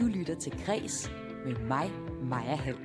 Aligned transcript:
Du 0.00 0.06
lytter 0.06 0.34
til 0.34 0.64
Græs 0.66 1.10
med 1.44 1.56
mig, 1.56 1.90
Maja 2.22 2.56
Hall. 2.56 2.76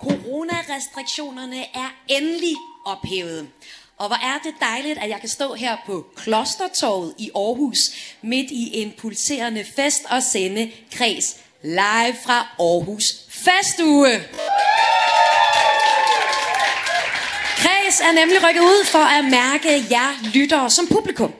Coronarestriktionerne 0.00 1.60
er 1.74 1.90
endelig 2.08 2.56
ophævet. 2.84 3.50
Og 3.98 4.06
hvor 4.06 4.16
er 4.16 4.38
det 4.44 4.54
dejligt, 4.60 4.98
at 4.98 5.10
jeg 5.10 5.20
kan 5.20 5.28
stå 5.28 5.54
her 5.54 5.76
på 5.86 6.06
Klostertorvet 6.16 7.14
i 7.18 7.30
Aarhus, 7.34 7.78
midt 8.22 8.50
i 8.50 8.82
en 8.82 8.92
pulserende 8.98 9.64
fest 9.76 10.02
og 10.10 10.22
sende 10.22 10.70
kreds 10.92 11.36
live 11.62 12.16
fra 12.24 12.54
Aarhus 12.58 13.14
Festuge. 13.28 14.22
Kreds 17.56 18.00
er 18.00 18.12
nemlig 18.12 18.48
rykket 18.48 18.60
ud 18.60 18.86
for 18.86 18.98
at 18.98 19.24
mærke 19.24 19.84
jer 19.90 20.32
lyttere 20.34 20.70
som 20.70 20.86
publikum. 20.86 21.32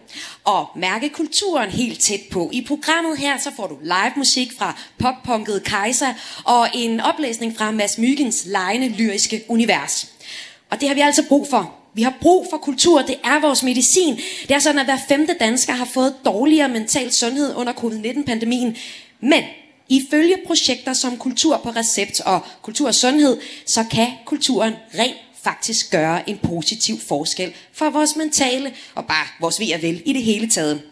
Og 0.44 0.68
mærke 0.76 1.08
kulturen 1.08 1.70
helt 1.70 2.00
tæt 2.00 2.20
på. 2.32 2.50
I 2.52 2.64
programmet 2.68 3.18
her 3.18 3.38
så 3.38 3.50
får 3.56 3.66
du 3.66 3.78
live 3.82 4.12
musik 4.16 4.52
fra 4.58 4.78
poppunket 4.98 5.64
Kaiser 5.64 6.14
og 6.44 6.68
en 6.74 7.00
oplæsning 7.00 7.56
fra 7.58 7.70
Mads 7.70 7.98
Myggens 7.98 8.42
lejende 8.46 8.88
lyriske 8.88 9.44
univers. 9.48 10.06
Og 10.70 10.80
det 10.80 10.88
har 10.88 10.94
vi 10.94 11.00
altså 11.00 11.24
brug 11.28 11.46
for. 11.50 11.83
Vi 11.94 12.02
har 12.02 12.14
brug 12.20 12.46
for 12.50 12.56
kultur, 12.56 13.02
det 13.02 13.16
er 13.24 13.40
vores 13.40 13.62
medicin. 13.62 14.16
Det 14.42 14.50
er 14.50 14.58
sådan, 14.58 14.78
at 14.78 14.86
hver 14.86 14.98
femte 15.08 15.36
dansker 15.40 15.72
har 15.72 15.84
fået 15.84 16.14
dårligere 16.24 16.68
mental 16.68 17.12
sundhed 17.12 17.54
under 17.56 17.72
covid-19-pandemien. 17.72 18.76
Men 19.20 19.44
ifølge 19.88 20.36
projekter 20.46 20.92
som 20.92 21.16
Kultur 21.16 21.56
på 21.56 21.70
Recept 21.70 22.20
og 22.20 22.40
Kultur 22.62 22.86
og 22.86 22.94
Sundhed, 22.94 23.40
så 23.66 23.84
kan 23.90 24.08
kulturen 24.24 24.74
rent 24.98 25.16
faktisk 25.42 25.90
gøre 25.90 26.30
en 26.30 26.38
positiv 26.38 26.98
forskel 27.00 27.52
for 27.72 27.90
vores 27.90 28.16
mentale 28.16 28.72
og 28.94 29.06
bare 29.06 29.26
vores 29.40 29.60
ved 29.60 29.72
og 29.74 29.82
vel 29.82 30.02
i 30.04 30.12
det 30.12 30.22
hele 30.22 30.48
taget. 30.48 30.82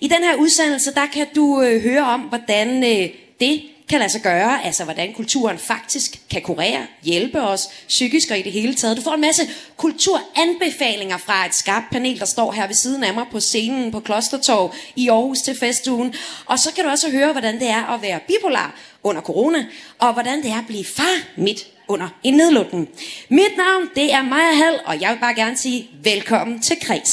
I 0.00 0.08
den 0.08 0.24
her 0.24 0.34
udsendelse, 0.34 0.94
der 0.94 1.06
kan 1.06 1.26
du 1.36 1.62
øh, 1.62 1.82
høre 1.82 2.02
om, 2.02 2.20
hvordan 2.20 2.84
øh, 2.84 3.08
det 3.40 3.62
kan 3.88 3.98
lade 3.98 4.10
sig 4.10 4.22
gøre, 4.22 4.64
altså 4.64 4.84
hvordan 4.84 5.12
kulturen 5.12 5.58
faktisk 5.58 6.20
kan 6.30 6.42
kurere, 6.42 6.86
hjælpe 7.02 7.40
os 7.40 7.68
psykisk 7.88 8.30
og 8.30 8.38
i 8.38 8.42
det 8.42 8.52
hele 8.52 8.74
taget. 8.74 8.96
Du 8.96 9.02
får 9.02 9.14
en 9.14 9.20
masse 9.20 9.42
kulturanbefalinger 9.76 11.16
fra 11.16 11.46
et 11.46 11.54
skarpt 11.54 11.90
panel, 11.92 12.18
der 12.18 12.26
står 12.26 12.52
her 12.52 12.66
ved 12.66 12.74
siden 12.74 13.04
af 13.04 13.14
mig 13.14 13.24
på 13.32 13.40
scenen 13.40 13.92
på 13.92 14.00
Klostertorv 14.00 14.74
i 14.96 15.08
Aarhus 15.08 15.38
til 15.38 15.58
festugen. 15.58 16.14
Og 16.46 16.58
så 16.58 16.72
kan 16.74 16.84
du 16.84 16.90
også 16.90 17.10
høre, 17.10 17.32
hvordan 17.32 17.60
det 17.60 17.68
er 17.68 17.94
at 17.94 18.02
være 18.02 18.20
bipolar 18.28 18.74
under 19.02 19.22
corona, 19.22 19.66
og 19.98 20.12
hvordan 20.12 20.42
det 20.42 20.50
er 20.50 20.58
at 20.58 20.66
blive 20.66 20.84
far 20.84 21.16
midt 21.36 21.66
under 21.88 22.08
en 22.22 22.34
nedlukning. 22.34 22.88
Mit 23.28 23.56
navn, 23.56 23.88
det 23.94 24.12
er 24.12 24.22
Maja 24.22 24.52
Hall, 24.52 24.80
og 24.84 25.00
jeg 25.00 25.10
vil 25.10 25.18
bare 25.18 25.34
gerne 25.34 25.56
sige 25.56 25.90
velkommen 26.02 26.62
til 26.62 26.76
Kreds. 26.80 27.12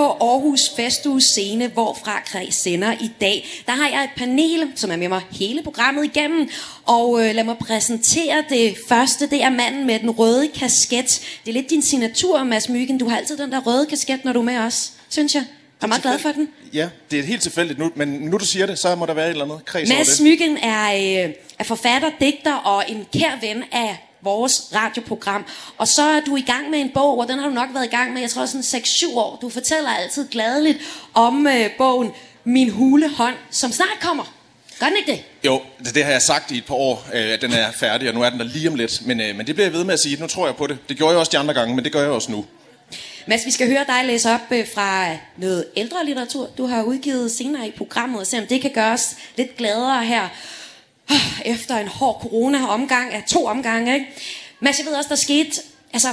På 0.00 0.06
Aarhus 0.06 0.72
Festuge 0.76 1.20
scene, 1.20 1.68
hvorfra 1.68 2.20
Kreds 2.26 2.54
sender 2.54 2.92
i 2.92 3.10
dag, 3.20 3.62
der 3.66 3.72
har 3.72 3.88
jeg 3.88 4.04
et 4.04 4.10
panel, 4.16 4.72
som 4.74 4.90
er 4.90 4.96
med 4.96 5.08
mig 5.08 5.20
hele 5.30 5.62
programmet 5.62 6.04
igennem. 6.04 6.48
Og 6.86 7.20
øh, 7.20 7.34
lad 7.34 7.44
mig 7.44 7.56
præsentere 7.58 8.44
det 8.48 8.76
første. 8.88 9.30
Det 9.30 9.42
er 9.42 9.50
manden 9.50 9.86
med 9.86 9.98
den 9.98 10.10
røde 10.10 10.48
kasket. 10.48 11.20
Det 11.44 11.50
er 11.50 11.52
lidt 11.52 11.70
din 11.70 11.82
signatur, 11.82 12.44
Mads 12.44 12.68
Myggen. 12.68 12.98
Du 12.98 13.08
har 13.08 13.16
altid 13.16 13.36
den 13.36 13.52
der 13.52 13.60
røde 13.60 13.86
kasket, 13.86 14.24
når 14.24 14.32
du 14.32 14.40
er 14.40 14.44
med 14.44 14.58
os, 14.58 14.92
synes 15.08 15.34
jeg. 15.34 15.44
Jeg 15.80 15.86
er 15.86 15.88
meget 15.88 16.02
glad 16.02 16.18
for 16.18 16.32
den. 16.32 16.48
Ja, 16.72 16.88
det 17.10 17.18
er 17.18 17.22
helt 17.22 17.42
tilfældigt 17.42 17.78
nu, 17.78 17.90
men 17.94 18.08
nu 18.08 18.36
du 18.36 18.44
siger 18.44 18.66
det, 18.66 18.78
så 18.78 18.94
må 18.94 19.06
der 19.06 19.14
være 19.14 19.26
et 19.26 19.30
eller 19.30 19.44
andet 19.44 19.64
kreds 19.64 19.90
over 19.90 19.98
Mads 19.98 20.08
det. 20.08 20.24
Myggen 20.24 20.56
er, 20.56 20.92
øh, 21.24 21.34
er 21.58 21.64
forfatter, 21.64 22.10
digter 22.20 22.54
og 22.54 22.84
en 22.88 23.06
kær 23.12 23.40
ven 23.40 23.64
af 23.72 24.09
vores 24.22 24.62
radioprogram. 24.74 25.44
Og 25.78 25.88
så 25.88 26.02
er 26.02 26.20
du 26.20 26.36
i 26.36 26.40
gang 26.40 26.70
med 26.70 26.78
en 26.78 26.90
bog, 26.94 27.18
og 27.18 27.28
den 27.28 27.38
har 27.38 27.48
du 27.48 27.54
nok 27.54 27.68
været 27.74 27.84
i 27.84 27.96
gang 27.96 28.12
med, 28.12 28.20
jeg 28.20 28.30
tror 28.30 28.46
sådan 28.46 28.82
6-7 28.82 29.16
år. 29.16 29.38
Du 29.42 29.48
fortæller 29.48 29.90
altid 29.90 30.28
gladeligt 30.28 30.78
om 31.14 31.46
øh, 31.46 31.70
bogen 31.78 32.10
Min 32.44 32.70
hule 32.70 33.08
hånd, 33.08 33.34
som 33.50 33.72
snart 33.72 34.00
kommer. 34.00 34.34
Gør 34.80 34.86
den 34.86 34.96
ikke 34.96 35.12
det? 35.12 35.22
Jo, 35.44 35.62
det, 35.84 35.94
det 35.94 36.04
har 36.04 36.12
jeg 36.12 36.22
sagt 36.22 36.50
i 36.50 36.58
et 36.58 36.64
par 36.64 36.74
år, 36.74 37.06
øh, 37.14 37.32
at 37.32 37.42
den 37.42 37.52
er 37.52 37.72
færdig, 37.72 38.08
og 38.08 38.14
nu 38.14 38.22
er 38.22 38.30
den 38.30 38.38
der 38.38 38.44
lige 38.44 38.68
om 38.68 38.74
lidt. 38.74 39.06
Men, 39.06 39.20
øh, 39.20 39.36
men 39.36 39.46
det 39.46 39.54
bliver 39.54 39.66
jeg 39.66 39.72
ved 39.72 39.84
med 39.84 39.94
at 39.94 40.00
sige. 40.00 40.20
Nu 40.20 40.26
tror 40.26 40.46
jeg 40.46 40.56
på 40.56 40.66
det. 40.66 40.78
Det 40.88 40.96
gjorde 40.96 41.10
jeg 41.10 41.18
også 41.18 41.32
de 41.32 41.38
andre 41.38 41.54
gange, 41.54 41.74
men 41.74 41.84
det 41.84 41.92
gør 41.92 42.00
jeg 42.00 42.10
også 42.10 42.32
nu. 42.32 42.44
Mads, 43.26 43.46
vi 43.46 43.50
skal 43.50 43.68
høre 43.68 43.84
dig 43.88 44.04
læse 44.04 44.30
op 44.30 44.40
øh, 44.50 44.66
fra 44.74 45.16
noget 45.36 45.64
ældre 45.76 46.06
litteratur, 46.06 46.48
du 46.58 46.66
har 46.66 46.82
udgivet 46.82 47.30
senere 47.30 47.68
i 47.68 47.70
programmet, 47.70 48.20
og 48.20 48.26
se 48.26 48.38
om 48.38 48.46
det 48.46 48.60
kan 48.60 48.70
gøre 48.70 48.92
os 48.92 49.16
lidt 49.36 49.56
gladere 49.56 50.04
her 50.04 50.28
efter 51.44 51.76
en 51.76 51.88
hård 51.88 52.20
corona-omgang 52.22 53.12
af 53.12 53.24
to 53.28 53.46
omgange. 53.46 53.94
Ikke? 53.94 54.06
Mads, 54.60 54.78
jeg 54.78 54.86
ved 54.86 54.94
også, 54.94 55.08
der 55.08 55.14
skete, 55.14 55.50
altså 55.92 56.08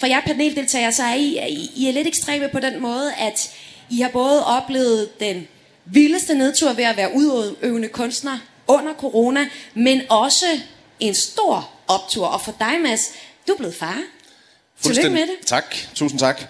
for 0.00 0.06
jer 0.06 0.20
paneldeltagere, 0.20 0.92
så 0.92 1.02
er 1.02 1.14
I, 1.14 1.48
I, 1.48 1.70
I 1.76 1.88
er 1.88 1.92
lidt 1.92 2.06
ekstreme 2.06 2.48
på 2.48 2.60
den 2.60 2.80
måde, 2.80 3.14
at 3.14 3.50
I 3.90 4.00
har 4.00 4.08
både 4.08 4.46
oplevet 4.46 5.20
den 5.20 5.48
vildeste 5.84 6.34
nedtur 6.34 6.72
ved 6.72 6.84
at 6.84 6.96
være 6.96 7.14
udøvende 7.14 7.88
kunstner 7.88 8.38
under 8.66 8.94
corona, 8.94 9.48
men 9.74 10.02
også 10.08 10.46
en 11.00 11.14
stor 11.14 11.70
optur. 11.88 12.26
Og 12.26 12.40
for 12.40 12.54
dig, 12.58 12.80
Mads, 12.82 13.10
du 13.48 13.52
er 13.52 13.56
blevet 13.56 13.74
far. 13.74 14.02
Tillykke 14.82 15.10
med 15.10 15.20
det. 15.20 15.46
Tak, 15.46 15.76
tusind 15.94 16.20
tak. 16.20 16.42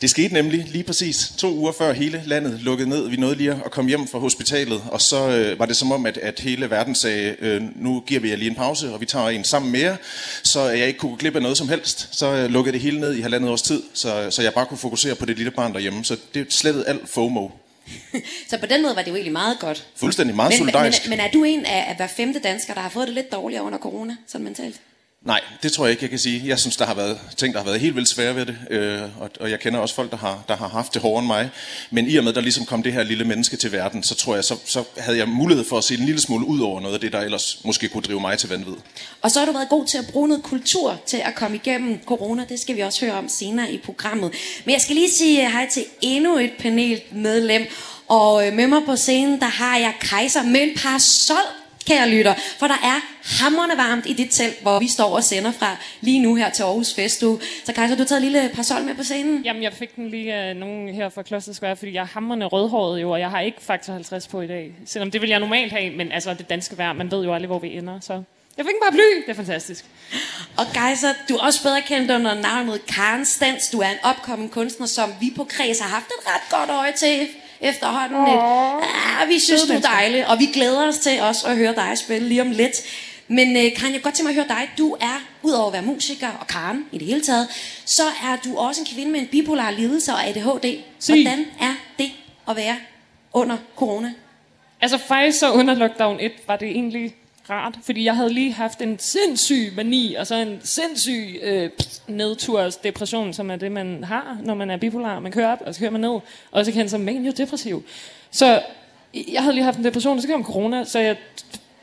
Det 0.00 0.10
skete 0.10 0.34
nemlig 0.34 0.66
lige 0.68 0.84
præcis 0.84 1.32
to 1.38 1.54
uger 1.54 1.72
før 1.72 1.92
hele 1.92 2.22
landet 2.26 2.60
lukkede 2.62 2.88
ned. 2.88 3.08
Vi 3.08 3.16
nåede 3.16 3.34
lige 3.34 3.50
at 3.64 3.70
komme 3.70 3.88
hjem 3.88 4.08
fra 4.08 4.18
hospitalet, 4.18 4.82
og 4.90 5.00
så 5.00 5.28
øh, 5.28 5.58
var 5.58 5.66
det 5.66 5.76
som 5.76 5.92
om, 5.92 6.06
at, 6.06 6.16
at 6.16 6.40
hele 6.40 6.70
verden 6.70 6.94
sagde, 6.94 7.36
øh, 7.40 7.62
nu 7.76 8.02
giver 8.06 8.20
vi 8.20 8.30
jer 8.30 8.36
lige 8.36 8.50
en 8.50 8.56
pause, 8.56 8.92
og 8.92 9.00
vi 9.00 9.06
tager 9.06 9.28
en 9.28 9.44
sammen 9.44 9.72
mere, 9.72 9.96
så 10.42 10.60
jeg 10.60 10.86
ikke 10.86 10.98
kunne 10.98 11.10
gå 11.10 11.16
glip 11.16 11.36
af 11.36 11.42
noget 11.42 11.58
som 11.58 11.68
helst. 11.68 12.08
Så 12.12 12.26
øh, 12.26 12.50
lukkede 12.50 12.72
det 12.72 12.80
hele 12.80 13.00
ned 13.00 13.14
i 13.14 13.20
halvandet 13.20 13.50
års 13.50 13.62
tid, 13.62 13.82
så, 13.94 14.30
så 14.30 14.42
jeg 14.42 14.54
bare 14.54 14.66
kunne 14.66 14.78
fokusere 14.78 15.14
på 15.14 15.26
det 15.26 15.36
lille 15.36 15.50
barn 15.50 15.72
derhjemme. 15.72 16.04
Så 16.04 16.16
det 16.34 16.52
slettede 16.52 16.88
alt 16.88 17.08
FOMO. 17.08 17.48
Så 18.50 18.58
på 18.58 18.66
den 18.66 18.82
måde 18.82 18.96
var 18.96 19.02
det 19.02 19.10
jo 19.10 19.14
egentlig 19.14 19.32
meget 19.32 19.58
godt. 19.58 19.86
Fuldstændig 19.96 20.36
meget 20.36 20.50
men, 20.50 20.58
solidarisk. 20.58 21.02
Men, 21.04 21.10
men 21.10 21.20
er 21.20 21.30
du 21.30 21.44
en 21.44 21.66
af, 21.66 21.84
af 21.88 21.96
hver 21.96 22.06
femte 22.06 22.38
dansker, 22.38 22.74
der 22.74 22.80
har 22.80 22.88
fået 22.88 23.06
det 23.06 23.14
lidt 23.14 23.32
dårligere 23.32 23.64
under 23.64 23.78
corona, 23.78 24.16
sådan 24.26 24.44
mentalt? 24.44 24.80
Nej, 25.24 25.40
det 25.62 25.72
tror 25.72 25.84
jeg 25.84 25.90
ikke, 25.90 26.02
jeg 26.02 26.10
kan 26.10 26.18
sige. 26.18 26.42
Jeg 26.46 26.58
synes, 26.58 26.76
der 26.76 26.86
har 26.86 26.94
været 26.94 27.20
ting, 27.36 27.54
der 27.54 27.60
har 27.60 27.64
været 27.64 27.80
helt 27.80 27.96
vildt 27.96 28.08
svære 28.08 28.36
ved 28.36 28.46
det, 28.46 28.56
øh, 28.70 29.02
og, 29.20 29.30
og 29.40 29.50
jeg 29.50 29.60
kender 29.60 29.80
også 29.80 29.94
folk, 29.94 30.10
der 30.10 30.16
har, 30.16 30.44
der 30.48 30.56
har 30.56 30.68
haft 30.68 30.94
det 30.94 31.02
hårdere 31.02 31.18
end 31.18 31.26
mig. 31.26 31.50
Men 31.90 32.06
i 32.10 32.16
og 32.16 32.24
med, 32.24 32.32
der 32.32 32.40
ligesom 32.40 32.66
kom 32.66 32.82
det 32.82 32.92
her 32.92 33.02
lille 33.02 33.24
menneske 33.24 33.56
til 33.56 33.72
verden, 33.72 34.02
så 34.02 34.14
tror 34.14 34.34
jeg, 34.34 34.44
så, 34.44 34.56
så 34.64 34.84
havde 34.98 35.18
jeg 35.18 35.28
mulighed 35.28 35.64
for 35.64 35.78
at 35.78 35.84
se 35.84 35.94
en 35.94 36.06
lille 36.06 36.20
smule 36.20 36.46
ud 36.46 36.60
over 36.60 36.80
noget 36.80 36.94
af 36.94 37.00
det, 37.00 37.12
der 37.12 37.20
ellers 37.20 37.60
måske 37.64 37.88
kunne 37.88 38.02
drive 38.02 38.20
mig 38.20 38.38
til 38.38 38.48
vanvid. 38.48 38.74
Og 39.22 39.30
så 39.30 39.38
har 39.38 39.46
du 39.46 39.52
været 39.52 39.68
god 39.68 39.86
til 39.86 39.98
at 39.98 40.04
bruge 40.12 40.28
noget 40.28 40.42
kultur 40.42 41.00
til 41.06 41.16
at 41.16 41.34
komme 41.34 41.56
igennem 41.56 41.98
corona. 42.06 42.44
Det 42.48 42.60
skal 42.60 42.76
vi 42.76 42.80
også 42.80 43.04
høre 43.06 43.14
om 43.14 43.28
senere 43.28 43.72
i 43.72 43.78
programmet. 43.78 44.32
Men 44.64 44.72
jeg 44.72 44.80
skal 44.80 44.94
lige 44.94 45.10
sige 45.10 45.46
øh, 45.46 45.52
hej 45.52 45.68
til 45.72 45.84
endnu 46.00 46.38
et 46.38 46.52
panelmedlem. 46.58 47.66
Og 48.08 48.46
øh, 48.46 48.52
med 48.52 48.66
mig 48.66 48.82
på 48.86 48.96
scenen, 48.96 49.40
der 49.40 49.46
har 49.46 49.78
jeg 49.78 49.94
Kaiser 50.00 50.42
med 50.42 50.62
en 50.62 50.76
parasol 50.76 51.59
kære 51.90 52.08
lytter, 52.08 52.34
for 52.58 52.66
der 52.66 52.74
er 52.74 52.98
hammerne 53.42 53.76
varmt 53.76 54.06
i 54.06 54.12
det 54.12 54.30
telt, 54.30 54.62
hvor 54.62 54.78
vi 54.78 54.88
står 54.88 55.16
og 55.16 55.24
sender 55.24 55.52
fra 55.52 55.76
lige 56.00 56.22
nu 56.22 56.34
her 56.34 56.50
til 56.50 56.62
Aarhus 56.62 56.94
Festuge. 56.94 57.40
Så 57.64 57.72
Kajsa, 57.72 57.94
du 57.94 57.98
har 57.98 58.04
taget 58.04 58.22
en 58.22 58.32
lille 58.32 58.50
parasol 58.54 58.82
med 58.82 58.94
på 58.94 59.02
scenen? 59.02 59.42
Jamen, 59.44 59.62
jeg 59.62 59.72
fik 59.72 59.96
den 59.96 60.08
lige 60.08 60.34
af 60.34 60.56
nogen 60.56 60.94
her 60.94 61.08
fra 61.08 61.22
Kloster 61.22 61.52
Square, 61.52 61.76
fordi 61.76 61.92
jeg 61.92 62.00
er 62.00 62.06
hammerne 62.06 62.44
rødhåret 62.44 63.02
jo, 63.02 63.10
og 63.10 63.20
jeg 63.20 63.30
har 63.30 63.40
ikke 63.40 63.58
faktor 63.60 63.92
50 63.92 64.28
på 64.28 64.40
i 64.40 64.46
dag. 64.46 64.74
Selvom 64.86 65.10
det 65.10 65.20
vil 65.20 65.30
jeg 65.30 65.40
normalt 65.40 65.72
have, 65.72 65.90
men 65.96 66.12
altså 66.12 66.34
det 66.34 66.50
danske 66.50 66.78
vejr, 66.78 66.92
man 66.92 67.10
ved 67.10 67.24
jo 67.24 67.34
aldrig, 67.34 67.46
hvor 67.46 67.58
vi 67.58 67.76
ender, 67.76 68.00
så... 68.00 68.22
Jeg 68.56 68.66
fik 68.66 68.74
en 68.74 68.80
paraply, 68.82 69.26
det 69.26 69.30
er 69.30 69.34
fantastisk. 69.34 69.84
Og 70.56 70.66
Geiser, 70.74 71.12
du 71.28 71.34
er 71.34 71.42
også 71.42 71.62
bedre 71.62 71.82
kendt 71.82 72.10
under 72.10 72.34
navnet 72.34 72.86
Karen 72.86 73.24
Stans. 73.24 73.68
Du 73.68 73.78
er 73.80 73.88
en 73.88 73.98
opkommende 74.02 74.52
kunstner, 74.52 74.86
som 74.86 75.14
vi 75.20 75.32
på 75.36 75.44
Kreds 75.44 75.80
har 75.80 75.88
haft 75.88 76.06
et 76.06 76.26
ret 76.26 76.58
godt 76.58 76.70
øje 76.70 76.92
til 76.92 77.28
efterhånden. 77.60 78.16
Oh. 78.16 79.20
Ah, 79.22 79.28
vi 79.28 79.38
synes, 79.38 79.62
du 79.62 79.72
er 79.72 79.80
dejlig, 79.80 80.28
og 80.28 80.38
vi 80.38 80.46
glæder 80.46 80.88
os 80.88 80.98
til 80.98 81.20
også 81.20 81.46
at 81.46 81.56
høre 81.56 81.74
dig 81.74 81.98
spille 81.98 82.28
lige 82.28 82.40
om 82.42 82.50
lidt. 82.50 82.76
Men 83.28 83.56
øh, 83.56 83.76
Karen, 83.76 83.94
jeg 83.94 84.02
godt 84.02 84.14
tænke 84.14 84.32
mig 84.32 84.38
at 84.38 84.46
høre 84.46 84.58
dig. 84.58 84.70
Du 84.78 84.96
er, 85.00 85.20
udover 85.42 85.66
at 85.66 85.72
være 85.72 85.82
musiker 85.82 86.28
og 86.40 86.46
Karen 86.46 86.84
i 86.92 86.98
det 86.98 87.06
hele 87.06 87.20
taget, 87.20 87.48
så 87.84 88.02
er 88.02 88.36
du 88.44 88.56
også 88.56 88.80
en 88.80 88.86
kvinde 88.94 89.12
med 89.12 89.20
en 89.20 89.26
bipolar 89.26 89.70
lidelse 89.70 90.12
og 90.12 90.26
ADHD. 90.26 90.78
Sig. 90.98 91.14
Hvordan 91.14 91.46
er 91.60 91.74
det 91.98 92.10
at 92.48 92.56
være 92.56 92.76
under 93.32 93.56
corona? 93.76 94.12
Altså 94.80 94.98
faktisk 94.98 95.38
så 95.38 95.52
under 95.52 95.74
lockdown 95.74 96.20
1 96.20 96.32
var 96.46 96.56
det 96.56 96.68
egentlig 96.68 97.14
rart, 97.50 97.74
fordi 97.82 98.04
jeg 98.04 98.16
havde 98.16 98.32
lige 98.32 98.52
haft 98.52 98.80
en 98.82 98.98
sindssyg 98.98 99.72
mani, 99.76 100.14
og 100.14 100.26
så 100.26 100.34
en 100.34 100.60
sindssyg 100.64 101.38
øh, 101.42 101.70
nedturs 102.08 102.76
depression, 102.76 103.32
som 103.32 103.50
er 103.50 103.56
det, 103.56 103.72
man 103.72 104.04
har, 104.04 104.36
når 104.44 104.54
man 104.54 104.70
er 104.70 104.76
bipolar. 104.76 105.20
Man 105.20 105.32
kører 105.32 105.52
op, 105.52 105.62
og 105.66 105.74
så 105.74 105.80
kører 105.80 105.90
man 105.90 106.00
ned, 106.00 106.18
og 106.50 106.64
så 106.64 106.72
kan 106.72 106.78
man 106.78 106.88
så 106.88 106.98
mega 106.98 107.30
depressiv. 107.30 107.84
Så 108.30 108.62
jeg 109.14 109.42
havde 109.42 109.54
lige 109.54 109.64
haft 109.64 109.78
en 109.78 109.84
depression, 109.84 110.16
og 110.16 110.22
så 110.22 110.28
kom 110.28 110.44
corona, 110.44 110.84
så 110.84 110.98
jeg 110.98 111.16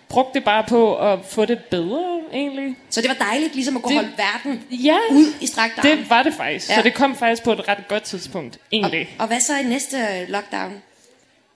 brugte 0.09 0.33
det 0.33 0.43
bare 0.43 0.63
på 0.63 0.95
at 0.95 1.19
få 1.25 1.45
det 1.45 1.59
bedre, 1.59 2.19
egentlig. 2.33 2.75
Så 2.89 3.01
det 3.01 3.09
var 3.09 3.25
dejligt 3.25 3.55
ligesom 3.55 3.75
at 3.77 3.83
kunne 3.83 3.95
Det- 3.97 4.05
holde 4.05 4.17
verden 4.43 4.63
Ja, 4.71 4.97
ud 5.11 5.25
i 5.41 5.45
strakt 5.47 5.73
arm. 5.77 5.87
det 5.87 6.09
var 6.09 6.23
det 6.23 6.33
faktisk. 6.33 6.69
Ja. 6.69 6.75
Så 6.75 6.81
det 6.81 6.93
kom 6.93 7.15
faktisk 7.15 7.43
på 7.43 7.51
et 7.51 7.67
ret 7.67 7.87
godt 7.87 8.03
tidspunkt, 8.03 8.55
og, 8.55 8.61
egentlig. 8.71 9.15
og 9.19 9.27
hvad 9.27 9.39
så 9.39 9.57
i 9.57 9.63
næste 9.63 9.97
øh, 9.97 10.29
lockdown? 10.29 10.81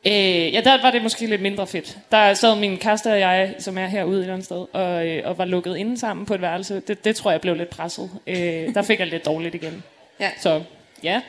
Øh, 0.07 0.53
ja, 0.53 0.61
der 0.61 0.81
var 0.81 0.91
det 0.91 1.03
måske 1.03 1.25
lidt 1.25 1.41
mindre 1.41 1.67
fedt. 1.67 1.97
Der 2.11 2.33
sad 2.33 2.55
min 2.55 2.77
kæreste 2.77 3.11
og 3.11 3.19
jeg, 3.19 3.55
som 3.59 3.77
er 3.77 3.87
herude 3.87 4.25
et 4.25 4.29
andet 4.29 4.45
sted, 4.45 4.65
og, 4.73 5.07
øh, 5.07 5.21
og 5.25 5.37
var 5.37 5.45
lukket 5.45 5.77
inde 5.77 5.99
sammen 5.99 6.25
på 6.25 6.33
et 6.33 6.41
værelse. 6.41 6.81
Det, 6.87 7.05
det 7.05 7.15
tror 7.15 7.31
jeg 7.31 7.41
blev 7.41 7.55
lidt 7.55 7.69
presset. 7.69 8.09
Øh, 8.27 8.73
der 8.73 8.81
fik 8.81 8.99
jeg 8.99 9.07
lidt 9.07 9.25
dårligt 9.25 9.55
igen. 9.55 9.83
Ja. 10.19 10.29
Så 10.39 10.61
ja, 11.03 11.21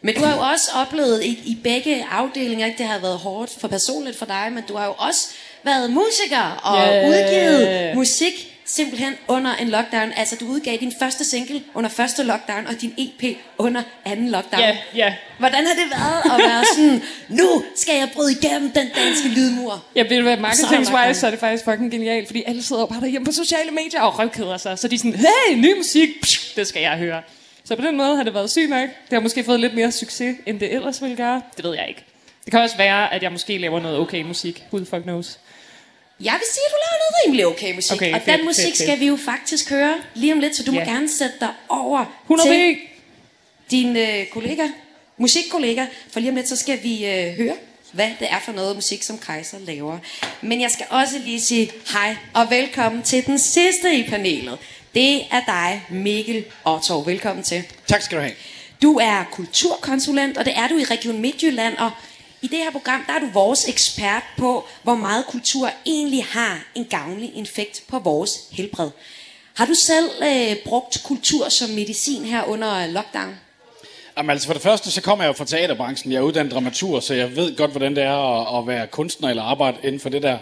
Men 0.00 0.14
du 0.14 0.24
har 0.24 0.34
jo 0.34 0.40
også 0.52 0.70
oplevet 0.76 1.24
i, 1.24 1.28
i 1.28 1.58
begge 1.64 2.04
afdelinger, 2.10 2.66
ikke 2.66 2.78
det 2.78 2.86
har 2.86 2.98
været 2.98 3.18
hårdt 3.18 3.56
for 3.60 3.68
personligt 3.68 4.18
for 4.18 4.26
dig, 4.26 4.48
men 4.52 4.64
du 4.68 4.76
har 4.76 4.86
jo 4.86 4.94
også 4.98 5.34
været 5.62 5.90
musiker 5.90 6.60
og 6.64 6.78
yeah. 6.78 7.08
udgivet 7.08 7.94
musik 7.94 8.57
simpelthen 8.68 9.14
under 9.28 9.54
en 9.54 9.68
lockdown. 9.68 10.12
Altså 10.16 10.36
du 10.40 10.46
udgav 10.46 10.76
din 10.80 10.92
første 10.98 11.24
single 11.24 11.62
under 11.74 11.90
første 11.90 12.22
lockdown 12.22 12.66
og 12.66 12.80
din 12.80 12.94
EP 12.98 13.36
under 13.58 13.82
anden 14.04 14.28
lockdown. 14.28 14.62
ja, 14.62 14.76
ja. 14.94 15.14
Hvordan 15.38 15.66
har 15.66 15.74
det 15.74 15.90
været 15.90 16.34
at 16.34 16.48
være 16.50 16.64
sådan, 16.74 17.02
nu 17.28 17.64
skal 17.76 17.94
jeg 17.94 18.08
bryde 18.14 18.32
igennem 18.32 18.70
den 18.70 18.88
danske 18.96 19.28
lydmur? 19.28 19.84
Jeg 19.94 20.10
vil 20.10 20.24
være 20.24 20.36
Så 20.36 20.40
marketingswise, 20.42 20.98
er 20.98 21.06
der 21.06 21.12
så 21.12 21.26
er 21.26 21.30
det 21.30 21.40
faktisk 21.40 21.64
fucking 21.64 21.90
genialt, 21.90 22.26
fordi 22.26 22.42
alle 22.46 22.62
sidder 22.62 22.86
bare 22.86 23.00
derhjemme 23.00 23.26
på 23.26 23.32
sociale 23.32 23.70
medier 23.70 24.00
og 24.00 24.18
røvkeder 24.18 24.56
sig. 24.56 24.78
Så 24.78 24.88
de 24.88 24.94
er 24.94 24.98
sådan, 24.98 25.14
hey, 25.14 25.56
ny 25.56 25.76
musik, 25.76 26.08
Psh, 26.22 26.56
det 26.56 26.66
skal 26.66 26.82
jeg 26.82 26.98
høre. 26.98 27.22
Så 27.64 27.76
på 27.76 27.82
den 27.82 27.96
måde 27.96 28.16
har 28.16 28.22
det 28.22 28.34
været 28.34 28.50
sygt 28.50 28.70
nok. 28.70 28.88
Det 28.88 29.12
har 29.12 29.20
måske 29.20 29.44
fået 29.44 29.60
lidt 29.60 29.74
mere 29.74 29.92
succes, 29.92 30.36
end 30.46 30.60
det 30.60 30.74
ellers 30.74 31.02
ville 31.02 31.16
gøre. 31.16 31.42
Det 31.56 31.64
ved 31.64 31.74
jeg 31.74 31.88
ikke. 31.88 32.04
Det 32.44 32.50
kan 32.50 32.60
også 32.60 32.76
være, 32.76 33.14
at 33.14 33.22
jeg 33.22 33.32
måske 33.32 33.58
laver 33.58 33.80
noget 33.80 33.98
okay 33.98 34.22
musik. 34.22 34.64
Who 34.72 34.78
the 34.78 34.86
fuck 34.86 35.02
knows? 35.02 35.38
Jeg 36.20 36.32
vil 36.32 36.42
sige, 36.52 36.62
at 36.66 36.72
du 36.72 36.76
laver 36.84 36.98
noget 37.02 37.24
rimelig 37.24 37.46
okay 37.46 37.74
musik. 37.74 37.92
Okay, 37.92 38.14
og 38.14 38.20
fedt, 38.24 38.38
den 38.38 38.44
musik 38.46 38.64
fedt, 38.64 38.76
fedt. 38.76 38.88
skal 38.88 39.00
vi 39.00 39.06
jo 39.06 39.16
faktisk 39.16 39.70
høre 39.70 39.94
lige 40.14 40.32
om 40.32 40.40
lidt, 40.40 40.56
så 40.56 40.62
du 40.62 40.72
Ja. 40.72 40.78
må 40.78 40.84
gerne 40.92 41.08
sætte 41.10 41.34
dig 41.40 41.48
over 41.68 42.04
100 42.24 42.48
til 42.48 42.76
din 43.70 43.96
øh, 43.96 44.26
kollega, 44.26 44.68
musikkollega, 45.16 45.86
for 46.12 46.20
lige 46.20 46.30
om 46.30 46.36
lidt, 46.36 46.48
så 46.48 46.56
skal 46.56 46.82
vi 46.82 47.06
øh, 47.06 47.34
høre, 47.36 47.54
hvad 47.92 48.10
det 48.20 48.28
er 48.30 48.40
for 48.44 48.52
noget 48.52 48.74
musik, 48.76 49.02
som 49.02 49.18
Kaiser 49.18 49.58
laver. 49.58 49.98
Men 50.42 50.60
jeg 50.60 50.70
skal 50.70 50.86
også 50.90 51.18
lige 51.18 51.40
sige 51.40 51.70
hej 51.92 52.16
og 52.34 52.50
velkommen 52.50 53.02
til 53.02 53.26
den 53.26 53.38
sidste 53.38 53.94
i 53.94 54.02
panelet. 54.10 54.58
Det 54.94 55.16
er 55.20 55.40
dig, 55.46 55.82
Mikkel 55.90 56.44
Otto. 56.64 56.98
Velkommen 57.00 57.42
til. 57.44 57.62
Tak 57.86 58.02
skal 58.02 58.16
du 58.18 58.22
have. 58.22 58.34
Du 58.82 58.98
er 58.98 59.24
kulturkonsulent, 59.32 60.36
og 60.38 60.44
det 60.44 60.56
er 60.56 60.68
du 60.68 60.78
i 60.78 60.84
Region 60.84 61.20
Midtjylland, 61.20 61.76
og 61.76 61.90
i 62.42 62.46
det 62.46 62.58
her 62.58 62.70
program, 62.70 63.04
der 63.06 63.12
er 63.12 63.18
du 63.18 63.26
vores 63.32 63.68
ekspert 63.68 64.22
på, 64.36 64.64
hvor 64.82 64.94
meget 64.94 65.26
kultur 65.26 65.70
egentlig 65.86 66.24
har 66.24 66.64
en 66.74 66.84
gavnlig 66.84 67.32
effekt 67.36 67.82
på 67.88 67.98
vores 67.98 68.38
helbred. 68.50 68.90
Har 69.54 69.66
du 69.66 69.74
selv 69.74 70.10
øh, 70.22 70.56
brugt 70.64 71.02
kultur 71.04 71.48
som 71.48 71.70
medicin 71.70 72.24
her 72.24 72.44
under 72.44 72.86
lockdown? 72.86 73.34
Jamen, 74.16 74.30
altså 74.30 74.46
for 74.46 74.52
det 74.52 74.62
første, 74.62 74.90
så 74.90 75.02
kommer 75.02 75.24
jeg 75.24 75.28
jo 75.28 75.32
fra 75.32 75.44
teaterbranchen. 75.44 76.12
Jeg 76.12 76.18
er 76.18 76.22
uddannet 76.22 76.52
dramatur, 76.52 77.00
så 77.00 77.14
jeg 77.14 77.36
ved 77.36 77.56
godt, 77.56 77.70
hvordan 77.70 77.96
det 77.96 78.04
er 78.04 78.40
at, 78.40 78.58
at 78.58 78.66
være 78.66 78.86
kunstner 78.86 79.28
eller 79.28 79.42
arbejde 79.42 79.76
inden 79.82 80.00
for 80.00 80.08
det 80.08 80.22
der. 80.22 80.38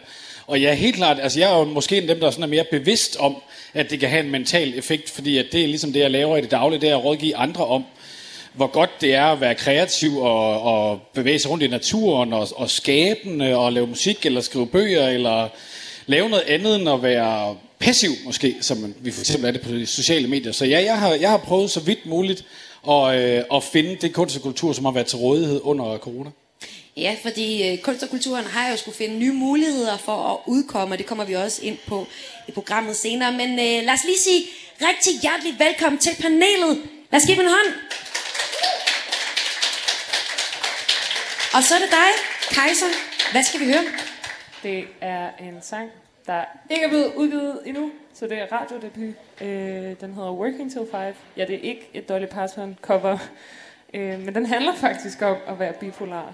Og 0.47 0.63
jeg 0.63 0.71
er 0.71 0.75
helt 0.75 0.97
klart, 0.97 1.19
altså 1.21 1.39
jeg 1.39 1.53
er 1.53 1.59
jo 1.59 1.65
måske 1.65 1.97
en 1.97 2.03
af 2.03 2.09
dem, 2.09 2.21
der 2.21 2.31
sådan 2.31 2.43
er 2.43 2.49
mere 2.49 2.65
bevidst 2.71 3.17
om, 3.17 3.37
at 3.75 3.91
det 3.91 4.01
kan 4.01 4.09
have 4.09 4.25
en 4.25 4.31
mental 4.31 4.79
effekt, 4.79 5.11
fordi 5.11 5.39
at 5.39 5.47
det 5.53 5.63
er 5.63 5.69
ligesom 5.69 5.93
det, 5.93 6.01
jeg 6.01 6.11
laver 6.11 6.37
i 6.37 6.41
det 6.41 6.51
daglige, 6.51 6.81
det 6.81 6.91
er 6.91 6.97
at 6.97 7.05
rådgive 7.05 7.37
andre 7.37 7.67
om, 7.67 7.85
hvor 8.57 8.67
godt 8.67 8.91
det 9.01 9.15
er 9.15 9.25
at 9.25 9.41
være 9.41 9.55
kreativ 9.55 10.19
og, 10.19 10.63
og 10.63 11.01
bevæge 11.15 11.39
sig 11.39 11.51
rundt 11.51 11.65
i 11.65 11.67
naturen 11.67 12.33
og, 12.33 12.49
og 12.57 12.71
skabende 12.71 13.57
og 13.57 13.73
lave 13.73 13.87
musik 13.87 14.27
eller 14.27 14.41
skrive 14.41 14.67
bøger 14.67 15.09
eller 15.09 15.49
lave 16.07 16.29
noget 16.29 16.45
andet 16.45 16.77
end 16.77 16.89
at 16.89 17.03
være 17.03 17.57
passiv 17.79 18.11
måske, 18.25 18.57
som 18.61 18.95
vi 19.01 19.11
for 19.11 19.21
eksempel 19.21 19.49
er 19.49 19.53
det 19.53 19.61
på 19.61 19.71
de 19.71 19.87
sociale 19.87 20.29
medier. 20.29 20.53
Så 20.53 20.65
ja, 20.65 20.85
jeg 20.85 20.99
har, 20.99 21.15
jeg 21.15 21.31
har 21.31 21.39
prøvet 21.39 21.71
så 21.71 21.81
vidt 21.81 22.07
muligt 22.07 22.45
at, 22.89 23.21
øh, 23.21 23.43
at 23.55 23.65
finde 23.65 23.97
det 23.97 24.13
kunst 24.13 24.37
og 24.37 24.43
kultur, 24.43 24.73
som 24.73 24.85
har 24.85 24.93
været 24.93 25.07
til 25.07 25.19
rådighed 25.19 25.61
under 25.63 25.99
corona. 25.99 26.31
Ja, 26.97 27.17
fordi 27.23 27.69
øh, 27.69 27.79
kunst 27.79 28.03
og 28.03 28.09
kulturen 28.09 28.45
har 28.45 28.71
jo 28.71 28.77
skulle 28.77 28.97
finde 28.97 29.19
nye 29.19 29.33
muligheder 29.33 29.97
for 29.97 30.33
at 30.33 30.37
udkomme, 30.47 30.95
og 30.95 30.99
det 30.99 31.07
kommer 31.07 31.25
vi 31.25 31.35
også 31.35 31.61
ind 31.63 31.79
på 31.87 32.07
i 32.49 32.53
programmet 32.53 32.97
senere. 32.97 33.33
Men 33.33 33.51
øh, 33.51 33.85
lad 33.87 33.93
os 33.93 34.05
lige 34.05 34.19
sige 34.19 34.43
rigtig 34.81 35.21
hjertelig 35.23 35.55
velkommen 35.59 35.99
til 35.99 36.11
panelet. 36.21 36.79
Lad 37.13 37.21
os 37.21 37.27
give 37.27 37.37
dem 37.37 37.45
en 37.45 37.51
hånd. 37.51 37.75
Og 41.57 41.63
så 41.63 41.75
er 41.75 41.79
det 41.79 41.91
dig, 41.91 42.11
Kaiser. 42.51 42.87
Hvad 43.33 43.43
skal 43.43 43.61
vi 43.61 43.65
høre? 43.65 43.85
Det 44.63 44.89
er 45.01 45.31
en 45.41 45.63
sang, 45.63 45.91
der 46.27 46.45
ikke 46.71 46.85
er 46.85 46.89
blevet 46.89 47.15
udgivet 47.15 47.61
endnu, 47.65 47.93
så 48.15 48.27
det 48.27 48.39
er 48.39 48.53
radiodebut. 48.53 49.15
Øh, 49.41 50.01
den 50.01 50.15
hedder 50.15 50.33
Working 50.33 50.73
Till 50.73 50.87
Five. 50.91 51.15
Ja, 51.37 51.45
det 51.45 51.55
er 51.55 51.61
ikke 51.61 51.91
et 51.95 52.09
Dolly 52.09 52.27
Parton 52.27 52.79
cover, 52.83 53.19
øh, 53.95 54.21
men 54.21 54.35
den 54.35 54.47
handler 54.47 54.75
faktisk 54.75 55.23
om 55.23 55.37
at 55.47 55.59
være 55.59 55.73
bipolar. 55.73 56.33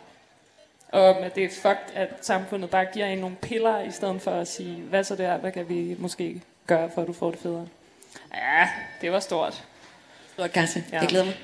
Og 0.88 1.02
om, 1.02 1.16
at 1.22 1.34
det 1.34 1.44
er 1.44 1.48
fucked, 1.48 1.94
at 1.94 2.08
samfundet 2.20 2.70
bare 2.70 2.86
giver 2.92 3.06
en 3.06 3.18
nogle 3.18 3.36
piller, 3.36 3.80
i 3.80 3.90
stedet 3.90 4.22
for 4.22 4.30
at 4.30 4.48
sige, 4.48 4.76
hvad 4.76 5.04
så 5.04 5.16
der, 5.16 5.36
hvad 5.36 5.52
kan 5.52 5.68
vi 5.68 5.96
måske 5.98 6.42
gøre, 6.66 6.90
for 6.94 7.02
at 7.02 7.08
du 7.08 7.12
får 7.12 7.30
det 7.30 7.40
federe. 7.40 7.68
Ja, 8.34 8.68
det 9.00 9.12
var 9.12 9.20
stort. 9.20 9.64
Stort, 10.32 10.52
Kaiser. 10.52 10.80
Ja. 10.92 11.00
Jeg 11.00 11.08
glæder 11.08 11.24
mig. 11.24 11.34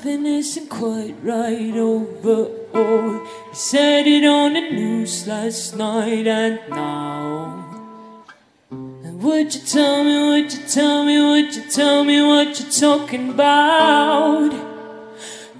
Something 0.00 0.26
isn't 0.26 0.70
quite 0.70 1.16
right 1.24 1.76
overall. 1.76 3.14
You 3.14 3.26
said 3.52 4.06
it 4.06 4.24
on 4.24 4.52
the 4.52 4.60
news 4.60 5.26
last 5.26 5.74
night 5.74 6.24
and 6.24 6.60
now. 6.70 8.24
Would 8.70 9.52
you 9.52 9.60
tell 9.62 10.04
me, 10.04 10.28
would 10.28 10.52
you 10.52 10.62
tell 10.68 11.04
me, 11.04 11.20
would 11.20 11.52
you 11.52 11.62
tell 11.68 12.04
me 12.04 12.22
what 12.22 12.60
you're 12.60 12.70
talking 12.70 13.30
about? 13.30 14.52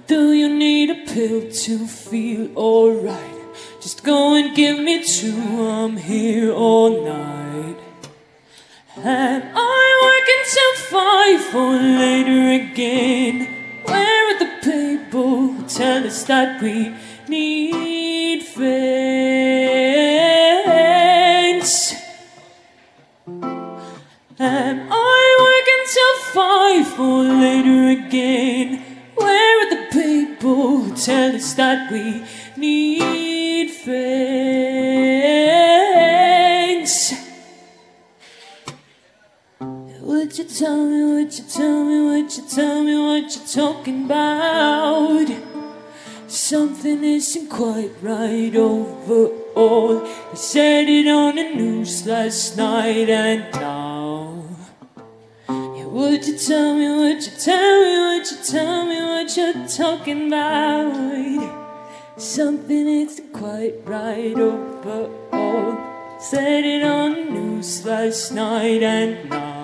Do 0.07 0.31
you 0.31 0.47
need 0.47 0.89
a 0.89 1.05
pill 1.05 1.51
to 1.51 1.85
feel 1.85 2.55
alright? 2.55 3.41
Just 3.81 4.05
go 4.05 4.35
and 4.35 4.55
give 4.55 4.79
me 4.79 5.03
two, 5.03 5.35
I'm 5.35 5.97
here 5.97 6.53
all 6.53 7.03
night. 7.03 7.75
And 8.95 9.43
I 9.53 9.83
work 10.07 10.27
until 10.39 10.71
five 10.95 11.55
or 11.55 11.73
later 11.75 12.63
again. 12.63 13.58
Where 13.85 14.35
are 14.35 14.39
the 14.39 14.51
people 14.61 15.53
who 15.53 15.67
tell 15.67 16.05
us 16.05 16.23
that 16.25 16.61
we 16.61 16.93
need 17.27 18.43
friends? 18.43 18.89
And 24.41 24.81
I 24.89 25.21
work 25.45 25.67
until 25.79 26.13
five 26.33 26.99
or 26.99 27.23
later 27.23 27.81
again. 28.05 28.67
Where 29.15 29.55
are 29.61 29.69
the 29.75 29.83
people 29.91 30.55
who 30.79 30.95
tell 30.95 31.35
us 31.35 31.53
that 31.55 31.91
we 31.91 32.23
need 32.55 33.71
friends? 33.71 34.29
Would 40.19 40.37
you 40.37 40.43
tell 40.43 40.85
me, 40.85 41.01
would 41.01 41.33
you 41.33 41.45
tell 41.45 41.85
me, 41.85 42.01
would 42.01 42.37
you 42.37 42.43
tell 42.43 42.83
me 42.83 42.97
what 42.99 43.33
you're 43.33 43.47
talking 43.47 44.03
about? 44.03 45.27
Something 46.27 47.05
isn't 47.05 47.47
quite 47.49 47.91
right 48.01 48.53
overall. 48.53 50.01
They 50.01 50.35
said 50.35 50.89
it 50.89 51.07
on 51.07 51.37
the 51.37 51.55
news 51.55 52.05
last 52.05 52.57
night 52.57 53.09
and 53.09 53.49
now. 53.53 54.43
Yeah, 55.47 55.85
would 55.85 56.27
you 56.27 56.37
tell 56.37 56.75
me, 56.75 56.89
would 56.89 57.23
you 57.23 57.31
tell 57.39 57.79
me, 57.79 57.99
would 58.01 58.29
you 58.29 58.37
tell 58.43 58.85
me 58.87 58.99
what 58.99 59.37
you're 59.37 59.67
talking 59.67 60.27
about? 60.27 62.17
Something 62.17 62.87
isn't 62.89 63.31
quite 63.31 63.75
right 63.85 64.37
overall. 64.37 65.77
Said 66.19 66.65
it 66.65 66.83
on 66.83 67.15
the 67.15 67.23
news 67.23 67.85
last 67.85 68.33
night 68.33 68.83
and 68.83 69.29
now. 69.29 69.58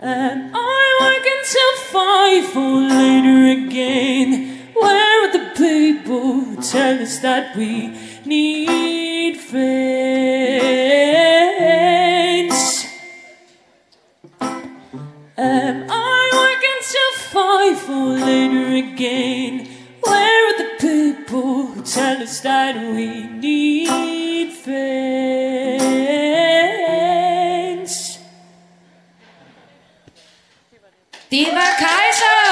And 0.00 0.52
I 0.54 0.96
work 1.00 1.26
until 1.26 1.72
five 1.90 2.56
or 2.56 2.82
later 2.82 3.66
again. 3.66 4.30
Where 4.74 5.24
are 5.24 5.32
the 5.32 5.50
people 5.56 6.34
who 6.34 6.62
tell 6.62 7.02
us 7.02 7.18
that 7.18 7.56
we 7.56 7.98
need 8.24 9.38
friends? 9.38 9.66
And 15.36 15.90
I 15.90 16.30
work 16.32 16.62
until 16.76 17.12
five 17.32 17.90
or 17.90 18.10
later 18.24 18.68
again. 18.86 19.66
Where 20.02 20.46
are 20.48 20.58
the 20.58 20.70
people 20.78 21.66
who 21.66 21.82
tell 21.82 22.22
us 22.22 22.40
that 22.42 22.76
we 22.76 23.26
need 23.26 24.52
friends? 24.52 26.17
Det 31.30 31.46
var 31.52 31.70
Kaiser! 31.78 32.42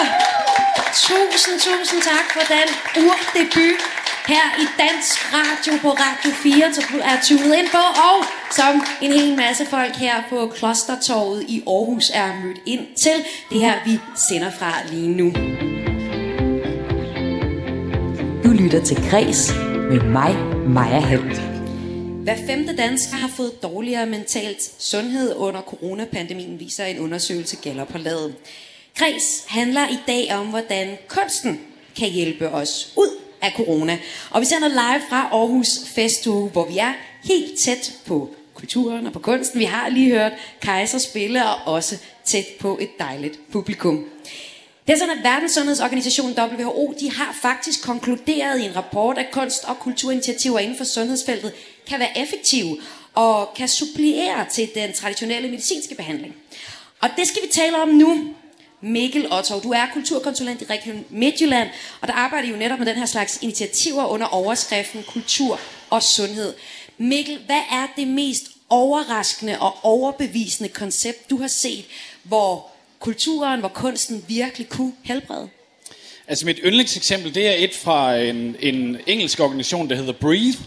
Tusind, 0.94 1.60
tusind 1.60 2.02
tak 2.02 2.26
for 2.32 2.44
den 2.54 2.68
urdebut 3.06 3.80
her 4.26 4.46
i 4.62 4.66
Dansk 4.78 5.34
Radio 5.34 5.72
på 5.82 5.88
Radio 5.88 6.30
4, 6.30 6.74
som 6.74 6.84
du 6.92 6.98
er 6.98 7.16
tunet 7.28 7.58
ind 7.58 7.68
på, 7.68 7.84
og 8.08 8.24
som 8.50 8.82
en 9.02 9.12
hel 9.12 9.36
masse 9.36 9.66
folk 9.66 9.96
her 9.96 10.22
på 10.30 10.52
Klostertorvet 10.56 11.42
i 11.48 11.62
Aarhus 11.66 12.10
er 12.14 12.28
mødt 12.44 12.58
ind 12.66 12.86
til 12.96 13.24
det 13.50 13.60
her, 13.60 13.74
vi 13.86 13.98
sender 14.28 14.50
fra 14.50 14.72
lige 14.90 15.08
nu. 15.08 15.26
Du 18.44 18.62
lytter 18.62 18.84
til 18.84 18.96
Græs 19.10 19.54
med 19.90 20.00
mig, 20.00 20.36
Maja 20.68 21.00
Hall. 21.00 21.56
Hver 22.26 22.36
femte 22.46 22.76
dansker 22.76 23.16
har 23.16 23.28
fået 23.28 23.62
dårligere 23.62 24.06
mentalt 24.06 24.62
sundhed 24.78 25.34
under 25.36 25.60
coronapandemien, 25.60 26.60
viser 26.60 26.84
en 26.84 26.98
undersøgelse 26.98 27.56
Gallup 27.56 27.92
har 27.92 27.98
lavet. 27.98 28.34
Kreds 28.96 29.44
handler 29.46 29.88
i 29.88 29.98
dag 30.06 30.34
om, 30.34 30.46
hvordan 30.46 30.98
kunsten 31.08 31.60
kan 31.98 32.08
hjælpe 32.08 32.48
os 32.48 32.92
ud 32.96 33.16
af 33.42 33.52
corona. 33.56 33.98
Og 34.30 34.40
vi 34.40 34.46
sender 34.46 34.68
live 34.68 35.02
fra 35.08 35.28
Aarhus 35.32 35.68
Festuge, 35.94 36.50
hvor 36.50 36.66
vi 36.66 36.78
er 36.78 36.92
helt 37.24 37.58
tæt 37.58 37.92
på 38.06 38.34
kulturen 38.54 39.06
og 39.06 39.12
på 39.12 39.18
kunsten. 39.18 39.60
Vi 39.60 39.64
har 39.64 39.88
lige 39.88 40.10
hørt 40.10 40.32
Kaiser 40.62 40.98
spille, 40.98 41.46
og 41.46 41.72
også 41.72 41.96
tæt 42.24 42.46
på 42.60 42.78
et 42.80 42.98
dejligt 42.98 43.40
publikum. 43.52 44.04
Det 44.86 44.92
er 44.92 44.98
sådan, 44.98 45.18
at 45.18 45.24
Verdenssundhedsorganisationen 45.24 46.38
WHO, 46.38 46.94
de 47.00 47.12
har 47.12 47.36
faktisk 47.42 47.82
konkluderet 47.82 48.60
i 48.60 48.64
en 48.64 48.76
rapport, 48.76 49.18
at 49.18 49.30
kunst- 49.32 49.64
og 49.64 49.78
kulturinitiativer 49.78 50.58
inden 50.58 50.76
for 50.76 50.84
sundhedsfeltet 50.84 51.52
kan 51.88 52.00
være 52.00 52.18
effektive 52.18 52.78
og 53.14 53.54
kan 53.56 53.68
supplere 53.68 54.46
til 54.52 54.70
den 54.74 54.92
traditionelle 54.92 55.48
medicinske 55.48 55.94
behandling. 55.94 56.34
Og 57.00 57.08
det 57.16 57.28
skal 57.28 57.42
vi 57.42 57.48
tale 57.52 57.82
om 57.82 57.88
nu. 57.88 58.34
Mikkel 58.86 59.32
Otto, 59.32 59.60
du 59.60 59.70
er 59.70 59.86
kulturkonsulent 59.92 60.62
i 60.62 60.64
Region 60.64 61.04
Midtjylland, 61.10 61.68
og 62.00 62.08
der 62.08 62.14
arbejder 62.14 62.48
I 62.48 62.50
jo 62.50 62.56
netop 62.56 62.78
med 62.78 62.86
den 62.86 62.96
her 62.96 63.06
slags 63.06 63.38
initiativer 63.42 64.06
under 64.06 64.26
overskriften 64.26 65.02
Kultur 65.02 65.60
og 65.90 66.02
Sundhed. 66.02 66.54
Mikkel, 66.98 67.38
hvad 67.46 67.62
er 67.70 67.86
det 67.96 68.08
mest 68.08 68.42
overraskende 68.70 69.58
og 69.60 69.76
overbevisende 69.82 70.68
koncept, 70.68 71.30
du 71.30 71.36
har 71.36 71.48
set, 71.48 71.84
hvor 72.22 72.70
kulturen, 73.00 73.60
hvor 73.60 73.68
kunsten 73.68 74.24
virkelig 74.28 74.68
kunne 74.68 74.92
helbrede? 75.02 75.48
Altså 76.28 76.46
mit 76.46 76.60
yndlingseksempel, 76.64 77.34
det 77.34 77.46
er 77.46 77.54
et 77.64 77.74
fra 77.74 78.16
en, 78.16 78.56
en 78.60 78.96
engelsk 79.06 79.40
organisation, 79.40 79.90
der 79.90 79.96
hedder 79.96 80.12
Breathe, 80.12 80.58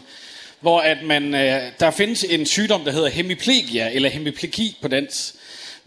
hvor 0.60 0.80
at 0.80 0.98
man, 1.04 1.36
øh, 1.36 1.62
der 1.80 1.92
findes 1.92 2.24
en 2.24 2.46
sygdom, 2.46 2.84
der 2.84 2.92
hedder 2.92 3.10
hemiplegia, 3.10 3.90
eller 3.94 4.10
hemiplegi 4.10 4.78
på 4.82 4.88
dansk, 4.88 5.34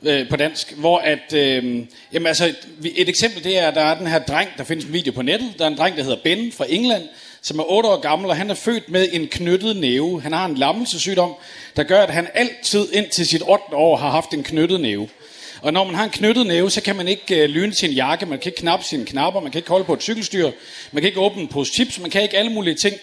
øh, 0.05 0.29
på 0.29 0.37
dansk 0.37 0.73
hvor 0.73 0.99
at, 0.99 1.33
øh, 1.35 1.65
jamen 2.13 2.27
altså, 2.27 2.47
et, 2.47 2.93
et 2.97 3.09
eksempel 3.09 3.45
det 3.45 3.59
er, 3.59 3.69
at 3.69 3.75
der 3.75 3.81
er 3.81 3.99
den 3.99 4.07
her 4.07 4.19
dreng, 4.19 4.49
der 4.59 4.65
findes 4.65 4.85
en 4.85 4.93
video 4.93 5.13
på 5.13 5.23
nettet, 5.23 5.55
der 5.59 5.65
er 5.65 5.69
en 5.69 5.77
dreng, 5.77 5.97
der 5.97 6.03
hedder 6.03 6.19
Ben 6.25 6.53
fra 6.53 6.65
England, 6.69 7.03
som 7.43 7.59
er 7.59 7.73
8 7.73 7.89
år 7.89 8.01
gammel, 8.01 8.31
og 8.31 8.37
han 8.37 8.51
er 8.51 8.55
født 8.55 8.89
med 8.89 9.09
en 9.13 9.29
knyttet 9.29 9.77
næve. 9.77 10.23
Han 10.23 10.33
har 10.33 10.47
en 10.47 10.55
lammelsesygdom, 10.55 11.35
der 11.77 11.83
gør, 11.83 12.03
at 12.03 12.11
han 12.11 12.29
altid 12.35 12.93
indtil 12.93 13.27
sit 13.27 13.43
8. 13.43 13.65
år 13.73 13.97
har 13.97 14.11
haft 14.11 14.35
en 14.35 14.43
knyttet 14.43 14.81
næve. 14.81 15.09
Og 15.63 15.73
når 15.73 15.85
man 15.85 15.95
har 15.95 16.05
en 16.05 16.11
knyttet 16.11 16.47
næve, 16.47 16.71
så 16.71 16.83
kan 16.83 16.97
man 16.97 17.09
ikke 17.09 17.43
øh, 17.43 17.49
lyne 17.49 17.75
sin 17.75 17.91
jakke, 17.91 18.27
man 18.27 18.39
kan 18.39 18.49
ikke 18.49 18.61
knappe 18.61 18.85
sine 18.85 19.07
knapper, 19.07 19.41
man 19.41 19.53
kan 19.53 19.59
ikke 19.59 19.71
holde 19.71 19.85
på 19.85 19.95
et 19.95 20.03
cykelstyr, 20.03 20.51
man 20.93 21.03
kan 21.03 21.09
ikke 21.09 21.21
åbne 21.21 21.43
en 21.43 21.49
pose 21.49 21.73
chips, 21.73 22.01
man 22.01 22.11
kan 22.11 22.23
ikke 22.23 22.39
alle 22.39 22.53
mulige 22.53 22.75
ting, 22.75 22.97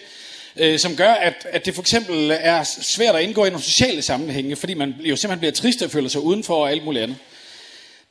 øh, 0.56 0.78
som 0.78 0.96
gør, 0.96 1.12
at, 1.12 1.46
at 1.50 1.66
det 1.66 1.74
for 1.74 1.82
eksempel 1.82 2.30
er 2.40 2.62
svært 2.82 3.14
at 3.14 3.22
indgå 3.22 3.44
i 3.44 3.50
nogle 3.50 3.64
sociale 3.64 4.02
sammenhænge, 4.02 4.56
fordi 4.56 4.74
man 4.74 4.94
jo 5.00 5.16
simpelthen 5.16 5.38
bliver 5.38 5.52
trist 5.52 5.82
og 5.82 5.90
føler 5.90 6.08
sig 6.08 6.20
udenfor 6.20 6.54
og 6.54 6.70
alt 6.70 6.84
muligt 6.84 7.02
andet. 7.02 7.16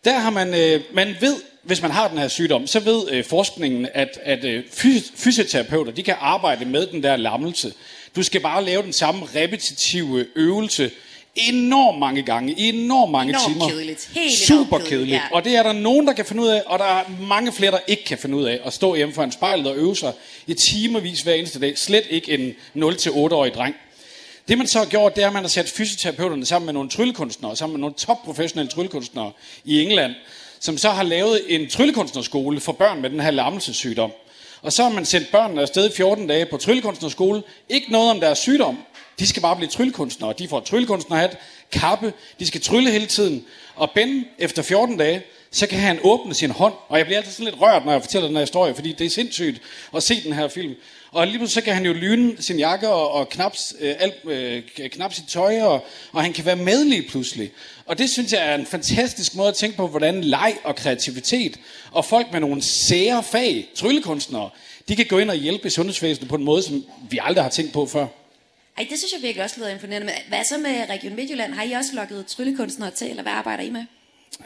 Der 0.05 0.19
har 0.19 0.29
man, 0.29 0.53
øh, 0.53 0.81
man 0.93 1.15
ved, 1.19 1.35
hvis 1.63 1.81
man 1.81 1.91
har 1.91 2.07
den 2.07 2.17
her 2.17 2.27
sygdom, 2.27 2.67
så 2.67 2.79
ved 2.79 3.11
øh, 3.11 3.23
forskningen, 3.23 3.87
at, 3.93 4.19
at 4.23 4.43
øh, 4.43 4.63
fys- 4.71 5.11
fysioterapeuter, 5.15 5.91
de 5.91 6.03
kan 6.03 6.15
arbejde 6.19 6.65
med 6.65 6.87
den 6.87 7.03
der 7.03 7.15
lammelse. 7.15 7.73
Du 8.15 8.23
skal 8.23 8.41
bare 8.41 8.65
lave 8.65 8.83
den 8.83 8.93
samme 8.93 9.25
repetitive 9.35 10.25
øvelse 10.35 10.91
enormt 11.47 11.99
mange 11.99 12.21
gange, 12.21 12.53
i 12.57 12.69
enormt 12.69 13.11
mange 13.11 13.29
Enormt 13.29 13.53
timer. 13.53 13.69
kedeligt. 13.69 14.09
Helt 14.15 14.33
Super 14.33 14.77
kedeligt, 14.77 14.89
kedeligt. 14.89 15.13
ja. 15.15 15.21
Og 15.31 15.43
det 15.43 15.55
er 15.55 15.63
der 15.63 15.73
nogen, 15.73 16.07
der 16.07 16.13
kan 16.13 16.25
finde 16.25 16.43
ud 16.43 16.47
af, 16.47 16.63
og 16.65 16.79
der 16.79 16.85
er 16.85 17.03
mange 17.21 17.51
flere, 17.51 17.71
der 17.71 17.79
ikke 17.87 18.03
kan 18.05 18.17
finde 18.17 18.37
ud 18.37 18.43
af 18.43 18.59
at 18.65 18.73
stå 18.73 18.95
hjemme 18.95 19.13
for 19.13 19.23
en 19.23 19.31
spejl 19.31 19.67
og 19.67 19.75
øve 19.77 19.95
sig 19.95 20.13
i 20.47 20.53
timervis 20.53 21.21
hver 21.21 21.33
eneste 21.33 21.59
dag. 21.59 21.77
Slet 21.77 22.03
ikke 22.09 22.31
en 22.37 22.83
0-8-årig 22.83 23.53
dreng. 23.53 23.75
Det 24.47 24.57
man 24.57 24.67
så 24.67 24.79
har 24.79 24.85
gjort, 24.85 25.15
det 25.15 25.23
er, 25.23 25.27
at 25.27 25.33
man 25.33 25.43
har 25.43 25.49
sat 25.49 25.69
fysioterapeuterne 25.69 26.45
sammen 26.45 26.65
med 26.65 26.73
nogle 26.73 26.89
tryllekunstnere, 26.89 27.55
sammen 27.55 27.73
med 27.73 27.79
nogle 27.81 27.95
topprofessionelle 27.97 28.71
tryllekunstnere 28.71 29.31
i 29.65 29.81
England, 29.83 30.13
som 30.59 30.77
så 30.77 30.89
har 30.89 31.03
lavet 31.03 31.41
en 31.47 31.69
tryllekunstnerskole 31.69 32.59
for 32.59 32.71
børn 32.71 33.01
med 33.01 33.09
den 33.09 33.19
her 33.19 33.31
lammelsessygdom. 33.31 34.11
Og 34.61 34.73
så 34.73 34.83
har 34.83 34.89
man 34.89 35.05
sendt 35.05 35.31
børnene 35.31 35.61
afsted 35.61 35.89
i 35.89 35.95
14 35.95 36.27
dage 36.27 36.45
på 36.45 36.57
tryllekunstnerskole. 36.57 37.43
Ikke 37.69 37.91
noget 37.91 38.09
om 38.11 38.19
deres 38.19 38.39
sygdom. 38.39 38.77
De 39.19 39.27
skal 39.27 39.41
bare 39.41 39.55
blive 39.55 39.69
tryllekunstnere. 39.69 40.33
De 40.39 40.47
får 40.47 40.59
tryllekunstnerhat, 40.59 41.37
kappe, 41.71 42.13
de 42.39 42.47
skal 42.47 42.61
trylle 42.61 42.91
hele 42.91 43.05
tiden. 43.05 43.45
Og 43.75 43.91
Ben, 43.95 44.25
efter 44.37 44.61
14 44.61 44.97
dage, 44.97 45.23
så 45.51 45.67
kan 45.67 45.79
han 45.79 45.99
åbne 46.03 46.33
sin 46.33 46.51
hånd. 46.51 46.73
Og 46.87 46.97
jeg 46.97 47.05
bliver 47.05 47.17
altid 47.17 47.31
sådan 47.31 47.45
lidt 47.45 47.61
rørt, 47.61 47.85
når 47.85 47.91
jeg 47.91 48.01
fortæller 48.01 48.27
den 48.27 48.35
her 48.35 48.43
historie, 48.43 48.75
fordi 48.75 48.91
det 48.91 49.05
er 49.05 49.09
sindssygt 49.09 49.61
at 49.95 50.03
se 50.03 50.23
den 50.23 50.33
her 50.33 50.47
film. 50.47 50.75
Og 51.11 51.27
lige 51.27 51.37
pludselig 51.37 51.63
så 51.63 51.65
kan 51.65 51.73
han 51.73 51.85
jo 51.85 51.93
lyne 51.93 52.35
sin 52.39 52.59
jakke 52.59 52.89
og, 52.89 53.11
og 53.11 53.29
knaps, 53.29 53.75
øh, 53.79 53.95
alt, 53.99 54.15
øh, 54.25 54.63
knap 54.89 55.13
sit 55.13 55.27
tøj, 55.27 55.61
og, 55.61 55.85
og 56.11 56.21
han 56.23 56.33
kan 56.33 56.45
være 56.45 56.55
med 56.55 56.85
lige 56.85 57.09
pludselig. 57.09 57.51
Og 57.85 57.97
det 57.97 58.09
synes 58.09 58.33
jeg 58.33 58.51
er 58.51 58.55
en 58.55 58.65
fantastisk 58.65 59.35
måde 59.35 59.47
at 59.47 59.55
tænke 59.55 59.77
på, 59.77 59.87
hvordan 59.87 60.23
leg 60.23 60.55
og 60.63 60.75
kreativitet, 60.75 61.59
og 61.91 62.05
folk 62.05 62.27
med 62.31 62.39
nogle 62.39 62.61
sære 62.61 63.23
fag, 63.23 63.69
tryllekunstnere, 63.75 64.49
de 64.87 64.95
kan 64.95 65.05
gå 65.05 65.17
ind 65.17 65.29
og 65.29 65.35
hjælpe 65.35 65.69
sundhedsvæsenet 65.69 66.29
på 66.29 66.35
en 66.35 66.43
måde, 66.43 66.63
som 66.63 66.83
vi 67.09 67.19
aldrig 67.21 67.43
har 67.43 67.51
tænkt 67.51 67.73
på 67.73 67.85
før. 67.85 68.07
Ej, 68.79 68.87
det 68.89 68.99
synes 68.99 69.13
jeg 69.13 69.21
virkelig 69.21 69.43
også 69.43 69.55
lyder 69.59 69.69
imponerende. 69.69 70.05
Men 70.05 70.15
hvad 70.27 70.43
så 70.43 70.57
med 70.57 70.89
Region 70.89 71.15
Midtjylland? 71.15 71.53
Har 71.53 71.63
I 71.63 71.71
også 71.71 71.91
lukket 71.93 72.25
tryllekunstnere 72.25 72.91
til, 72.91 73.09
eller 73.09 73.23
hvad 73.23 73.31
arbejder 73.31 73.63
I 73.63 73.69
med? 73.69 73.83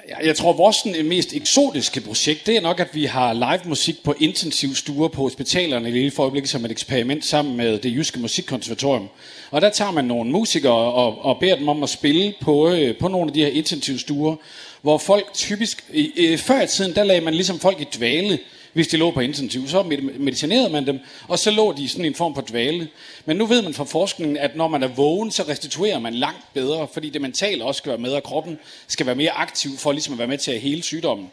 Jeg, 0.09 0.17
jeg 0.23 0.35
tror, 0.35 0.53
vores 0.53 0.75
sådan, 0.75 0.95
øh, 0.95 1.05
mest 1.05 1.33
eksotiske 1.33 2.01
projekt, 2.01 2.45
det 2.45 2.57
er 2.57 2.61
nok, 2.61 2.79
at 2.79 2.95
vi 2.95 3.05
har 3.05 3.33
live 3.33 3.69
musik 3.69 4.03
på 4.03 4.15
intensivstuer 4.19 5.07
på 5.07 5.21
hospitalerne 5.21 5.91
lige 5.91 6.11
for 6.11 6.23
øjeblikket 6.23 6.49
som 6.49 6.65
et 6.65 6.71
eksperiment 6.71 7.25
sammen 7.25 7.57
med 7.57 7.79
det 7.79 7.93
jyske 7.93 8.19
musikkonservatorium. 8.19 9.09
Og 9.51 9.61
der 9.61 9.69
tager 9.69 9.91
man 9.91 10.05
nogle 10.05 10.31
musikere 10.31 10.73
og, 10.73 11.25
og 11.25 11.39
beder 11.39 11.55
dem 11.55 11.67
om 11.67 11.83
at 11.83 11.89
spille 11.89 12.33
på, 12.41 12.69
øh, 12.69 12.97
på 12.97 13.07
nogle 13.07 13.29
af 13.29 13.33
de 13.33 13.41
her 13.41 13.51
intensivstuer, 13.51 14.35
hvor 14.81 14.97
folk 14.97 15.33
typisk... 15.33 15.85
Øh, 16.17 16.37
før 16.37 16.61
i 16.61 16.67
tiden, 16.67 16.95
der 16.95 17.03
lagde 17.03 17.21
man 17.21 17.33
ligesom 17.33 17.59
folk 17.59 17.81
i 17.81 17.87
dvale, 17.97 18.39
hvis 18.73 18.87
de 18.87 18.97
lå 18.97 19.11
på 19.11 19.19
intensiv. 19.19 19.67
Så 19.67 19.83
medicinerede 20.19 20.69
man 20.69 20.87
dem, 20.87 20.99
og 21.27 21.39
så 21.39 21.51
lå 21.51 21.73
de 21.73 21.89
sådan 21.89 22.05
i 22.05 22.07
en 22.07 22.15
form 22.15 22.33
på 22.33 22.41
dvale. 22.41 22.87
Men 23.25 23.37
nu 23.37 23.45
ved 23.45 23.61
man 23.61 23.73
fra 23.73 23.83
forskningen, 23.83 24.37
at 24.37 24.55
når 24.55 24.67
man 24.67 24.83
er 24.83 24.87
vågen, 24.87 25.31
så 25.31 25.43
restituerer 25.43 25.99
man 25.99 26.13
langt 26.13 26.53
bedre, 26.53 26.87
fordi 26.93 27.09
det 27.09 27.21
mentale 27.21 27.63
også 27.63 27.77
skal 27.77 27.89
være 27.89 27.99
med, 27.99 28.11
og 28.11 28.23
kroppen 28.23 28.59
skal 28.87 29.05
være 29.05 29.15
mere 29.15 29.31
aktiv 29.31 29.77
for 29.77 29.91
ligesom 29.91 30.13
at 30.13 30.19
være 30.19 30.27
med 30.27 30.37
til 30.37 30.51
at 30.51 30.61
hele 30.61 30.83
sygdommen. 30.83 31.31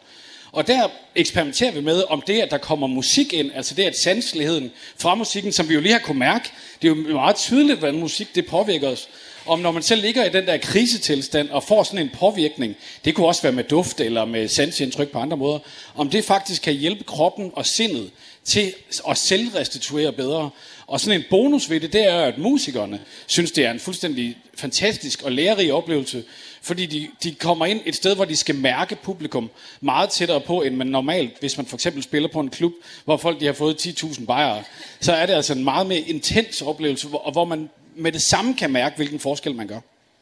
Og 0.51 0.67
der 0.67 0.87
eksperimenterer 1.15 1.71
vi 1.71 1.81
med, 1.81 2.03
om 2.09 2.21
det, 2.27 2.41
at 2.41 2.51
der 2.51 2.57
kommer 2.57 2.87
musik 2.87 3.33
ind, 3.33 3.51
altså 3.55 3.75
det, 3.75 3.83
at 3.83 3.97
sanseligheden 3.97 4.71
fra 4.97 5.15
musikken, 5.15 5.51
som 5.51 5.69
vi 5.69 5.73
jo 5.73 5.79
lige 5.79 5.93
har 5.93 5.99
kunne 5.99 6.19
mærke, 6.19 6.49
det 6.81 6.91
er 6.91 6.95
jo 6.95 7.13
meget 7.13 7.35
tydeligt, 7.35 7.79
hvordan 7.79 7.99
musik 7.99 8.35
det 8.35 8.45
påvirker 8.45 8.87
os. 8.87 9.07
Om 9.45 9.59
når 9.59 9.71
man 9.71 9.83
selv 9.83 10.01
ligger 10.01 10.25
i 10.25 10.29
den 10.29 10.45
der 10.45 10.57
krisetilstand 10.57 11.49
og 11.49 11.63
får 11.63 11.83
sådan 11.83 11.99
en 11.99 12.11
påvirkning, 12.19 12.75
det 13.05 13.15
kunne 13.15 13.27
også 13.27 13.41
være 13.41 13.51
med 13.51 13.63
duft 13.63 13.99
eller 13.99 14.25
med 14.25 14.47
sansindtryk 14.47 15.09
på 15.09 15.19
andre 15.19 15.37
måder, 15.37 15.59
om 15.95 16.09
det 16.09 16.25
faktisk 16.25 16.61
kan 16.61 16.73
hjælpe 16.73 17.03
kroppen 17.03 17.51
og 17.53 17.65
sindet 17.65 18.11
til 18.43 18.73
at 19.09 19.17
selvrestituere 19.17 20.11
bedre. 20.11 20.49
Og 20.87 20.99
sådan 20.99 21.19
en 21.19 21.25
bonus 21.29 21.69
ved 21.69 21.79
det, 21.79 21.93
det 21.93 22.07
er, 22.07 22.21
at 22.21 22.37
musikerne 22.37 22.99
synes, 23.27 23.51
det 23.51 23.65
er 23.65 23.71
en 23.71 23.79
fuldstændig 23.79 24.37
fantastisk 24.55 25.23
og 25.23 25.31
lærerig 25.31 25.73
oplevelse, 25.73 26.23
fordi 26.61 26.85
de, 26.85 27.07
de 27.23 27.35
kommer 27.35 27.65
ind 27.65 27.81
et 27.85 27.95
sted, 27.95 28.15
hvor 28.15 28.25
de 28.25 28.35
skal 28.35 28.55
mærke 28.55 28.95
publikum 28.95 29.49
meget 29.81 30.09
tættere 30.09 30.41
på, 30.41 30.61
end 30.61 30.75
man 30.75 30.87
normalt, 30.87 31.39
hvis 31.39 31.57
man 31.57 31.65
for 31.65 31.77
eksempel 31.77 32.03
spiller 32.03 32.29
på 32.29 32.39
en 32.39 32.49
klub, 32.49 32.73
hvor 33.05 33.17
folk 33.17 33.39
de 33.39 33.45
har 33.45 33.53
fået 33.53 33.85
10.000 33.85 34.25
bajere, 34.25 34.63
så 34.99 35.13
er 35.13 35.25
det 35.25 35.33
altså 35.33 35.53
en 35.53 35.63
meget 35.63 35.87
mere 35.87 35.99
intens 35.99 36.61
oplevelse, 36.61 37.07
hvor, 37.07 37.19
og 37.19 37.31
hvor 37.31 37.45
man 37.45 37.69
med 37.95 38.11
det 38.11 38.21
samme 38.21 38.53
kan 38.53 38.71
mærke, 38.71 38.95
hvilken 38.95 39.19
forskel 39.19 39.55
man 39.55 39.67
gør. 39.67 39.79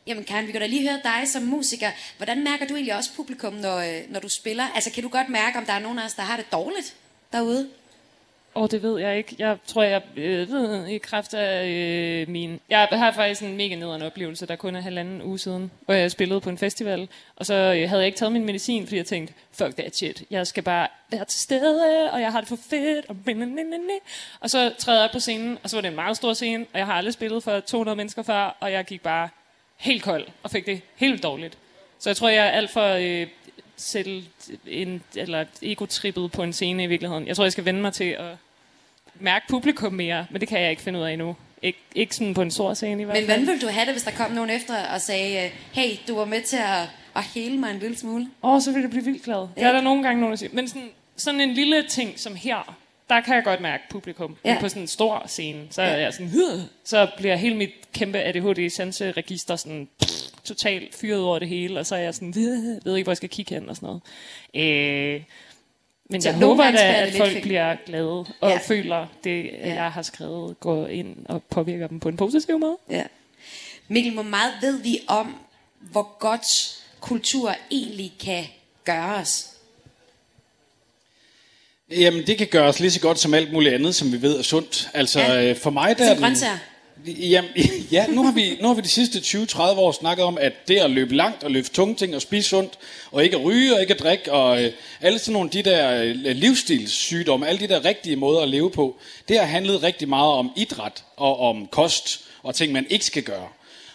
Jamen 0.07 0.23
Karen, 0.23 0.47
vi 0.47 0.51
kan 0.51 0.61
da 0.61 0.67
lige 0.67 0.89
høre 0.89 0.99
dig 1.03 1.27
som 1.27 1.43
musiker. 1.43 1.91
Hvordan 2.17 2.43
mærker 2.43 2.67
du 2.67 2.73
egentlig 2.75 2.95
også 2.95 3.09
publikum, 3.15 3.53
når, 3.53 3.77
øh, 3.77 4.01
når 4.09 4.19
du 4.19 4.29
spiller? 4.29 4.67
Altså 4.75 4.91
kan 4.91 5.03
du 5.03 5.09
godt 5.09 5.29
mærke, 5.29 5.57
om 5.57 5.65
der 5.65 5.73
er 5.73 5.79
nogen 5.79 5.99
af 5.99 6.05
os, 6.05 6.13
der 6.13 6.21
har 6.21 6.38
det 6.38 6.51
dårligt 6.51 6.95
derude? 7.33 7.69
Åh, 8.59 8.63
oh, 8.63 8.69
det 8.71 8.83
ved 8.83 8.99
jeg 8.99 9.17
ikke. 9.17 9.35
Jeg 9.39 9.57
tror, 9.65 9.83
jeg 9.83 10.01
øh, 10.15 10.49
ved 10.49 10.87
i 10.87 10.97
kraft 10.97 11.33
af 11.33 11.67
øh, 11.67 12.29
min... 12.29 12.59
Jeg 12.69 12.87
har 12.91 13.11
faktisk 13.11 13.41
en 13.41 13.57
mega 13.57 13.75
nederen 13.75 14.01
oplevelse, 14.01 14.45
der 14.45 14.55
kun 14.55 14.75
er 14.75 14.81
halvanden 14.81 15.21
uge 15.21 15.39
siden, 15.39 15.71
hvor 15.85 15.93
jeg 15.93 16.11
spillede 16.11 16.41
på 16.41 16.49
en 16.49 16.57
festival. 16.57 17.07
Og 17.35 17.45
så 17.45 17.53
øh, 17.53 17.89
havde 17.89 18.01
jeg 18.01 18.05
ikke 18.05 18.17
taget 18.17 18.31
min 18.31 18.45
medicin, 18.45 18.83
fordi 18.83 18.97
jeg 18.97 19.05
tænkte, 19.05 19.33
fuck 19.51 19.75
that 19.75 19.95
shit. 19.95 20.23
Jeg 20.29 20.47
skal 20.47 20.63
bare 20.63 20.87
være 21.11 21.25
til 21.25 21.39
stede, 21.39 22.11
og 22.11 22.21
jeg 22.21 22.31
har 22.31 22.39
det 22.39 22.49
for 22.49 22.57
fedt. 22.69 23.05
Og, 23.09 23.15
og 24.39 24.49
så 24.49 24.71
træder 24.77 25.01
jeg 25.01 25.09
på 25.13 25.19
scenen, 25.19 25.57
og 25.63 25.69
så 25.69 25.77
var 25.77 25.81
det 25.81 25.89
en 25.89 25.95
meget 25.95 26.17
stor 26.17 26.33
scene, 26.33 26.65
og 26.73 26.79
jeg 26.79 26.85
har 26.85 26.93
aldrig 26.93 27.13
spillet 27.13 27.43
for 27.43 27.59
200 27.59 27.95
mennesker 27.95 28.23
før, 28.23 28.57
og 28.59 28.71
jeg 28.71 28.85
gik 28.85 29.01
bare 29.01 29.29
helt 29.77 30.03
kold, 30.03 30.27
og 30.43 30.51
fik 30.51 30.65
det 30.65 30.81
helt 30.95 31.23
dårligt. 31.23 31.57
Så 31.99 32.09
jeg 32.09 32.17
tror, 32.17 32.29
jeg 32.29 32.45
er 32.45 32.51
alt 32.51 32.69
for 32.69 32.87
øh, 32.87 33.27
selv 33.77 34.23
en, 34.67 35.03
eller 35.15 35.45
ego-trippet 35.61 36.31
på 36.31 36.43
en 36.43 36.53
scene 36.53 36.83
i 36.83 36.87
virkeligheden. 36.87 37.27
Jeg 37.27 37.35
tror, 37.35 37.45
jeg 37.45 37.51
skal 37.51 37.65
vende 37.65 37.81
mig 37.81 37.93
til 37.93 38.03
at 38.03 38.35
mærke 39.19 39.45
publikum 39.49 39.93
mere, 39.93 40.25
men 40.31 40.41
det 40.41 40.49
kan 40.49 40.61
jeg 40.61 40.69
ikke 40.69 40.81
finde 40.81 40.99
ud 40.99 41.03
af 41.03 41.11
endnu. 41.13 41.35
Ik- 41.65 41.91
ikke 41.95 42.15
sådan 42.15 42.33
på 42.33 42.41
en 42.41 42.51
stor 42.51 42.73
scene 42.73 43.01
i 43.01 43.05
hvert 43.05 43.15
Men 43.17 43.25
fald. 43.25 43.25
hvordan 43.25 43.47
ville 43.47 43.61
du 43.61 43.67
have 43.67 43.85
det, 43.85 43.93
hvis 43.93 44.03
der 44.03 44.11
kom 44.11 44.31
nogen 44.31 44.49
efter 44.49 44.85
og 44.93 45.01
sagde, 45.01 45.45
øh, 45.45 45.51
hey, 45.71 45.89
du 46.07 46.15
var 46.15 46.25
med 46.25 46.41
til 46.41 46.57
at, 46.57 46.89
at 47.15 47.23
hele 47.35 47.57
mig 47.57 47.71
en 47.71 47.79
lille 47.79 47.97
smule? 47.97 48.27
Åh, 48.43 48.53
oh, 48.53 48.61
så 48.61 48.71
vil 48.71 48.81
jeg 48.81 48.89
blive 48.89 49.03
vildt 49.05 49.23
glad. 49.23 49.38
Det 49.55 49.63
er 49.63 49.71
der 49.71 49.81
nogle 49.81 50.03
gange 50.03 50.19
nogen, 50.21 50.31
der 50.31 50.38
siger. 50.38 50.49
Men 50.53 50.67
sådan, 50.67 50.89
sådan 51.17 51.41
en 51.41 51.53
lille 51.53 51.88
ting 51.88 52.19
som 52.19 52.35
her, 52.35 52.75
der 53.09 53.21
kan 53.21 53.35
jeg 53.35 53.43
godt 53.43 53.61
mærke 53.61 53.83
publikum. 53.89 54.38
Ja. 54.45 54.49
Ja. 54.49 54.55
Men 54.55 54.61
på 54.61 54.69
sådan 54.69 54.81
en 54.81 54.88
stor 54.88 55.23
scene, 55.27 55.59
så 55.71 55.81
er 55.81 55.97
jeg 55.97 56.13
sådan, 56.13 56.27
"Huh!" 56.29 56.59
så 56.85 57.07
bliver 57.17 57.35
hele 57.35 57.55
mit 57.55 57.69
kæmpe 57.93 58.17
ADHD-sanseregister 58.19 59.55
sådan 59.55 59.88
pff, 60.01 60.11
totalt 60.43 60.95
fyret 60.95 61.21
over 61.21 61.39
det 61.39 61.47
hele, 61.47 61.79
og 61.79 61.85
så 61.85 61.95
er 61.95 61.99
jeg 61.99 62.13
sådan, 62.15 62.33
"Øh, 62.38 62.85
ved 62.85 62.95
ikke, 62.95 63.03
hvor 63.05 63.11
jeg 63.11 63.17
skal 63.17 63.29
kigge 63.29 63.55
hen 63.55 63.69
og 63.69 63.75
sådan 63.75 63.99
noget. 64.55 65.15
Øh, 65.15 65.21
men 66.09 66.21
Så 66.21 66.29
jeg 66.29 66.37
håber 66.37 66.71
da, 66.71 66.93
at 66.93 67.13
folk 67.17 67.31
fing. 67.31 67.41
bliver 67.41 67.75
glade 67.85 68.25
og 68.41 68.49
Ja. 68.49 68.57
føler 68.57 69.07
det, 69.23 69.43
Ja. 69.45 69.73
jeg 69.73 69.91
har 69.91 70.01
skrevet, 70.01 70.59
går 70.59 70.87
ind 70.87 71.15
og 71.25 71.43
påvirker 71.43 71.87
dem 71.87 71.99
på 71.99 72.09
en 72.09 72.17
positiv 72.17 72.59
måde. 72.59 72.77
Ja. 72.89 73.03
Mikkel, 73.87 74.13
hvor 74.13 74.23
meget 74.23 74.53
ved 74.61 74.81
vi 74.83 74.99
om, 75.07 75.35
hvor 75.79 76.17
godt 76.19 76.45
kultur 76.99 77.55
egentlig 77.71 78.13
kan 78.23 78.45
gøre 78.85 79.15
os? 79.15 79.45
Jamen, 81.91 82.27
det 82.27 82.37
kan 82.37 82.47
gøres 82.47 82.79
lige 82.79 82.91
så 82.91 82.99
godt 82.99 83.19
som 83.19 83.33
alt 83.33 83.53
muligt 83.53 83.75
andet, 83.75 83.95
som 83.95 84.11
vi 84.11 84.21
ved 84.21 84.37
er 84.39 84.41
sundt. 84.41 84.89
Altså, 84.93 85.19
Ja. 85.19 85.41
ja. 85.41 85.51
for 85.53 85.69
mig 85.69 85.97
der 85.97 86.03
Som 86.03 86.09
er 86.09 86.13
den- 86.13 86.23
grøntsager? 86.23 86.57
Jamen, 87.06 87.51
ja, 87.91 88.08
nu 88.08 88.24
har, 88.24 88.32
vi, 88.32 88.58
nu 88.62 88.68
har 88.68 88.75
vi 88.75 88.82
de 88.82 88.88
sidste 88.88 89.20
20-30 89.20 89.62
år 89.62 89.91
snakket 89.91 90.25
om, 90.25 90.38
at 90.38 90.53
det 90.68 90.77
at 90.77 90.91
løbe 90.91 91.15
langt 91.15 91.44
og 91.44 91.51
løbe 91.51 91.68
tunge 91.68 91.96
ting 91.96 92.15
og 92.15 92.22
spise 92.22 92.50
sundt, 92.50 92.74
og 93.12 93.24
ikke 93.24 93.38
at 93.38 93.44
ryge 93.44 93.75
og 93.75 93.82
ikke 93.82 93.94
at 93.94 94.00
drikke, 94.00 94.32
og 94.32 94.63
øh, 94.63 94.72
alle 95.01 95.20
sådan 95.20 95.34
nogle 95.34 95.48
af 95.48 95.51
de 95.51 95.70
der 95.70 96.03
øh, 96.03 96.15
livsstilssygdomme, 96.15 97.48
alle 97.48 97.60
de 97.60 97.68
der 97.68 97.86
rigtige 97.86 98.15
måder 98.15 98.41
at 98.41 98.50
leve 98.50 98.72
på, 98.72 98.96
det 99.27 99.39
har 99.39 99.46
handlet 99.46 99.84
rigtig 99.84 100.10
meget 100.10 100.34
om 100.34 100.51
idræt 100.56 101.03
og 101.18 101.39
om 101.39 101.68
kost 101.68 102.22
og 102.44 102.56
ting, 102.56 102.72
man 102.72 102.86
ikke 102.89 103.06
skal 103.06 103.24
gøre. 103.24 103.48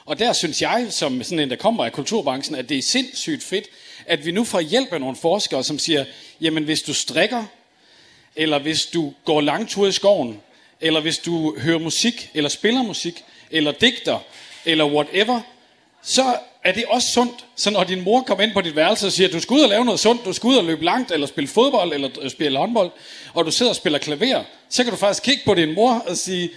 Og 0.06 0.18
der 0.18 0.32
synes 0.32 0.62
jeg, 0.62 0.86
som 0.90 1.22
sådan 1.22 1.38
en, 1.38 1.50
der 1.50 1.56
kommer 1.56 1.84
af 1.84 1.92
kulturbranchen, 1.92 2.56
at 2.56 2.68
det 2.68 2.78
er 2.78 2.82
sindssygt 2.82 3.42
fedt, 3.42 3.64
at 4.06 4.26
vi 4.26 4.30
nu 4.30 4.44
får 4.44 4.60
hjælp 4.60 4.92
af 4.92 5.00
nogle 5.00 5.16
forskere, 5.16 5.64
som 5.64 5.78
siger, 5.78 6.04
jamen 6.40 6.64
hvis 6.64 6.82
du 6.82 6.94
strikker, 6.94 7.44
eller 8.36 8.58
hvis 8.58 8.86
du 8.86 9.12
går 9.24 9.40
langtur 9.40 9.86
i 9.86 9.92
skoven, 9.92 10.40
eller 10.84 11.00
hvis 11.00 11.18
du 11.18 11.58
hører 11.58 11.78
musik, 11.78 12.30
eller 12.34 12.50
spiller 12.50 12.82
musik, 12.82 13.24
eller 13.50 13.72
digter, 13.72 14.18
eller 14.64 14.84
whatever, 14.84 15.40
så 16.02 16.36
er 16.64 16.72
det 16.72 16.84
også 16.84 17.08
sundt. 17.08 17.44
Så 17.56 17.70
når 17.70 17.84
din 17.84 18.00
mor 18.00 18.22
kommer 18.22 18.44
ind 18.44 18.52
på 18.52 18.60
dit 18.60 18.76
værelse 18.76 19.06
og 19.06 19.12
siger, 19.12 19.28
du 19.28 19.40
skal 19.40 19.54
ud 19.54 19.60
og 19.60 19.68
lave 19.68 19.84
noget 19.84 20.00
sundt, 20.00 20.24
du 20.24 20.32
skal 20.32 20.46
ud 20.48 20.56
og 20.56 20.64
løbe 20.64 20.84
langt, 20.84 21.10
eller 21.10 21.26
spille 21.26 21.48
fodbold, 21.48 21.92
eller 21.92 22.10
øh, 22.20 22.30
spille 22.30 22.58
håndbold, 22.58 22.90
og 23.34 23.46
du 23.46 23.50
sidder 23.50 23.70
og 23.70 23.76
spiller 23.76 23.98
klaver, 23.98 24.44
så 24.68 24.84
kan 24.84 24.92
du 24.92 24.98
faktisk 24.98 25.22
kigge 25.22 25.42
på 25.44 25.54
din 25.54 25.74
mor 25.74 26.04
og 26.06 26.16
sige, 26.16 26.50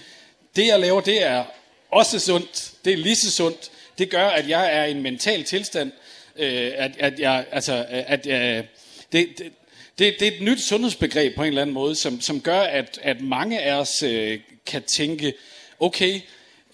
det 0.55 0.67
jeg 0.67 0.79
laver, 0.79 1.01
det 1.01 1.24
er 1.24 1.43
også 1.92 2.20
sundt, 2.20 2.72
det 2.85 2.94
er 2.94 2.98
lige 2.98 3.16
så 3.16 3.31
sundt, 3.31 3.72
det 3.98 4.09
gør, 4.09 4.27
at 4.27 4.50
jeg 4.50 4.75
er 4.75 4.85
i 4.85 4.92
en 4.92 5.01
mental 5.01 5.44
tilstand, 5.44 5.92
øh, 6.35 6.72
at, 6.75 6.92
at 7.00 7.20
jeg, 7.20 7.46
altså, 7.51 7.85
at 7.90 8.27
jeg, 8.27 8.57
øh, 8.57 8.63
det, 9.11 9.37
det, 9.37 9.51
det, 10.00 10.16
det 10.20 10.27
er 10.27 10.31
et 10.31 10.42
nyt 10.42 10.62
sundhedsbegreb 10.62 11.36
på 11.36 11.42
en 11.42 11.48
eller 11.48 11.62
anden 11.62 11.74
måde, 11.74 11.96
som, 11.96 12.22
som 12.22 12.42
gør, 12.42 12.60
at, 12.60 13.00
at 13.01 13.22
mange 13.22 13.62
af 13.62 13.79
os 13.79 14.03
øh, 14.03 14.40
kan 14.66 14.83
tænke, 14.83 15.33
okay, 15.79 16.22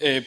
øh, 0.00 0.22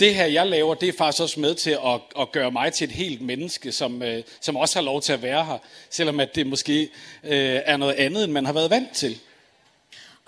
det 0.00 0.14
her 0.14 0.26
jeg 0.26 0.46
laver, 0.46 0.74
det 0.74 0.88
er 0.88 0.92
faktisk 0.98 1.22
også 1.22 1.40
med 1.40 1.54
til 1.54 1.70
at, 1.70 2.00
at 2.20 2.32
gøre 2.32 2.50
mig 2.50 2.72
til 2.72 2.84
et 2.84 2.94
helt 2.94 3.20
menneske, 3.20 3.72
som, 3.72 4.02
øh, 4.02 4.22
som 4.40 4.56
også 4.56 4.78
har 4.78 4.84
lov 4.84 5.02
til 5.02 5.12
at 5.12 5.22
være 5.22 5.44
her, 5.44 5.58
selvom 5.90 6.20
at 6.20 6.34
det 6.34 6.46
måske 6.46 6.82
øh, 7.24 7.60
er 7.64 7.76
noget 7.76 7.94
andet, 7.94 8.24
end 8.24 8.32
man 8.32 8.46
har 8.46 8.52
været 8.52 8.70
vant 8.70 8.92
til. 8.94 9.18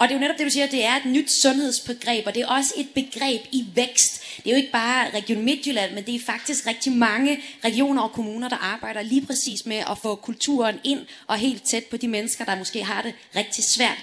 Og 0.00 0.08
det 0.08 0.14
er 0.14 0.18
jo 0.18 0.20
netop 0.20 0.38
det, 0.38 0.46
du 0.46 0.50
siger, 0.50 0.66
det 0.66 0.84
er 0.84 0.96
et 0.96 1.06
nyt 1.06 1.32
sundhedsbegreb, 1.32 2.26
og 2.26 2.34
det 2.34 2.42
er 2.42 2.46
også 2.46 2.74
et 2.76 2.88
begreb 2.94 3.40
i 3.52 3.66
vækst. 3.74 4.22
Det 4.36 4.46
er 4.46 4.50
jo 4.50 4.56
ikke 4.56 4.72
bare 4.72 5.10
Region 5.14 5.44
Midtjylland, 5.44 5.94
men 5.94 6.06
det 6.06 6.14
er 6.14 6.20
faktisk 6.26 6.66
rigtig 6.66 6.92
mange 6.92 7.42
regioner 7.64 8.02
og 8.02 8.12
kommuner, 8.12 8.48
der 8.48 8.56
arbejder 8.56 9.02
lige 9.02 9.26
præcis 9.26 9.66
med 9.66 9.76
at 9.76 9.98
få 10.02 10.14
kulturen 10.14 10.80
ind 10.84 11.00
og 11.26 11.36
helt 11.36 11.62
tæt 11.62 11.84
på 11.84 11.96
de 11.96 12.08
mennesker, 12.08 12.44
der 12.44 12.56
måske 12.56 12.84
har 12.84 13.02
det 13.02 13.14
rigtig 13.36 13.64
svært. 13.64 13.98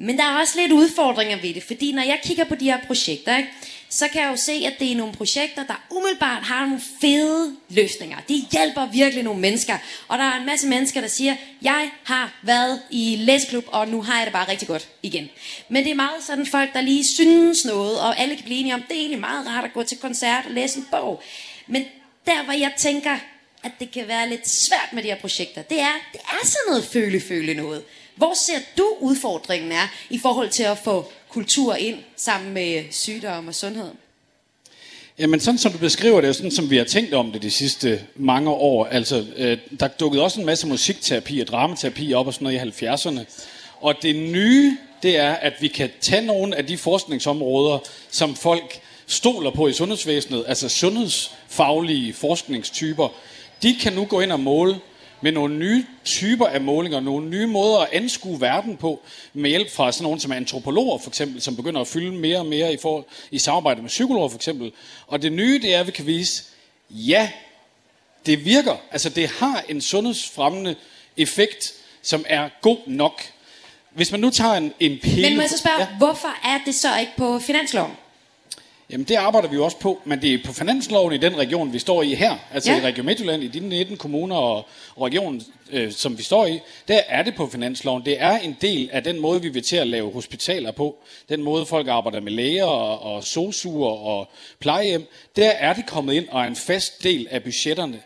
Men 0.00 0.18
der 0.18 0.24
er 0.24 0.40
også 0.40 0.60
lidt 0.60 0.72
udfordringer 0.72 1.40
ved 1.40 1.54
det, 1.54 1.62
fordi 1.62 1.92
når 1.92 2.02
jeg 2.02 2.20
kigger 2.24 2.44
på 2.44 2.54
de 2.54 2.64
her 2.64 2.78
projekter, 2.86 3.36
ikke, 3.36 3.50
så 3.88 4.08
kan 4.08 4.22
jeg 4.22 4.30
jo 4.30 4.36
se, 4.36 4.52
at 4.52 4.74
det 4.78 4.92
er 4.92 4.96
nogle 4.96 5.12
projekter, 5.12 5.66
der 5.66 5.86
umiddelbart 5.90 6.42
har 6.42 6.66
nogle 6.66 6.80
fede 7.00 7.56
løsninger. 7.68 8.16
De 8.28 8.44
hjælper 8.52 8.86
virkelig 8.86 9.24
nogle 9.24 9.40
mennesker. 9.40 9.78
Og 10.08 10.18
der 10.18 10.24
er 10.24 10.40
en 10.40 10.46
masse 10.46 10.68
mennesker, 10.68 11.00
der 11.00 11.08
siger, 11.08 11.36
jeg 11.62 11.90
har 12.04 12.40
været 12.42 12.82
i 12.90 13.16
læsklub, 13.18 13.64
og 13.66 13.88
nu 13.88 14.02
har 14.02 14.16
jeg 14.16 14.26
det 14.26 14.32
bare 14.32 14.48
rigtig 14.48 14.68
godt 14.68 14.88
igen. 15.02 15.28
Men 15.68 15.84
det 15.84 15.90
er 15.90 15.94
meget 15.94 16.24
sådan 16.26 16.46
folk, 16.46 16.72
der 16.72 16.80
lige 16.80 17.04
synes 17.14 17.64
noget, 17.64 18.00
og 18.00 18.18
alle 18.18 18.36
kan 18.36 18.44
blive 18.44 18.60
enige 18.60 18.74
om, 18.74 18.82
det 18.82 18.96
er 18.96 19.00
egentlig 19.00 19.20
meget 19.20 19.46
rart 19.46 19.64
at 19.64 19.72
gå 19.72 19.82
til 19.82 19.98
koncert 19.98 20.46
og 20.46 20.50
læse 20.50 20.78
en 20.78 20.86
bog. 20.90 21.22
Men 21.66 21.84
der, 22.26 22.44
hvor 22.44 22.52
jeg 22.52 22.72
tænker, 22.76 23.18
at 23.62 23.72
det 23.80 23.90
kan 23.90 24.08
være 24.08 24.28
lidt 24.28 24.48
svært 24.48 24.92
med 24.92 25.02
de 25.02 25.08
her 25.08 25.16
projekter, 25.16 25.62
det 25.62 25.80
er, 25.80 25.94
det 26.12 26.20
er 26.20 26.46
sådan 26.46 26.62
noget 26.68 26.84
føle-føle 26.84 27.54
noget. 27.54 27.84
Hvor 28.18 28.34
ser 28.46 28.58
du 28.78 28.96
udfordringen 29.00 29.72
er 29.72 29.88
i 30.10 30.18
forhold 30.18 30.50
til 30.50 30.62
at 30.62 30.78
få 30.78 31.12
kultur 31.28 31.74
ind 31.74 31.98
sammen 32.16 32.52
med 32.52 32.84
sygdom 32.90 33.48
og 33.48 33.54
sundhed? 33.54 33.90
Jamen 35.18 35.40
sådan 35.40 35.58
som 35.58 35.72
du 35.72 35.78
beskriver 35.78 36.20
det, 36.20 36.28
er 36.28 36.32
sådan 36.32 36.50
som 36.50 36.70
vi 36.70 36.76
har 36.76 36.84
tænkt 36.84 37.14
om 37.14 37.32
det 37.32 37.42
de 37.42 37.50
sidste 37.50 38.00
mange 38.16 38.50
år. 38.50 38.84
Altså, 38.84 39.26
øh, 39.36 39.58
der 39.80 39.88
dukkede 39.88 40.24
også 40.24 40.40
en 40.40 40.46
masse 40.46 40.66
musikterapi 40.66 41.40
og 41.40 41.46
dramaterapi 41.46 42.14
op 42.14 42.26
og 42.26 42.34
sådan 42.34 42.44
noget 42.44 42.80
i 42.80 42.84
70'erne. 42.84 43.20
Og 43.80 43.94
det 44.02 44.16
nye, 44.16 44.76
det 45.02 45.16
er, 45.16 45.32
at 45.32 45.52
vi 45.60 45.68
kan 45.68 45.90
tage 46.00 46.26
nogle 46.26 46.56
af 46.56 46.66
de 46.66 46.78
forskningsområder, 46.78 47.78
som 48.10 48.36
folk 48.36 48.80
stoler 49.06 49.50
på 49.50 49.68
i 49.68 49.72
sundhedsvæsenet, 49.72 50.44
altså 50.48 50.68
sundhedsfaglige 50.68 52.12
forskningstyper, 52.12 53.08
de 53.62 53.76
kan 53.80 53.92
nu 53.92 54.04
gå 54.04 54.20
ind 54.20 54.32
og 54.32 54.40
måle 54.40 54.76
med 55.20 55.32
nogle 55.32 55.58
nye 55.58 55.84
typer 56.04 56.46
af 56.46 56.60
målinger, 56.60 57.00
nogle 57.00 57.28
nye 57.28 57.46
måder 57.46 57.78
at 57.78 57.88
anskue 57.92 58.40
verden 58.40 58.76
på, 58.76 59.00
med 59.32 59.50
hjælp 59.50 59.70
fra 59.70 59.92
sådan 59.92 60.02
nogle 60.02 60.20
som 60.20 60.32
antropologer 60.32 60.98
for 60.98 61.10
eksempel, 61.10 61.40
som 61.40 61.56
begynder 61.56 61.80
at 61.80 61.86
fylde 61.86 62.12
mere 62.12 62.38
og 62.38 62.46
mere 62.46 62.72
i, 62.72 62.76
for, 62.82 63.06
i 63.30 63.38
samarbejde 63.38 63.82
med 63.82 63.88
psykologer 63.88 64.28
for 64.28 64.36
eksempel. 64.36 64.72
Og 65.06 65.22
det 65.22 65.32
nye, 65.32 65.60
det 65.62 65.74
er, 65.74 65.80
at 65.80 65.86
vi 65.86 65.92
kan 65.92 66.06
vise, 66.06 66.44
ja, 66.90 67.30
det 68.26 68.44
virker. 68.44 68.76
Altså 68.90 69.08
det 69.08 69.28
har 69.28 69.64
en 69.68 69.80
sundhedsfremmende 69.80 70.76
effekt, 71.16 71.72
som 72.02 72.24
er 72.28 72.48
god 72.60 72.78
nok. 72.86 73.22
Hvis 73.90 74.10
man 74.10 74.20
nu 74.20 74.30
tager 74.30 74.54
en, 74.54 74.72
en 74.80 74.98
pille... 75.02 75.22
Men 75.22 75.36
må 75.36 75.42
jeg 75.42 75.50
så 75.50 75.58
spørge, 75.58 75.80
ja. 75.80 75.96
hvorfor 75.98 76.28
er 76.44 76.58
det 76.66 76.74
så 76.74 76.98
ikke 76.98 77.12
på 77.16 77.38
finansloven? 77.38 77.92
Jamen 78.90 79.04
det 79.08 79.14
arbejder 79.14 79.48
vi 79.48 79.54
jo 79.56 79.64
også 79.64 79.78
på, 79.78 80.00
men 80.04 80.22
det 80.22 80.34
er 80.34 80.38
på 80.44 80.52
finansloven 80.52 81.12
i 81.12 81.16
den 81.16 81.38
region, 81.38 81.72
vi 81.72 81.78
står 81.78 82.02
i 82.02 82.14
her, 82.14 82.36
altså 82.54 82.72
Ja. 82.72 82.78
i 82.78 82.80
Region 82.80 83.06
Midtjylland, 83.06 83.42
i 83.42 83.48
de 83.48 83.60
19 83.60 83.96
kommuner 83.96 84.36
og, 84.36 84.56
og 84.96 85.02
regionen, 85.06 85.42
øh, 85.70 85.92
som 85.92 86.18
vi 86.18 86.22
står 86.22 86.46
i, 86.46 86.60
der 86.88 87.00
er 87.08 87.22
det 87.22 87.34
på 87.34 87.46
finansloven. 87.46 88.04
Det 88.04 88.22
er 88.22 88.38
en 88.38 88.56
del 88.60 88.90
af 88.92 89.04
den 89.04 89.20
måde, 89.20 89.42
vi 89.42 89.48
vil 89.48 89.62
til 89.62 89.76
at 89.76 89.86
lave 89.86 90.12
hospitaler 90.12 90.72
på, 90.72 90.96
den 91.28 91.42
måde 91.42 91.66
folk 91.66 91.88
arbejder 91.88 92.20
med 92.20 92.32
læger 92.32 92.64
og, 92.64 93.14
og 93.14 93.24
sosuer 93.24 93.90
og 93.90 94.28
plejehjem, 94.60 95.06
der 95.36 95.48
er 95.50 95.72
det 95.72 95.86
kommet 95.86 96.14
ind 96.14 96.28
og 96.28 96.40
er 96.40 96.46
en 96.46 96.56
fast 96.56 97.02
del 97.02 97.28
af 97.30 97.42
budgetterne. 97.42 98.00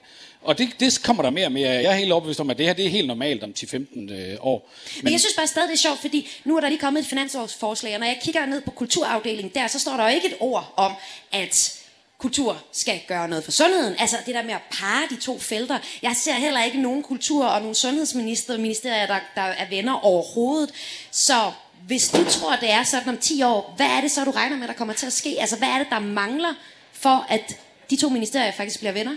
Og 0.44 0.58
det, 0.58 0.68
det 0.80 1.02
kommer 1.02 1.22
der 1.22 1.30
mere 1.30 1.46
og 1.46 1.52
mere 1.52 1.68
af. 1.68 1.82
Jeg 1.82 1.92
er 1.92 1.96
helt 1.96 2.12
overbevist 2.12 2.40
om, 2.40 2.50
at 2.50 2.58
det 2.58 2.66
her 2.66 2.72
det 2.72 2.86
er 2.86 2.90
helt 2.90 3.06
normalt 3.06 3.42
om 3.42 3.54
10-15 3.58 4.12
øh, 4.12 4.36
år. 4.40 4.68
Men, 4.94 5.04
Men 5.04 5.12
jeg 5.12 5.20
synes 5.20 5.34
bare 5.36 5.46
stadig, 5.46 5.68
det 5.68 5.74
er 5.74 5.78
sjovt, 5.78 6.00
fordi 6.00 6.28
nu 6.44 6.56
er 6.56 6.60
der 6.60 6.68
lige 6.68 6.78
kommet 6.78 7.00
et 7.00 7.06
finansårsforslag, 7.06 7.94
og 7.94 8.00
når 8.00 8.06
jeg 8.06 8.18
kigger 8.22 8.46
ned 8.46 8.60
på 8.60 8.70
kulturafdelingen 8.70 9.52
der, 9.54 9.66
så 9.66 9.78
står 9.78 9.96
der 9.96 10.08
jo 10.08 10.14
ikke 10.14 10.28
et 10.28 10.36
ord 10.40 10.74
om, 10.76 10.92
at 11.32 11.82
kultur 12.18 12.62
skal 12.72 13.00
gøre 13.08 13.28
noget 13.28 13.44
for 13.44 13.52
sundheden. 13.52 13.94
Altså 13.98 14.16
det 14.26 14.34
der 14.34 14.42
med 14.42 14.54
at 14.54 14.60
pare 14.70 15.02
de 15.10 15.16
to 15.16 15.38
felter. 15.38 15.78
Jeg 16.02 16.16
ser 16.16 16.32
heller 16.32 16.64
ikke 16.64 16.80
nogen 16.80 17.02
kultur 17.02 17.44
og 17.46 17.60
nogen 17.60 17.74
sundhedsministerier, 17.74 18.60
ministerier, 18.60 19.06
der, 19.06 19.18
der 19.34 19.42
er 19.42 19.68
venner 19.68 19.92
overhovedet. 20.04 20.70
Så 21.10 21.52
hvis 21.86 22.08
du 22.08 22.24
tror, 22.24 22.56
det 22.56 22.70
er 22.70 22.82
sådan 22.82 23.08
om 23.08 23.18
10 23.18 23.42
år, 23.42 23.74
hvad 23.76 23.86
er 23.86 24.00
det 24.00 24.10
så, 24.10 24.24
du 24.24 24.30
regner 24.30 24.56
med, 24.56 24.68
der 24.68 24.74
kommer 24.74 24.94
til 24.94 25.06
at 25.06 25.12
ske? 25.12 25.36
Altså, 25.40 25.56
hvad 25.56 25.68
er 25.68 25.78
det, 25.78 25.86
der 25.90 25.98
mangler 25.98 26.54
for, 26.92 27.26
at 27.28 27.56
de 27.90 27.96
to 27.96 28.08
ministerier 28.08 28.52
faktisk 28.52 28.78
bliver 28.78 28.92
venner? 28.92 29.16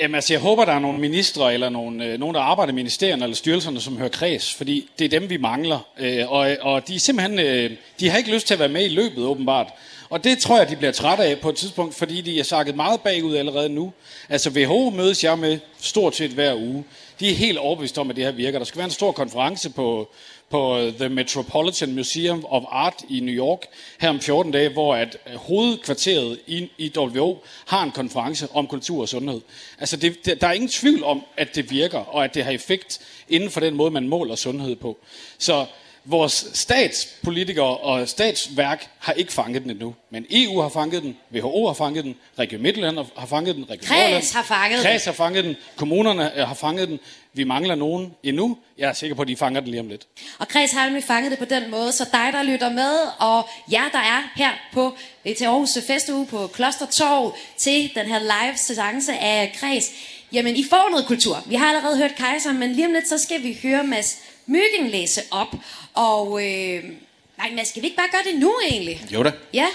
Jamen 0.00 0.14
altså, 0.14 0.32
jeg 0.32 0.40
håber, 0.40 0.64
der 0.64 0.72
er 0.72 0.78
nogle 0.78 0.98
ministre 0.98 1.54
eller 1.54 1.68
nogle, 1.68 2.04
øh, 2.04 2.20
nogen, 2.20 2.34
der 2.34 2.40
arbejder 2.40 2.72
i 2.72 2.74
ministerierne 2.74 3.24
eller 3.24 3.36
styrelserne, 3.36 3.80
som 3.80 3.96
hører 3.96 4.08
kreds, 4.08 4.54
fordi 4.54 4.90
det 4.98 5.04
er 5.04 5.20
dem, 5.20 5.30
vi 5.30 5.36
mangler. 5.36 5.78
Øh, 5.98 6.32
og, 6.32 6.50
øh, 6.50 6.56
og 6.60 6.88
de 6.88 6.94
er 6.94 6.98
simpelthen, 6.98 7.38
øh, 7.38 7.70
de 8.00 8.10
har 8.10 8.18
ikke 8.18 8.32
lyst 8.34 8.46
til 8.46 8.54
at 8.54 8.60
være 8.60 8.68
med 8.68 8.84
i 8.84 8.88
løbet, 8.88 9.24
åbenbart. 9.24 9.66
Og 10.10 10.24
det 10.24 10.38
tror 10.38 10.58
jeg, 10.58 10.70
de 10.70 10.76
bliver 10.76 10.92
trætte 10.92 11.24
af 11.24 11.38
på 11.38 11.48
et 11.48 11.56
tidspunkt, 11.56 11.94
fordi 11.94 12.20
de 12.20 12.40
er 12.40 12.44
sakket 12.44 12.76
meget 12.76 13.00
bagud 13.00 13.36
allerede 13.36 13.68
nu. 13.68 13.92
Altså 14.28 14.50
WHO 14.50 14.90
mødes 14.90 15.24
jeg 15.24 15.38
med 15.38 15.58
stort 15.80 16.16
set 16.16 16.30
hver 16.30 16.54
uge. 16.54 16.84
De 17.20 17.30
er 17.30 17.34
helt 17.34 17.58
overbevist 17.58 17.98
om, 17.98 18.10
at 18.10 18.16
det 18.16 18.24
her 18.24 18.32
virker. 18.32 18.58
Der 18.58 18.66
skal 18.66 18.78
være 18.78 18.84
en 18.84 18.90
stor 18.90 19.12
konference 19.12 19.70
på, 19.70 20.08
på 20.50 20.78
øh, 20.78 20.92
The 20.92 21.08
Metropolitan 21.08 21.94
Museum 21.94 22.44
of 22.48 22.62
Art 22.68 23.02
i 23.08 23.20
New 23.20 23.34
York 23.34 23.66
her 24.00 24.08
om 24.08 24.20
14 24.20 24.52
dage, 24.52 24.68
hvor 24.68 24.94
at 24.94 25.16
øh, 25.26 25.34
hovedkvarteret 25.34 26.40
i, 26.46 26.70
i 26.78 26.92
WHO 26.96 27.44
har 27.66 27.82
en 27.82 27.90
konference 27.90 28.48
om 28.54 28.66
kultur 28.66 29.00
og 29.00 29.08
sundhed. 29.08 29.40
Altså 29.78 29.96
det, 29.96 30.26
det, 30.26 30.40
der 30.40 30.46
er 30.46 30.52
ingen 30.52 30.70
tvivl 30.70 31.04
om, 31.04 31.22
at 31.36 31.54
det 31.54 31.70
virker, 31.70 31.98
og 31.98 32.24
at 32.24 32.34
det 32.34 32.44
har 32.44 32.52
effekt 32.52 33.00
inden 33.28 33.50
for 33.50 33.60
den 33.60 33.74
måde, 33.74 33.90
man 33.90 34.08
måler 34.08 34.34
sundhed 34.34 34.76
på. 34.76 34.98
Så 35.38 35.66
vores 36.04 36.46
statspolitikere 36.54 37.76
og 37.76 38.08
statsværk 38.08 38.88
har 38.98 39.12
ikke 39.12 39.32
fanget 39.32 39.62
den 39.62 39.70
endnu. 39.70 39.94
Men 40.10 40.26
EU 40.30 40.60
har 40.60 40.68
fanget 40.68 41.02
den, 41.02 41.16
WHO 41.34 41.66
har 41.66 41.74
fanget 41.74 42.04
den, 42.04 42.14
Region 42.38 42.62
Midtjylland 42.62 42.98
har 43.16 43.26
fanget 43.26 43.56
den, 43.56 43.64
Region 43.70 43.84
Kreds 43.86 44.32
har 44.32 44.42
fanget 44.42 44.82
Kreds 44.82 45.04
har 45.04 45.12
fanget 45.12 45.44
den, 45.44 45.56
kommunerne 45.76 46.40
øh, 46.40 46.48
har 46.48 46.54
fanget 46.54 46.88
den. 46.88 46.98
Vi 47.32 47.44
mangler 47.44 47.74
nogen 47.74 48.14
endnu. 48.22 48.58
Jeg 48.78 48.88
er 48.88 48.92
sikker 48.92 49.16
på, 49.16 49.22
at 49.22 49.28
de 49.28 49.36
fanger 49.36 49.60
den 49.60 49.70
lige 49.70 49.80
om 49.80 49.88
lidt. 49.88 50.06
Og 50.38 50.48
Kreds 50.48 50.72
har 50.72 50.84
nemlig 50.84 51.04
fanget 51.04 51.30
det 51.30 51.38
på 51.38 51.44
den 51.44 51.70
måde, 51.70 51.92
så 51.92 52.04
dig, 52.12 52.32
der 52.32 52.42
lytter 52.42 52.70
med, 52.70 52.98
og 53.18 53.48
jer, 53.72 53.88
der 53.92 53.98
er 53.98 54.32
her 54.36 54.50
på 54.72 54.96
til 55.38 55.44
Aarhus 55.44 55.78
Festuge 55.86 56.26
på 56.26 56.46
Klostertorv, 56.46 57.36
til 57.56 57.90
den 57.94 58.06
her 58.06 58.18
live 58.18 58.56
seance 58.56 59.12
af 59.18 59.56
Kreds, 59.60 59.90
jamen 60.32 60.56
I 60.56 60.64
får 60.70 60.90
noget 60.90 61.06
kultur. 61.06 61.42
Vi 61.46 61.54
har 61.54 61.66
allerede 61.66 61.96
hørt 61.96 62.14
Kaiser, 62.14 62.52
men 62.52 62.72
lige 62.72 62.86
om 62.86 62.92
lidt, 62.92 63.08
så 63.08 63.18
skal 63.18 63.42
vi 63.42 63.58
høre 63.62 63.84
Mads 63.84 64.18
Myggen 64.46 64.90
læse 64.90 65.20
op. 65.30 65.54
Og 65.98 66.26
øh, 66.46 66.84
nej, 67.38 67.50
Mads, 67.54 67.68
skal 67.68 67.82
vi 67.82 67.86
ikke 67.86 67.96
bare 67.96 68.08
gøre 68.12 68.32
det 68.32 68.40
nu 68.40 68.60
egentlig? 68.70 69.06
Jo 69.10 69.22
da. 69.22 69.32
Ja. 69.54 69.66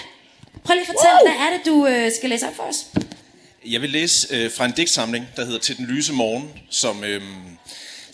Prøv 0.64 0.74
lige 0.74 0.80
at 0.80 0.86
fortælle, 0.86 1.18
wow. 1.20 1.28
hvad 1.28 1.46
er 1.46 1.56
det, 1.56 1.66
du 1.66 1.86
øh, 1.86 2.12
skal 2.16 2.30
læse 2.30 2.46
op 2.48 2.56
for 2.56 2.62
os? 2.62 2.86
Jeg 3.66 3.80
vil 3.82 3.90
læse 3.90 4.34
øh, 4.34 4.50
fra 4.52 4.64
en 4.64 4.72
digtsamling, 4.72 5.26
der 5.36 5.44
hedder 5.44 5.58
Til 5.58 5.76
den 5.76 5.86
lyse 5.86 6.12
morgen, 6.12 6.50
som, 6.70 7.04
øh, 7.04 7.22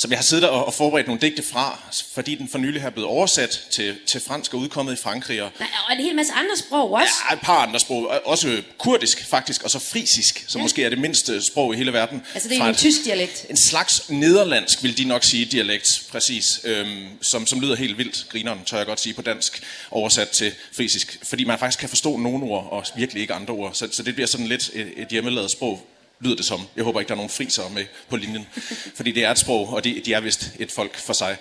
som 0.01 0.11
jeg 0.11 0.19
har 0.19 0.25
siddet 0.25 0.49
og, 0.49 0.67
og 0.67 0.75
forberedt 0.75 1.07
nogle 1.07 1.21
digte 1.21 1.43
fra, 1.43 1.79
fordi 2.15 2.35
den 2.35 2.49
for 2.49 2.59
nylig 2.59 2.83
er 2.83 2.91
blevet 2.91 3.09
oversat 3.09 3.61
til, 3.71 3.97
til 4.07 4.21
fransk 4.21 4.55
og 4.55 4.61
udkommet 4.61 4.93
i 4.93 4.97
Frankrig. 4.97 5.43
Og 5.43 5.51
Nej, 5.59 5.69
og 5.89 5.95
en 5.95 6.01
hel 6.05 6.15
masse 6.15 6.33
andre 6.33 6.57
sprog 6.57 6.93
også. 6.93 7.13
Ja, 7.31 7.35
et 7.35 7.41
par 7.41 7.57
andre 7.67 7.81
sprog. 7.81 8.11
Også 8.25 8.63
kurdisk 8.79 9.27
faktisk, 9.29 9.63
og 9.63 9.71
så 9.71 9.79
frisisk, 9.79 10.45
som 10.49 10.59
ja. 10.59 10.63
måske 10.63 10.85
er 10.85 10.89
det 10.89 10.99
mindste 10.99 11.43
sprog 11.43 11.75
i 11.75 11.77
hele 11.77 11.93
verden. 11.93 12.23
Altså 12.35 12.49
det 12.49 12.59
er 12.59 12.65
en 12.65 12.71
et- 12.71 12.77
tysk 12.77 13.05
dialekt. 13.05 13.47
En 13.51 13.57
slags 13.57 14.11
nederlandsk, 14.11 14.83
vil 14.83 14.99
de 14.99 15.05
nok 15.05 15.25
sige, 15.25 15.45
dialekt, 15.45 16.03
præcis, 16.11 16.61
øhm, 16.65 17.07
som, 17.23 17.47
som 17.47 17.61
lyder 17.61 17.77
helt 17.77 17.99
vildt. 17.99 18.27
Grineren, 18.29 18.65
tør 18.67 18.77
jeg 18.77 18.87
godt 18.87 19.01
sige 19.01 19.15
på 19.15 19.23
dansk, 19.23 19.63
oversat 19.91 20.29
til 20.29 20.53
frisisk. 20.77 21.19
Fordi 21.23 21.45
man 21.45 21.59
faktisk 21.59 21.79
kan 21.81 21.89
forstå 21.89 22.17
nogle 22.17 22.45
ord, 22.45 22.69
og 22.71 22.85
virkelig 22.97 23.21
ikke 23.21 23.35
andre 23.35 23.55
ord. 23.55 23.75
Så, 23.75 23.89
så 23.93 24.03
det 24.03 24.15
bliver 24.15 24.27
sådan 24.27 24.47
lidt 24.47 24.71
et, 24.75 24.93
et 24.97 25.09
hjemmelavet 25.09 25.51
sprog, 25.51 25.87
lyder 26.21 26.37
det 26.37 26.45
som. 26.45 26.61
Jeg 26.77 26.85
håber 26.85 27.01
ikke, 27.01 27.09
der 27.09 27.15
er 27.15 27.17
nogen 27.17 27.31
friser 27.31 27.69
med 27.69 27.85
på 28.09 28.17
linjen. 28.17 28.47
Fordi 28.95 29.13
det 29.13 29.25
er 29.25 29.31
et 29.31 29.39
sprog, 29.39 29.69
og 29.69 29.85
de, 29.85 30.03
de 30.05 30.13
er 30.13 30.21
vist 30.21 30.51
et 30.59 30.73
folk 30.73 30.97
for 30.97 31.13
sig. 31.13 31.37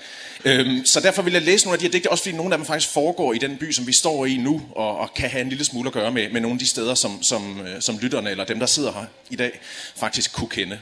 Øhm, 0.45 0.85
så 0.85 0.99
derfor 0.99 1.21
vil 1.21 1.33
jeg 1.33 1.41
læse 1.41 1.65
nogle 1.65 1.75
af 1.75 1.79
de 1.79 1.85
her 1.85 1.91
digte, 1.91 2.11
også 2.11 2.23
fordi 2.23 2.35
nogle 2.35 2.53
af 2.53 2.57
dem 2.57 2.65
faktisk 2.65 2.93
foregår 2.93 3.33
i 3.33 3.37
den 3.37 3.57
by, 3.57 3.71
som 3.71 3.87
vi 3.87 3.93
står 3.93 4.25
i 4.25 4.37
nu, 4.37 4.61
og, 4.75 4.97
og 4.97 5.13
kan 5.13 5.29
have 5.29 5.41
en 5.41 5.49
lille 5.49 5.65
smule 5.65 5.87
at 5.87 5.93
gøre 5.93 6.11
med, 6.11 6.29
med 6.29 6.41
nogle 6.41 6.55
af 6.55 6.59
de 6.59 6.67
steder, 6.67 6.95
som, 6.95 7.23
som, 7.23 7.61
øh, 7.61 7.81
som 7.81 7.97
lytterne, 7.97 8.31
eller 8.31 8.45
dem, 8.45 8.59
der 8.59 8.65
sidder 8.65 8.91
her 8.91 9.05
i 9.29 9.35
dag, 9.35 9.59
faktisk 9.95 10.33
kunne 10.33 10.49
kende. 10.49 10.79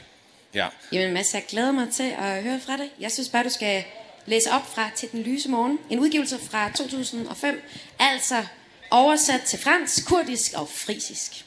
Ja. 0.54 0.66
Jamen 0.92 1.14
Mads, 1.14 1.34
jeg 1.34 1.44
glæder 1.48 1.72
mig 1.72 1.88
til 1.92 2.14
at 2.18 2.42
høre 2.42 2.60
fra 2.66 2.76
dig. 2.76 2.86
Jeg 3.00 3.12
synes 3.12 3.28
bare, 3.28 3.44
du 3.44 3.50
skal 3.50 3.84
læse 4.26 4.50
op 4.50 4.74
fra 4.74 4.90
Til 4.96 5.08
den 5.12 5.22
lyse 5.22 5.48
morgen. 5.48 5.78
En 5.90 5.98
udgivelse 5.98 6.38
fra 6.50 6.70
2005. 6.70 7.62
Altså 7.98 8.44
oversat 8.90 9.40
til 9.46 9.58
fransk, 9.58 10.06
kurdisk 10.06 10.52
og 10.54 10.68
frisisk. 10.68 11.44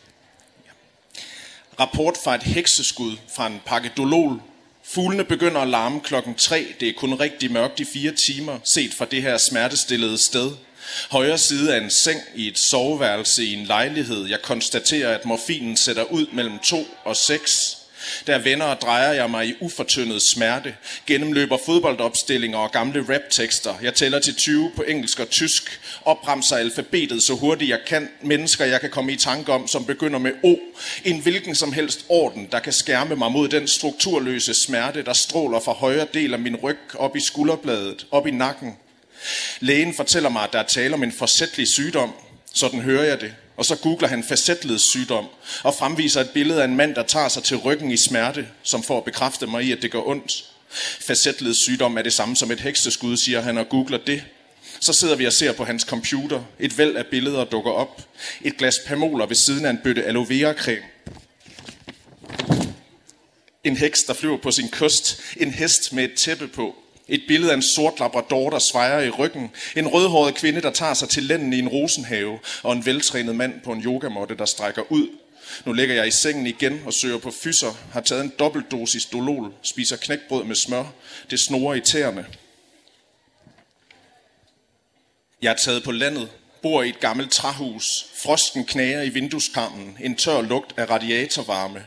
Rapport 1.82 2.18
fra 2.24 2.36
et 2.36 2.44
hekseskud 2.44 3.18
fra 3.36 3.48
en 3.48 3.62
pakke 3.66 3.92
Dolol. 3.98 4.42
Fuglene 4.84 5.24
begynder 5.24 5.62
at 5.62 5.68
larme 5.68 6.00
klokken 6.00 6.36
3. 6.36 6.74
Det 6.80 6.90
er 6.90 6.94
kun 6.94 7.14
rigtig 7.14 7.52
mørkt 7.52 7.80
i 7.80 7.86
fire 7.86 8.12
timer, 8.12 8.60
set 8.64 8.94
fra 8.94 9.06
det 9.06 9.22
her 9.22 9.38
smertestillede 9.38 10.18
sted. 10.18 10.52
Højre 11.12 11.38
side 11.38 11.76
af 11.76 11.82
en 11.84 11.90
seng 11.90 12.20
i 12.36 12.48
et 12.48 12.58
soveværelse 12.58 13.46
i 13.46 13.54
en 13.54 13.66
lejlighed. 13.66 14.28
Jeg 14.28 14.42
konstaterer, 14.42 15.18
at 15.18 15.26
morfinen 15.26 15.78
sætter 15.78 16.04
ud 16.04 16.26
mellem 16.34 16.60
2 16.60 16.88
og 17.04 17.16
6. 17.16 17.81
Der 18.28 18.38
vender 18.38 18.66
og 18.66 18.82
drejer 18.82 19.14
jeg 19.14 19.30
mig 19.30 19.48
i 19.48 19.54
ufortyndet 19.60 20.22
smerte, 20.22 20.76
gennemløber 21.08 21.58
fodboldopstillinger 21.66 22.58
og 22.58 22.72
gamle 22.72 23.06
raptekster. 23.10 23.76
Jeg 23.82 23.94
tæller 23.94 24.20
til 24.20 24.36
20 24.36 24.72
på 24.76 24.84
engelsk 24.88 25.20
og 25.20 25.30
tysk, 25.30 25.80
opremser 26.06 26.56
alfabetet 26.56 27.24
så 27.24 27.34
hurtigt 27.34 27.70
jeg 27.70 27.80
kan. 27.88 28.10
Mennesker, 28.22 28.66
jeg 28.66 28.82
kan 28.82 28.90
komme 28.90 29.12
i 29.12 29.16
tanke 29.16 29.52
om, 29.52 29.68
som 29.68 29.86
begynder 29.86 30.20
med 30.20 30.32
O. 30.44 30.56
En 31.04 31.20
hvilken 31.20 31.56
som 31.56 31.74
helst 31.74 32.06
orden, 32.10 32.48
der 32.52 32.60
kan 32.60 32.74
skærme 32.74 33.16
mig 33.16 33.32
mod 33.32 33.48
den 33.48 33.68
strukturløse 33.68 34.54
smerte, 34.54 35.04
der 35.04 35.14
stråler 35.14 35.60
fra 35.60 35.74
højre 35.74 36.08
del 36.14 36.34
af 36.34 36.40
min 36.40 36.56
ryg 36.56 36.80
op 36.94 37.16
i 37.16 37.20
skulderbladet, 37.20 38.06
op 38.12 38.28
i 38.28 38.32
nakken. 38.32 38.78
Lægen 39.60 39.94
fortæller 39.94 40.30
mig, 40.30 40.44
at 40.44 40.54
der 40.54 40.60
er 40.60 40.68
tale 40.68 40.94
om 40.94 41.04
en 41.04 41.12
forsætlig 41.12 41.68
sygdom. 41.68 42.14
Sådan 42.54 42.82
hører 42.82 43.04
jeg 43.04 43.22
det. 43.22 43.34
Og 43.62 43.66
så 43.66 43.76
googler 43.76 44.08
han 44.08 44.24
facetleds-sygdom 44.24 45.26
og 45.64 45.76
fremviser 45.76 46.22
et 46.22 46.30
billede 46.30 46.62
af 46.62 46.66
en 46.66 46.76
mand, 46.76 46.96
der 46.96 47.04
tager 47.04 47.28
sig 47.28 47.44
til 47.44 47.58
ryggen 47.58 47.92
i 47.92 47.98
smerte, 47.98 48.48
som 48.64 48.84
får 48.84 48.98
at 48.98 49.04
bekræfte 49.04 49.48
mig 49.48 49.64
i, 49.64 49.72
at 49.72 49.82
det 49.82 49.92
gør 49.92 50.08
ondt. 50.08 50.46
Facetleds-sygdom 51.00 51.98
er 51.98 52.02
det 52.02 52.14
samme 52.14 52.36
som 52.36 52.52
et 52.52 52.60
hekseskud, 52.60 53.18
siger 53.18 53.42
han 53.42 53.58
og 53.58 53.70
googler 53.70 53.98
det. 53.98 54.24
Så 54.80 54.94
sidder 54.94 55.16
vi 55.16 55.26
og 55.26 55.34
ser 55.34 55.52
på 55.52 55.64
hans 55.64 55.84
computer. 55.84 56.44
Et 56.60 56.78
væld 56.78 56.96
af 56.96 57.06
billeder 57.06 57.46
dukker 57.46 57.72
op. 57.72 58.02
Et 58.42 58.58
glas 58.58 58.80
pamoler 58.86 59.26
ved 59.26 59.36
siden 59.36 59.66
af 59.66 59.70
en 59.70 59.80
bøtte 59.84 60.04
aloe 60.04 60.30
vera 60.30 60.54
creme. 60.54 60.86
En 63.64 63.78
heks, 63.78 64.04
der 64.04 64.14
flyver 64.14 64.38
på 64.38 64.52
sin 64.52 64.70
kyst. 64.70 65.22
En 65.38 65.52
hest 65.52 65.94
med 65.94 66.04
et 66.04 66.14
tæppe 66.14 66.48
på. 66.48 66.76
Et 67.12 67.24
billede 67.28 67.52
af 67.52 67.56
en 67.56 67.62
sort 67.62 68.00
labrador, 68.00 68.50
der 68.50 68.60
svejer 68.60 69.00
i 69.00 69.10
ryggen. 69.10 69.52
En 69.76 69.88
rødhåret 69.88 70.36
kvinde, 70.36 70.62
der 70.62 70.72
tager 70.72 70.94
sig 70.94 71.10
til 71.10 71.24
lænden 71.24 71.54
i 71.54 71.60
en 71.60 71.68
rosenhave. 71.68 72.40
Og 72.64 72.74
en 72.74 72.86
veltrænet 72.86 73.36
mand 73.36 73.62
på 73.62 73.72
en 73.72 73.82
yogamåtte, 73.82 74.38
der 74.38 74.46
strækker 74.46 74.92
ud. 74.92 75.08
Nu 75.66 75.74
ligger 75.74 75.96
jeg 75.96 76.08
i 76.08 76.12
sengen 76.12 76.48
igen 76.48 76.82
og 76.86 76.94
søger 76.94 77.18
på 77.18 77.32
fyser. 77.32 77.72
Har 77.94 78.02
taget 78.02 78.24
en 78.24 78.34
dobbeltdosis 78.40 79.06
dolol. 79.06 79.54
Spiser 79.62 79.98
knækbrød 79.98 80.44
med 80.44 80.56
smør. 80.56 80.84
Det 81.30 81.40
snorer 81.40 81.76
i 81.76 81.82
tæerne. 81.82 82.26
Jeg 85.42 85.52
er 85.52 85.58
taget 85.58 85.84
på 85.84 85.92
landet, 85.92 86.30
bor 86.62 86.84
i 86.84 86.90
et 86.90 87.00
gammelt 87.00 87.32
træhus. 87.32 88.06
Frosten 88.16 88.66
knager 88.66 89.02
i 89.02 89.10
vindueskarmen, 89.10 89.98
en 90.02 90.16
tør 90.16 90.42
lugt 90.42 90.74
af 90.78 90.90
radiatorvarme. 90.90 91.86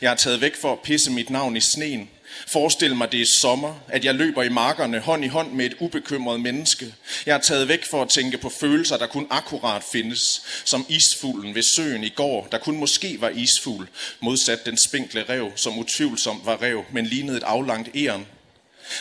Jeg 0.00 0.12
er 0.12 0.16
taget 0.16 0.40
væk 0.40 0.56
for 0.56 0.72
at 0.72 0.80
pisse 0.80 1.10
mit 1.10 1.30
navn 1.30 1.56
i 1.56 1.60
sneen. 1.60 2.10
Forestil 2.46 2.96
mig, 2.96 3.12
det 3.12 3.22
er 3.22 3.26
sommer, 3.26 3.74
at 3.88 4.04
jeg 4.04 4.14
løber 4.14 4.42
i 4.42 4.48
markerne 4.48 4.98
hånd 4.98 5.24
i 5.24 5.28
hånd 5.28 5.52
med 5.52 5.66
et 5.66 5.76
ubekymret 5.80 6.40
menneske. 6.40 6.94
Jeg 7.26 7.36
er 7.36 7.40
taget 7.40 7.68
væk 7.68 7.84
for 7.84 8.02
at 8.02 8.08
tænke 8.08 8.38
på 8.38 8.48
følelser, 8.48 8.96
der 8.96 9.06
kun 9.06 9.26
akkurat 9.30 9.82
findes. 9.92 10.42
Som 10.64 10.86
isfuglen 10.88 11.54
ved 11.54 11.62
søen 11.62 12.04
i 12.04 12.08
går, 12.08 12.48
der 12.52 12.58
kun 12.58 12.76
måske 12.76 13.20
var 13.20 13.28
isfugl, 13.28 13.88
modsat 14.20 14.66
den 14.66 14.76
spinkle 14.76 15.24
rev, 15.28 15.52
som 15.56 15.78
utvivlsomt 15.78 16.46
var 16.46 16.62
rev, 16.62 16.84
men 16.92 17.06
lignede 17.06 17.36
et 17.36 17.42
aflangt 17.42 17.88
æren. 17.94 18.26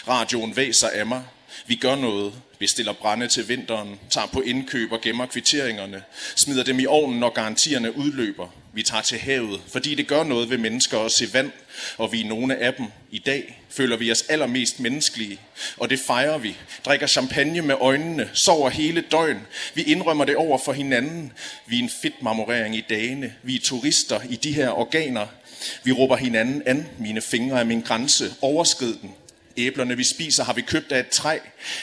Radioen 0.07 0.55
væser 0.55 0.89
af 0.89 1.05
mig. 1.05 1.23
Vi 1.67 1.75
gør 1.75 1.95
noget. 1.95 2.33
Vi 2.61 2.67
brænde 3.01 3.27
til 3.27 3.47
vinteren, 3.47 3.99
tager 4.09 4.27
på 4.27 4.41
indkøb 4.41 4.91
og 4.91 5.01
gemmer 5.01 5.25
kvitteringerne, 5.25 6.03
smider 6.35 6.63
dem 6.63 6.79
i 6.79 6.85
ovnen, 6.85 7.19
når 7.19 7.29
garantierne 7.29 7.97
udløber. 7.97 8.47
Vi 8.73 8.83
tager 8.83 9.01
til 9.01 9.19
havet, 9.19 9.61
fordi 9.67 9.95
det 9.95 10.07
gør 10.07 10.23
noget 10.23 10.49
ved 10.49 10.57
mennesker 10.57 10.99
at 10.99 11.11
se 11.11 11.33
vand, 11.33 11.51
og 11.97 12.11
vi 12.11 12.21
er 12.21 12.25
nogle 12.25 12.55
af 12.55 12.73
dem. 12.73 12.85
I 13.11 13.19
dag 13.19 13.61
føler 13.69 13.97
vi 13.97 14.11
os 14.11 14.21
allermest 14.21 14.79
menneskelige, 14.79 15.39
og 15.77 15.89
det 15.89 15.99
fejrer 15.99 16.37
vi. 16.37 16.55
Drikker 16.85 17.07
champagne 17.07 17.61
med 17.61 17.75
øjnene, 17.81 18.29
sover 18.33 18.69
hele 18.69 19.01
døgn. 19.11 19.41
Vi 19.73 19.81
indrømmer 19.81 20.25
det 20.25 20.35
over 20.35 20.57
for 20.65 20.73
hinanden. 20.73 21.31
Vi 21.67 21.79
er 21.79 21.83
en 21.83 21.91
fedtmarmorering 22.01 22.75
i 22.75 22.85
dagene. 22.89 23.33
Vi 23.43 23.55
er 23.55 23.59
turister 23.63 24.19
i 24.29 24.35
de 24.35 24.51
her 24.51 24.69
organer. 24.69 25.27
Vi 25.83 25.91
råber 25.91 26.15
hinanden 26.15 26.63
an. 26.65 26.87
Mine 26.99 27.21
fingre 27.21 27.59
er 27.59 27.63
min 27.63 27.81
grænse. 27.81 28.33
Overskrid 28.41 28.95
den. 29.01 29.15
Æblerne, 29.57 29.97
vi 29.97 30.03
spiser, 30.03 30.43
har 30.43 30.53
vi 30.53 30.61
købt 30.61 30.91
af 30.91 30.99
et 30.99 31.09
træ. 31.09 31.37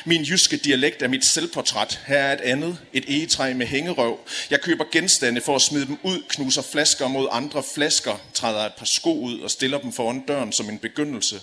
Min 0.04 0.22
jyske 0.22 0.56
dialekt 0.56 1.02
er 1.02 1.08
mit 1.08 1.24
selvportræt. 1.24 2.00
Her 2.06 2.18
er 2.18 2.32
et 2.32 2.40
andet, 2.40 2.78
et 2.92 3.04
egetræ 3.08 3.54
med 3.54 3.66
hængerøv. 3.66 4.18
Jeg 4.50 4.60
køber 4.60 4.84
genstande 4.92 5.40
for 5.40 5.56
at 5.56 5.62
smide 5.62 5.86
dem 5.86 5.98
ud, 6.02 6.22
knuser 6.28 6.62
flasker 6.62 7.08
mod 7.08 7.28
andre 7.30 7.62
flasker, 7.74 8.20
træder 8.34 8.66
et 8.66 8.72
par 8.78 8.86
sko 8.86 9.20
ud 9.20 9.40
og 9.40 9.50
stiller 9.50 9.78
dem 9.78 9.92
foran 9.92 10.24
døren 10.28 10.52
som 10.52 10.68
en 10.68 10.78
begyndelse. 10.78 11.40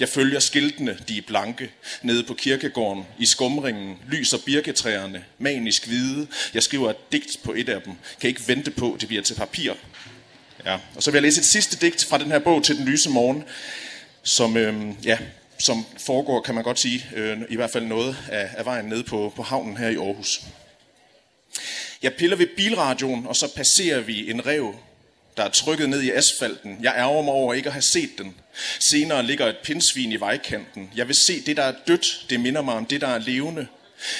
Jeg 0.00 0.08
følger 0.08 0.40
skiltene, 0.40 0.98
de 1.08 1.18
er 1.18 1.22
blanke, 1.26 1.70
nede 2.02 2.24
på 2.24 2.34
kirkegården, 2.34 3.04
i 3.18 3.26
skumringen, 3.26 3.98
lyser 4.08 4.38
birketræerne, 4.46 5.24
manisk 5.38 5.86
hvide. 5.86 6.26
Jeg 6.54 6.62
skriver 6.62 6.90
et 6.90 7.12
digt 7.12 7.38
på 7.42 7.52
et 7.52 7.68
af 7.68 7.82
dem. 7.82 7.92
Kan 8.20 8.28
ikke 8.28 8.48
vente 8.48 8.70
på, 8.70 8.96
det 9.00 9.08
bliver 9.08 9.22
til 9.22 9.34
papir. 9.34 9.72
Ja. 10.64 10.78
Og 10.94 11.02
så 11.02 11.10
vil 11.10 11.16
jeg 11.18 11.22
læse 11.22 11.38
et 11.38 11.46
sidste 11.46 11.76
digt 11.76 12.04
fra 12.04 12.18
den 12.18 12.30
her 12.30 12.38
bog 12.38 12.64
til 12.64 12.76
den 12.76 12.84
lyse 12.84 13.10
morgen, 13.10 13.44
som, 14.22 14.56
øhm, 14.56 14.92
ja, 15.04 15.18
som 15.58 15.86
foregår, 15.98 16.40
kan 16.40 16.54
man 16.54 16.64
godt 16.64 16.78
sige, 16.78 17.06
øh, 17.14 17.38
i 17.48 17.56
hvert 17.56 17.70
fald 17.70 17.84
noget 17.84 18.16
af, 18.30 18.50
af 18.56 18.64
vejen 18.64 18.84
ned 18.84 19.02
på, 19.02 19.32
på 19.36 19.42
havnen 19.42 19.76
her 19.76 19.88
i 19.88 19.96
Aarhus. 19.96 20.40
Jeg 22.02 22.14
piller 22.14 22.36
ved 22.36 22.46
bilradioen, 22.56 23.26
og 23.26 23.36
så 23.36 23.54
passerer 23.54 24.00
vi 24.00 24.30
en 24.30 24.46
rev, 24.46 24.74
der 25.36 25.42
er 25.42 25.48
trykket 25.48 25.88
ned 25.88 26.02
i 26.02 26.10
asfalten. 26.10 26.78
Jeg 26.82 26.94
ærger 26.96 27.22
mig 27.22 27.32
over 27.32 27.54
ikke 27.54 27.66
at 27.66 27.72
have 27.72 27.82
set 27.82 28.10
den. 28.18 28.34
Senere 28.80 29.22
ligger 29.22 29.46
et 29.46 29.56
pindsvin 29.64 30.12
i 30.12 30.20
vejkanten. 30.20 30.90
Jeg 30.96 31.08
vil 31.08 31.16
se 31.16 31.40
det, 31.40 31.56
der 31.56 31.62
er 31.62 31.74
dødt. 31.86 32.26
Det 32.30 32.40
minder 32.40 32.62
mig 32.62 32.74
om 32.74 32.86
det, 32.86 33.00
der 33.00 33.06
er 33.06 33.18
levende. 33.18 33.66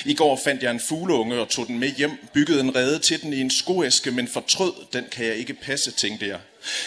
I 0.04 0.14
går 0.14 0.40
fandt 0.44 0.62
jeg 0.62 0.70
en 0.70 0.80
fugleunge 0.80 1.40
og 1.40 1.48
tog 1.48 1.66
den 1.66 1.78
med 1.78 1.88
hjem, 1.88 2.10
byggede 2.32 2.60
en 2.60 2.76
rede 2.76 2.98
til 2.98 3.22
den 3.22 3.32
i 3.32 3.40
en 3.40 3.50
skoæske, 3.50 4.10
men 4.10 4.28
fortrød, 4.28 4.72
den 4.92 5.04
kan 5.12 5.26
jeg 5.26 5.36
ikke 5.36 5.54
passe, 5.54 5.90
tænkte 5.90 6.26
jeg. 6.26 6.38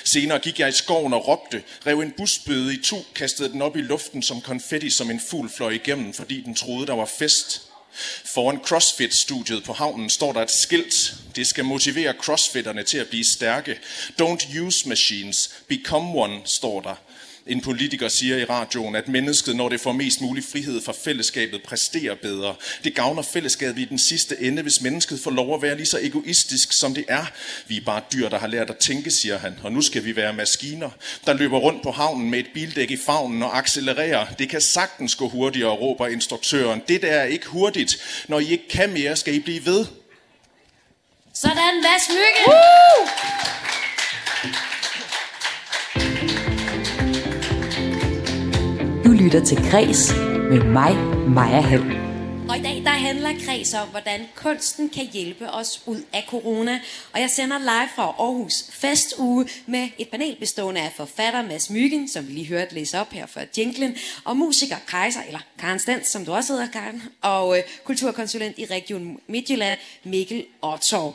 Senere 0.03 0.39
gik 0.39 0.59
jeg 0.59 0.69
i 0.69 0.71
skoven 0.71 1.13
og 1.13 1.27
råbte, 1.27 1.63
rev 1.85 1.99
en 1.99 2.13
busbøde 2.17 2.73
i 2.73 2.81
to, 2.81 3.05
kastede 3.15 3.49
den 3.49 3.61
op 3.61 3.77
i 3.77 3.81
luften 3.81 4.23
som 4.23 4.41
konfetti, 4.41 4.89
som 4.89 5.11
en 5.11 5.21
fugl 5.29 5.49
fløj 5.49 5.71
igennem, 5.71 6.13
fordi 6.13 6.41
den 6.41 6.55
troede, 6.55 6.87
der 6.87 6.93
var 6.93 7.09
fest. 7.19 7.61
Foran 8.25 8.59
CrossFit-studiet 8.65 9.63
på 9.63 9.73
havnen 9.73 10.09
står 10.09 10.33
der 10.33 10.41
et 10.41 10.51
skilt. 10.51 11.15
Det 11.35 11.47
skal 11.47 11.65
motivere 11.65 12.13
crossfitterne 12.13 12.83
til 12.83 12.97
at 12.97 13.07
blive 13.07 13.25
stærke. 13.25 13.79
Don't 14.21 14.59
use 14.59 14.89
machines, 14.89 15.49
become 15.67 16.21
one, 16.21 16.41
står 16.45 16.81
der. 16.81 16.95
En 17.47 17.61
politiker 17.61 18.07
siger 18.07 18.37
i 18.37 18.45
radioen, 18.45 18.95
at 18.95 19.07
mennesket, 19.07 19.55
når 19.55 19.69
det 19.69 19.81
får 19.81 19.91
mest 19.91 20.21
mulig 20.21 20.43
frihed 20.51 20.81
fra 20.81 20.93
fællesskabet, 21.03 21.63
præsterer 21.63 22.15
bedre. 22.15 22.55
Det 22.83 22.95
gavner 22.95 23.21
fællesskabet 23.21 23.81
i 23.81 23.85
den 23.85 23.99
sidste 23.99 24.41
ende, 24.41 24.61
hvis 24.61 24.81
mennesket 24.81 25.19
får 25.19 25.31
lov 25.31 25.55
at 25.55 25.61
være 25.61 25.75
lige 25.75 25.85
så 25.85 25.99
egoistisk, 26.01 26.73
som 26.73 26.93
det 26.93 27.05
er. 27.07 27.25
Vi 27.67 27.77
er 27.77 27.81
bare 27.81 28.01
dyr, 28.13 28.29
der 28.29 28.39
har 28.39 28.47
lært 28.47 28.69
at 28.69 28.77
tænke, 28.77 29.11
siger 29.11 29.37
han, 29.37 29.59
og 29.63 29.71
nu 29.71 29.81
skal 29.81 30.05
vi 30.05 30.15
være 30.15 30.33
maskiner, 30.33 30.89
der 31.25 31.33
løber 31.33 31.57
rundt 31.57 31.83
på 31.83 31.91
havnen 31.91 32.29
med 32.29 32.39
et 32.39 32.47
bildæk 32.53 32.91
i 32.91 32.97
favnen 32.97 33.43
og 33.43 33.57
accelererer. 33.57 34.25
Det 34.39 34.49
kan 34.49 34.61
sagtens 34.61 35.15
gå 35.15 35.29
hurtigere, 35.29 35.71
råber 35.71 36.07
instruktøren. 36.07 36.81
Det 36.87 37.01
der 37.01 37.07
er 37.07 37.25
ikke 37.25 37.47
hurtigt. 37.47 37.97
Når 38.27 38.39
I 38.39 38.51
ikke 38.51 38.67
kan 38.69 38.93
mere, 38.93 39.15
skal 39.15 39.33
I 39.33 39.39
blive 39.39 39.65
ved. 39.65 39.85
Sådan, 41.33 41.81
Mads 41.81 42.09
Myggen! 42.09 42.47
Woo! 42.47 43.56
Lytter 49.27 49.45
til 49.45 49.57
Græs 49.71 50.11
med 50.49 50.63
mig, 50.63 50.95
Maja 51.29 51.61
Hall. 51.61 51.81
Og 52.49 52.57
i 52.57 52.61
dag 52.61 52.81
der 52.83 52.89
handler 52.89 53.45
Græs 53.45 53.73
om, 53.73 53.87
hvordan 53.87 54.21
kunsten 54.35 54.89
kan 54.89 55.07
hjælpe 55.13 55.51
os 55.51 55.81
ud 55.85 56.01
af 56.13 56.25
corona. 56.29 56.79
Og 57.13 57.19
jeg 57.19 57.29
sender 57.29 57.57
live 57.57 57.89
fra 57.95 58.03
Aarhus 58.03 58.53
Festuge 58.71 59.47
med 59.65 59.89
et 59.97 60.09
panel 60.09 60.35
bestående 60.39 60.81
af 60.81 60.93
forfatter 60.97 61.41
Mads 61.41 61.69
Myggen, 61.69 62.09
som 62.09 62.27
vi 62.27 62.33
lige 62.33 62.47
hørte 62.47 62.75
læse 62.75 62.99
op 62.99 63.11
her 63.11 63.25
for 63.25 63.41
Jinklen, 63.57 63.95
og 64.23 64.37
musiker 64.37 64.77
Kaiser, 64.87 65.21
eller 65.27 65.39
Karen 65.59 65.79
Stens, 65.79 66.07
som 66.07 66.25
du 66.25 66.31
også 66.31 66.53
hedder, 66.53 66.67
Karen, 66.67 67.03
og 67.21 67.57
øh, 67.57 67.63
kulturkonsulent 67.83 68.59
i 68.59 68.65
Region 68.65 69.19
Midtjylland, 69.27 69.79
Mikkel 70.03 70.45
Otto. 70.61 71.13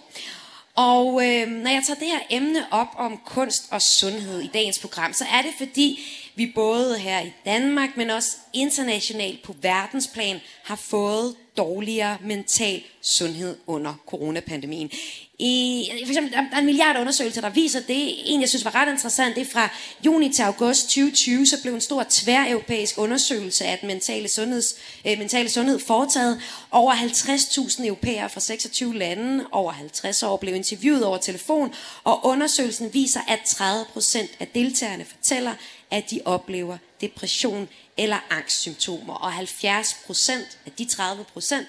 Og 0.74 1.06
øh, 1.26 1.48
når 1.48 1.70
jeg 1.70 1.82
tager 1.86 1.98
det 1.98 2.08
her 2.08 2.20
emne 2.30 2.64
op 2.70 2.88
om 2.96 3.20
kunst 3.24 3.66
og 3.70 3.82
sundhed 3.82 4.40
i 4.40 4.50
dagens 4.54 4.78
program, 4.78 5.12
så 5.12 5.24
er 5.24 5.42
det 5.42 5.50
fordi, 5.58 6.00
vi 6.34 6.52
både 6.54 6.98
her 6.98 7.20
i 7.20 7.32
Danmark, 7.44 7.96
men 7.96 8.10
også 8.10 8.36
internationalt 8.52 9.42
på 9.42 9.54
verdensplan 9.62 10.40
har 10.64 10.76
fået 10.76 11.36
dårligere 11.56 12.16
mental 12.24 12.82
sundhed 13.00 13.56
under 13.66 13.94
coronapandemien. 14.06 14.90
I, 15.38 15.88
for 16.04 16.10
eksempel, 16.10 16.32
der 16.32 16.42
er 16.52 16.58
en 16.58 16.66
milliard 16.66 16.96
undersøgelser, 17.00 17.40
der 17.40 17.50
viser 17.50 17.80
det. 17.80 18.14
En, 18.34 18.40
jeg 18.40 18.48
synes 18.48 18.64
var 18.64 18.74
ret 18.74 18.92
interessant, 18.92 19.36
det 19.36 19.40
er 19.40 19.52
fra 19.52 19.68
juni 20.04 20.32
til 20.32 20.42
august 20.42 20.82
2020, 20.82 21.46
så 21.46 21.62
blev 21.62 21.74
en 21.74 21.80
stor 21.80 22.06
tværeuropæisk 22.10 22.98
undersøgelse 22.98 23.64
af 23.64 23.78
den 23.78 23.86
mentale, 23.86 24.28
sundheds, 24.28 24.74
øh, 25.06 25.18
mentale 25.18 25.48
sundhed 25.48 25.78
foretaget. 25.78 26.40
Over 26.70 26.92
50.000 26.92 27.86
europæere 27.86 28.30
fra 28.30 28.40
26 28.40 28.98
lande 28.98 29.44
over 29.52 29.72
50 29.72 30.22
år 30.22 30.36
blev 30.36 30.54
interviewet 30.54 31.04
over 31.04 31.18
telefon, 31.18 31.74
og 32.04 32.26
undersøgelsen 32.26 32.94
viser, 32.94 33.20
at 33.28 33.40
30 33.46 33.84
procent 33.92 34.30
af 34.40 34.48
deltagerne 34.48 35.04
fortæller, 35.04 35.54
at 35.90 36.10
de 36.10 36.20
oplever 36.24 36.76
depression 37.00 37.68
eller 37.96 38.18
angstsymptomer. 38.30 39.14
Og 39.14 39.32
70 39.32 39.96
procent 40.06 40.58
af 40.66 40.72
de 40.72 40.84
30 40.84 41.24
procent, 41.24 41.66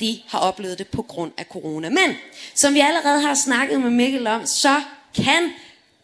de 0.00 0.22
har 0.28 0.38
oplevet 0.38 0.78
det 0.78 0.88
på 0.88 1.02
grund 1.02 1.32
af 1.36 1.44
corona. 1.44 1.88
Men, 1.88 2.16
som 2.54 2.74
vi 2.74 2.80
allerede 2.80 3.20
har 3.20 3.34
snakket 3.34 3.80
med 3.80 3.90
Mikkel 3.90 4.26
om, 4.26 4.46
så 4.46 4.82
kan 5.14 5.52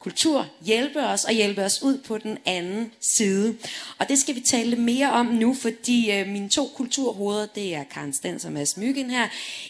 kultur 0.02 0.46
hjælpe 0.64 1.00
os 1.00 1.24
og 1.24 1.32
hjælpe 1.32 1.64
os 1.64 1.82
ud 1.82 1.98
på 1.98 2.18
den 2.18 2.38
anden 2.44 2.92
side. 3.00 3.56
Og 3.98 4.08
det 4.08 4.18
skal 4.18 4.34
vi 4.34 4.40
tale 4.40 4.76
mere 4.76 5.10
om 5.10 5.26
nu, 5.26 5.54
fordi 5.54 6.12
øh, 6.12 6.28
mine 6.28 6.48
to 6.48 6.70
kulturhoveder, 6.76 7.46
det 7.46 7.74
er 7.74 7.84
Karen 7.84 8.12
Stens 8.12 8.44
og 8.44 8.52
Mads 8.52 8.76
Myggen 8.76 9.10
her. 9.10 9.28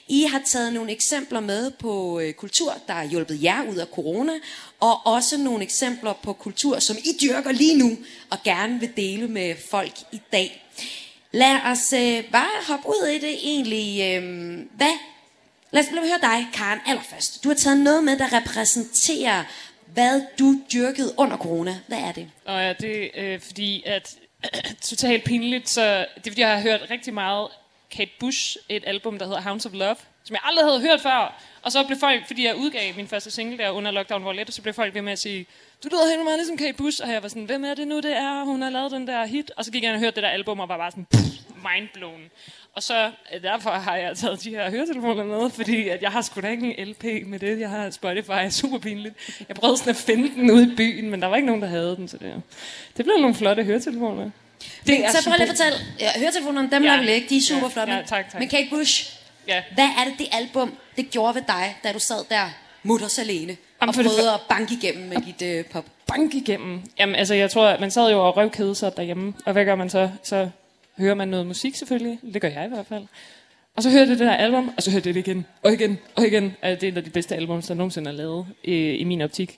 I 0.09 0.23
har 0.23 0.43
taget 0.47 0.73
nogle 0.73 0.93
eksempler 0.93 1.41
med 1.41 1.71
på 1.71 2.21
øh, 2.21 2.33
kultur, 2.33 2.75
der 2.87 2.93
har 2.93 3.05
hjulpet 3.05 3.43
jer 3.43 3.63
ud 3.71 3.77
af 3.77 3.87
corona, 3.87 4.33
og 4.81 5.07
også 5.07 5.39
nogle 5.39 5.63
eksempler 5.63 6.13
på 6.23 6.33
kultur, 6.33 6.79
som 6.79 6.97
I 6.97 7.19
dyrker 7.23 7.53
lige 7.53 7.79
nu 7.79 7.99
og 8.31 8.39
gerne 8.45 8.81
vil 8.81 8.91
dele 8.97 9.29
med 9.29 9.55
folk 9.71 9.95
i 10.13 10.21
dag. 10.33 10.67
Lad 11.33 11.61
os 11.65 11.93
øh, 11.93 12.25
bare 12.33 12.67
hoppe 12.69 12.89
ud 12.89 13.09
i 13.09 13.19
det 13.19 13.35
egentlig. 13.43 14.01
Øh, 14.01 14.23
hvad? 14.77 14.97
Lad 15.71 15.83
os, 15.83 15.91
lad 15.93 16.03
os 16.03 16.09
høre 16.09 16.31
dig, 16.31 16.47
Karen, 16.55 16.79
allerførst. 16.87 17.45
Du 17.45 17.49
har 17.49 17.57
taget 17.57 17.79
noget 17.79 18.05
med, 18.05 18.19
der 18.19 18.33
repræsenterer, 18.33 19.45
hvad 19.95 20.23
du 20.39 20.55
dyrkede 20.73 21.15
under 21.17 21.37
corona. 21.37 21.79
Hvad 21.89 21.99
er 21.99 22.13
det? 22.13 22.31
Og 22.45 22.61
ja, 22.61 22.73
det 22.73 23.11
er 23.15 23.35
øh, 23.35 23.41
fordi, 23.41 23.83
at 23.87 24.17
totalt 24.83 25.25
pinligt, 25.25 25.69
så 25.69 25.99
det 25.99 26.27
er 26.27 26.31
fordi, 26.31 26.41
jeg 26.41 26.55
har 26.55 26.61
hørt 26.61 26.91
rigtig 26.91 27.15
meget 27.15 27.49
Kate 27.91 28.11
Bush, 28.21 28.57
et 28.69 28.83
album, 28.87 29.19
der 29.19 29.27
hedder 29.27 29.41
Hounds 29.41 29.67
of 29.67 29.73
Love, 29.73 29.97
som 30.25 30.35
jeg 30.35 30.41
aldrig 30.45 30.67
havde 30.67 30.81
hørt 30.81 31.01
før. 31.01 31.43
Og 31.63 31.73
så 31.73 31.85
blev 31.87 31.99
folk, 31.99 32.27
fordi 32.27 32.47
jeg 32.47 32.57
udgav 32.57 32.95
min 32.97 33.09
første 33.09 33.31
single 33.31 33.59
der 33.59 33.71
under 33.71 33.91
lockdown 33.91 34.25
var 34.25 34.33
let, 34.33 34.49
og 34.49 34.55
så 34.55 34.63
blev 34.63 34.75
folk 34.75 34.95
ved 34.95 35.03
med 35.03 35.13
at 35.13 35.19
sige, 35.19 35.47
du 35.85 35.89
lyder 35.93 36.09
helt 36.09 36.25
meget 36.25 36.39
ligesom 36.39 36.57
Kate 36.57 36.73
Bush, 36.73 37.01
og 37.05 37.13
jeg 37.13 37.23
var 37.23 37.29
sådan, 37.29 37.45
hvem 37.45 37.65
er 37.65 37.75
det 37.75 37.89
nu, 37.89 37.97
det 37.97 38.17
er? 38.17 38.45
Hun 38.45 38.63
har 38.63 38.71
lavet 38.71 38.91
den 38.93 39.07
der 39.07 39.27
hit. 39.27 39.51
Og 39.57 39.65
så 39.65 39.73
gik 39.73 39.83
jeg 39.83 39.93
og 39.93 39.99
hørte 39.99 40.15
det 40.15 40.23
der 40.23 40.29
album, 40.29 40.61
og 40.61 40.69
var 40.69 40.77
bare 40.77 40.91
sådan, 40.91 41.05
pff, 41.05 41.33
mindblown. 41.71 42.31
Og 42.75 42.83
så 42.83 43.11
øh, 43.35 43.43
derfor 43.43 43.71
har 43.71 43.97
jeg 43.97 44.17
taget 44.17 44.45
de 44.45 44.51
her 44.51 44.71
høretelefoner 44.71 45.25
med, 45.25 45.51
fordi 45.51 45.89
at 45.89 46.03
jeg 46.03 46.11
har 46.11 46.23
sgu 46.23 46.41
da 46.41 46.49
ikke 46.49 46.79
en 46.79 46.89
LP 46.89 47.05
med 47.27 47.39
det. 47.39 47.61
Jeg 47.61 47.71
har 47.71 47.91
Spotify, 47.91 48.31
super 48.51 48.79
pinligt. 48.79 49.15
Jeg 49.49 49.57
prøvede 49.57 49.77
sådan 49.79 49.91
at 49.91 49.97
finde 49.97 50.29
den 50.29 50.51
ude 50.51 50.73
i 50.73 50.77
byen, 50.77 51.11
men 51.11 51.23
der 51.23 51.29
var 51.29 51.37
ikke 51.37 51.47
nogen, 51.47 51.63
der 51.63 51.69
havde 51.69 51.97
den. 51.97 52.09
Så 52.09 52.17
det, 52.19 52.43
det 52.97 53.05
blev 53.05 53.17
nogle 53.21 53.35
flotte 53.35 53.65
høretelefoner. 53.65 54.31
Det 54.87 55.05
er 55.05 55.11
så 55.11 55.25
prøv 55.29 55.33
lige 55.39 55.43
at 55.43 55.49
fortælle. 55.49 55.79
Ja, 56.01 56.21
høretelefonerne, 56.21 56.71
dem 56.71 56.83
ja. 56.83 56.89
lader 56.89 57.01
vi 57.01 57.07
lægge. 57.07 57.29
De 57.29 57.37
er 57.37 57.41
super 57.41 57.61
Ja, 57.67 57.69
flotte. 57.69 57.93
ja, 57.93 58.03
tak, 58.07 58.31
tak. 58.31 58.41
Men 58.41 58.49
Kate 58.49 58.67
Bush, 58.71 59.19
Ja. 59.49 59.63
hvad 59.75 59.85
er 59.85 60.05
det, 60.05 60.15
det 60.19 60.27
album, 60.33 60.75
det 60.97 61.11
gjorde 61.11 61.35
ved 61.35 61.43
dig, 61.49 61.77
da 61.85 61.93
du 61.93 61.99
sad 61.99 62.25
der 62.31 62.51
mutters 62.83 63.19
alene, 63.19 63.57
Jamen, 63.81 63.89
og 63.89 63.95
prøvede 63.95 64.35
at 64.35 64.41
banke 64.49 64.75
igennem 64.83 65.09
med 65.09 65.17
dit 65.17 65.43
øh, 65.43 65.65
pop? 65.65 65.85
bank 66.07 66.35
igennem. 66.35 66.83
Jamen, 66.99 67.15
altså, 67.17 67.35
jeg 67.35 67.51
tror, 67.51 67.67
at 67.67 67.81
man 67.81 67.91
sad 67.91 68.11
jo 68.11 68.27
og 68.27 68.37
røvkede 68.37 68.75
sig 68.75 68.97
derhjemme. 68.97 69.35
Og 69.47 69.53
hvad 69.53 69.65
gør 69.65 69.75
man 69.75 69.91
så? 69.91 70.11
Så 70.23 70.49
hører 70.99 71.15
man 71.15 71.29
noget 71.29 71.47
musik 71.47 71.75
selvfølgelig. 71.75 72.19
Det 72.35 72.43
gør 72.43 72.49
jeg 72.49 72.65
i 72.65 72.69
hvert 72.69 72.87
fald. 72.87 73.05
Og 73.77 73.83
så 73.83 73.91
hører 73.91 74.01
jeg 74.01 74.09
det 74.09 74.19
der 74.19 74.33
album, 74.33 74.71
og 74.77 74.83
så 74.83 74.91
hører 74.91 75.03
jeg 75.05 75.15
det 75.15 75.29
igen, 75.29 75.47
og 75.63 75.73
igen, 75.73 75.99
og 76.17 76.27
igen. 76.27 76.57
Og 76.63 76.69
det 76.71 76.83
er 76.83 76.89
et 76.89 76.97
af 76.97 77.05
de 77.05 77.11
bedste 77.11 77.37
album, 77.37 77.63
der 77.63 77.75
nogensinde 77.75 78.11
er 78.11 78.15
lavet 78.15 78.47
øh, 78.65 79.01
i 79.01 79.05
min 79.05 79.21
optik. 79.21 79.57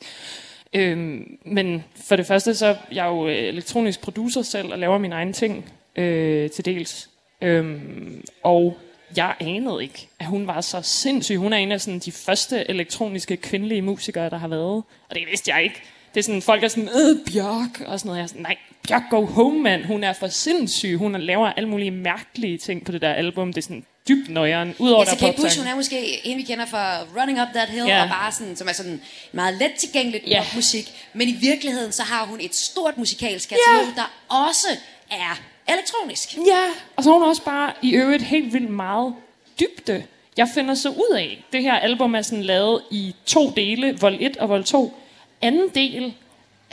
Øhm, 0.74 1.38
men 1.44 1.84
for 1.96 2.16
det 2.16 2.26
første, 2.26 2.54
så 2.54 2.66
er 2.66 2.76
jeg 2.92 3.06
jo 3.06 3.28
øh, 3.28 3.34
elektronisk 3.34 4.00
producer 4.00 4.42
selv, 4.42 4.72
og 4.72 4.78
laver 4.78 4.98
mine 4.98 5.14
egne 5.14 5.32
ting 5.32 5.72
øh, 5.96 6.50
til 6.50 6.64
dels. 6.64 7.10
Øhm, 7.42 8.24
og 8.42 8.78
jeg 9.16 9.34
anede 9.40 9.82
ikke, 9.82 10.08
at 10.20 10.26
hun 10.26 10.46
var 10.46 10.60
så 10.60 10.82
sindssyg. 10.82 11.36
Hun 11.36 11.52
er 11.52 11.56
en 11.56 11.72
af 11.72 11.80
sådan, 11.80 11.98
de 11.98 12.12
første 12.12 12.70
elektroniske 12.70 13.36
kvindelige 13.36 13.82
musikere, 13.82 14.30
der 14.30 14.38
har 14.38 14.48
været. 14.48 14.82
Og 15.08 15.14
det 15.14 15.22
vidste 15.30 15.50
jeg 15.54 15.62
ikke. 15.62 15.82
Det 16.14 16.20
er 16.20 16.24
sådan, 16.24 16.42
folk 16.42 16.64
er 16.64 16.68
sådan, 16.68 16.88
øh, 16.88 17.32
Bjørk, 17.32 17.80
og 17.86 18.00
sådan 18.00 18.08
noget. 18.08 18.18
Jeg 18.18 18.22
er 18.22 18.28
sådan, 18.28 18.42
nej, 18.42 18.56
Bjørk, 18.88 19.02
go 19.10 19.26
home, 19.26 19.60
mand. 19.62 19.84
Hun 19.84 20.04
er 20.04 20.12
for 20.12 20.28
sindssyg. 20.28 20.96
Hun 20.98 21.20
laver 21.20 21.46
alle 21.52 21.68
mulige 21.68 21.90
mærkelige 21.90 22.58
ting 22.58 22.84
på 22.84 22.92
det 22.92 23.02
der 23.02 23.12
album. 23.12 23.52
Det 23.52 23.58
er 23.58 23.62
sådan 23.62 23.84
dybt 24.08 24.28
nøjeren. 24.30 24.74
Udover 24.78 25.04
der 25.04 25.12
er 25.12 25.16
Kate 25.16 25.42
Bush, 25.42 25.58
hun 25.58 25.66
er 25.68 25.74
måske 25.74 26.26
en, 26.26 26.38
vi 26.38 26.42
kender 26.42 26.66
fra 26.66 27.00
Running 27.20 27.42
Up 27.42 27.48
That 27.54 27.68
Hill, 27.68 27.86
Ja. 27.86 28.02
og 28.02 28.08
bare 28.08 28.32
sådan, 28.32 28.56
som 28.56 28.68
er 28.68 28.72
sådan 28.72 29.00
meget 29.32 29.54
let 29.60 29.72
tilgængeligt 29.78 30.24
Ja. 30.28 30.42
popmusik. 30.44 30.90
Men 31.12 31.28
i 31.28 31.32
virkeligheden, 31.32 31.92
så 31.92 32.02
har 32.02 32.26
hun 32.26 32.40
et 32.40 32.54
stort 32.54 32.98
musikalsk 32.98 33.48
katalog, 33.48 33.94
der 33.96 34.12
også 34.28 34.66
er 35.10 35.40
elektronisk. 35.68 36.36
Ja, 36.36 36.60
og 36.96 37.04
så 37.04 37.10
har 37.10 37.18
hun 37.18 37.28
også 37.28 37.42
bare 37.44 37.72
i 37.82 37.90
øvrigt 37.94 38.22
helt 38.22 38.52
vildt 38.52 38.70
meget 38.70 39.14
dybde. 39.60 40.04
Jeg 40.36 40.48
finder 40.54 40.74
så 40.74 40.88
ud 40.88 41.14
af, 41.18 41.44
det 41.52 41.62
her 41.62 41.74
album 41.74 42.14
er 42.14 42.22
sådan 42.22 42.44
lavet 42.44 42.82
i 42.90 43.14
to 43.26 43.50
dele, 43.56 43.98
vold 44.00 44.16
1 44.20 44.36
og 44.36 44.48
vold 44.48 44.64
2. 44.64 44.94
Anden 45.42 45.68
del 45.74 46.14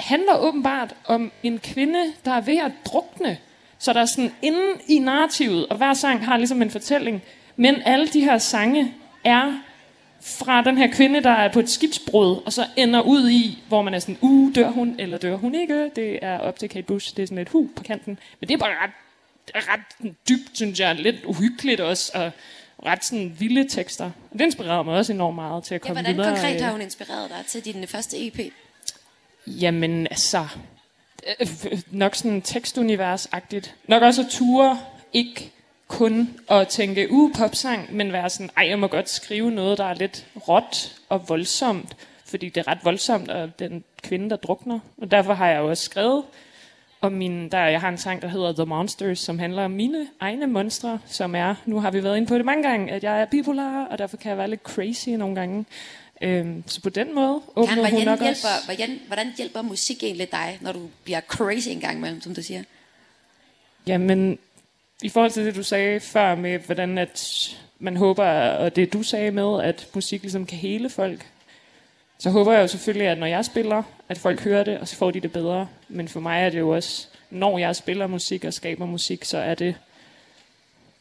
handler 0.01 0.37
åbenbart 0.37 0.95
om 1.05 1.31
en 1.43 1.59
kvinde, 1.59 1.99
der 2.25 2.31
er 2.31 2.41
ved 2.41 2.57
at 2.57 2.71
drukne. 2.85 3.37
Så 3.79 3.93
der 3.93 4.01
er 4.01 4.05
sådan 4.05 4.31
inde 4.41 4.61
i 4.87 4.99
narrativet, 4.99 5.67
og 5.67 5.77
hver 5.77 5.93
sang 5.93 6.25
har 6.25 6.37
ligesom 6.37 6.61
en 6.61 6.71
fortælling. 6.71 7.21
Men 7.55 7.75
alle 7.85 8.07
de 8.07 8.19
her 8.21 8.37
sange 8.37 8.93
er 9.23 9.59
fra 10.21 10.61
den 10.61 10.77
her 10.77 10.91
kvinde, 10.91 11.23
der 11.23 11.29
er 11.31 11.51
på 11.51 11.59
et 11.59 11.69
skibsbrud, 11.69 12.41
og 12.45 12.53
så 12.53 12.65
ender 12.75 13.01
ud 13.01 13.29
i, 13.29 13.63
hvor 13.67 13.81
man 13.81 13.93
er 13.93 13.99
sådan, 13.99 14.17
uh, 14.21 14.55
dør 14.55 14.69
hun, 14.69 14.95
eller 14.99 15.17
dør 15.17 15.35
hun 15.35 15.55
ikke? 15.55 15.89
Det 15.95 16.19
er 16.21 16.37
op 16.39 16.59
til 16.59 16.69
Kate 16.69 16.83
Bush, 16.83 17.15
det 17.17 17.23
er 17.23 17.27
sådan 17.27 17.37
et 17.37 17.49
hu 17.49 17.69
på 17.75 17.83
kanten. 17.83 18.19
Men 18.39 18.47
det 18.47 18.53
er 18.53 18.57
bare 18.57 18.69
ret, 18.83 18.91
ret 19.55 20.11
dybt, 20.29 20.49
synes 20.57 20.79
jeg, 20.79 20.95
lidt 20.95 21.15
uhyggeligt 21.25 21.81
også, 21.81 22.11
og 22.15 22.31
ret 22.85 23.05
sådan 23.05 23.35
vilde 23.39 23.67
tekster. 23.69 24.05
Og 24.05 24.39
det 24.39 24.41
inspirerer 24.45 24.83
mig 24.83 24.95
også 24.95 25.13
enormt 25.13 25.35
meget 25.35 25.63
til 25.63 25.75
at 25.75 25.81
Ja, 25.81 25.87
komme 25.87 26.01
hvordan 26.01 26.15
videre. 26.17 26.29
konkret 26.35 26.55
øh, 26.55 26.61
har 26.61 26.71
hun 26.71 26.81
inspireret 26.81 27.29
dig 27.29 27.45
til 27.47 27.65
din 27.65 27.87
første 27.87 28.27
EP? 28.27 28.39
Jamen, 29.47 30.07
altså... 30.07 30.47
Øh, 31.39 31.47
nok 31.91 32.15
sådan 32.15 32.41
tekstunivers-agtigt. 32.41 33.75
Nok 33.87 34.03
også 34.03 34.21
at 34.21 34.27
ture 34.29 34.79
ikke 35.13 35.51
kun 35.87 36.39
at 36.49 36.67
tænke, 36.67 37.11
uh, 37.11 37.31
popsang, 37.37 37.95
men 37.95 38.13
være 38.13 38.29
sådan, 38.29 38.49
ej, 38.57 38.67
jeg 38.67 38.79
må 38.79 38.87
godt 38.87 39.09
skrive 39.09 39.51
noget, 39.51 39.77
der 39.77 39.85
er 39.85 39.93
lidt 39.93 40.25
råt 40.47 40.95
og 41.09 41.29
voldsomt, 41.29 41.95
fordi 42.25 42.49
det 42.49 42.57
er 42.57 42.67
ret 42.67 42.79
voldsomt, 42.83 43.29
og 43.29 43.59
den 43.59 43.83
kvinde, 44.03 44.29
der 44.29 44.35
drukner. 44.35 44.79
Og 44.97 45.11
derfor 45.11 45.33
har 45.33 45.47
jeg 45.47 45.59
jo 45.59 45.69
også 45.69 45.83
skrevet 45.83 46.23
om 47.01 47.11
min, 47.11 47.49
der 47.49 47.59
jeg 47.59 47.81
har 47.81 47.89
en 47.89 47.97
sang, 47.97 48.21
der 48.21 48.27
hedder 48.27 48.53
The 48.53 48.65
Monsters, 48.65 49.19
som 49.19 49.39
handler 49.39 49.65
om 49.65 49.71
mine 49.71 50.07
egne 50.19 50.47
monstre, 50.47 50.99
som 51.05 51.35
er, 51.35 51.55
nu 51.65 51.79
har 51.79 51.91
vi 51.91 52.03
været 52.03 52.17
inde 52.17 52.27
på 52.27 52.37
det 52.37 52.45
mange 52.45 52.69
gange, 52.69 52.91
at 52.91 53.03
jeg 53.03 53.21
er 53.21 53.25
bipolar, 53.25 53.85
og 53.85 53.97
derfor 53.97 54.17
kan 54.17 54.29
jeg 54.29 54.37
være 54.37 54.49
lidt 54.49 54.63
crazy 54.63 55.09
nogle 55.09 55.35
gange. 55.35 55.65
Øhm, 56.21 56.63
så 56.67 56.81
på 56.81 56.89
den 56.89 57.15
måde 57.15 57.41
Karen, 57.55 57.69
åbner 57.69 57.75
hun 57.75 57.89
hvordan, 57.89 58.05
nok 58.05 58.19
hjælper, 58.19 58.29
også... 58.29 58.47
hvordan, 58.65 58.99
hvordan 59.07 59.33
hjælper 59.37 59.61
musik 59.61 60.03
egentlig 60.03 60.31
dig, 60.31 60.57
når 60.61 60.71
du 60.71 60.89
bliver 61.03 61.21
crazy 61.21 61.69
en 61.69 61.79
gang 61.79 61.97
imellem, 61.97 62.21
som 62.21 62.35
du 62.35 62.41
siger? 62.41 62.63
Jamen, 63.87 64.39
i 65.03 65.09
forhold 65.09 65.31
til 65.31 65.45
det, 65.45 65.55
du 65.55 65.63
sagde 65.63 65.99
før 65.99 66.35
med, 66.35 66.59
hvordan 66.59 66.97
at 66.97 67.49
man 67.79 67.97
håber, 67.97 68.25
og 68.49 68.75
det 68.75 68.93
du 68.93 69.03
sagde 69.03 69.31
med, 69.31 69.63
at 69.63 69.87
musik 69.93 70.21
ligesom 70.21 70.45
kan 70.45 70.57
hele 70.57 70.89
folk, 70.89 71.27
så 72.19 72.29
håber 72.29 72.53
jeg 72.53 72.61
jo 72.61 72.67
selvfølgelig, 72.67 73.07
at 73.07 73.17
når 73.17 73.27
jeg 73.27 73.45
spiller, 73.45 73.83
at 74.09 74.17
folk 74.17 74.41
hører 74.41 74.63
det, 74.63 74.77
og 74.79 74.87
så 74.87 74.95
får 74.95 75.11
de 75.11 75.19
det 75.19 75.31
bedre. 75.31 75.67
Men 75.89 76.07
for 76.07 76.19
mig 76.19 76.43
er 76.43 76.49
det 76.49 76.59
jo 76.59 76.69
også, 76.69 77.07
når 77.29 77.57
jeg 77.57 77.75
spiller 77.75 78.07
musik 78.07 78.43
og 78.43 78.53
skaber 78.53 78.85
musik, 78.85 79.25
så 79.25 79.37
er 79.37 79.55
det 79.55 79.75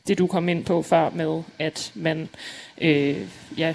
det, 0.09 0.19
du 0.19 0.27
kom 0.27 0.49
ind 0.49 0.65
på 0.65 0.83
før 0.83 1.11
med, 1.11 1.43
at 1.59 1.93
man, 1.95 2.29
øh, 2.81 3.17
ja, 3.59 3.75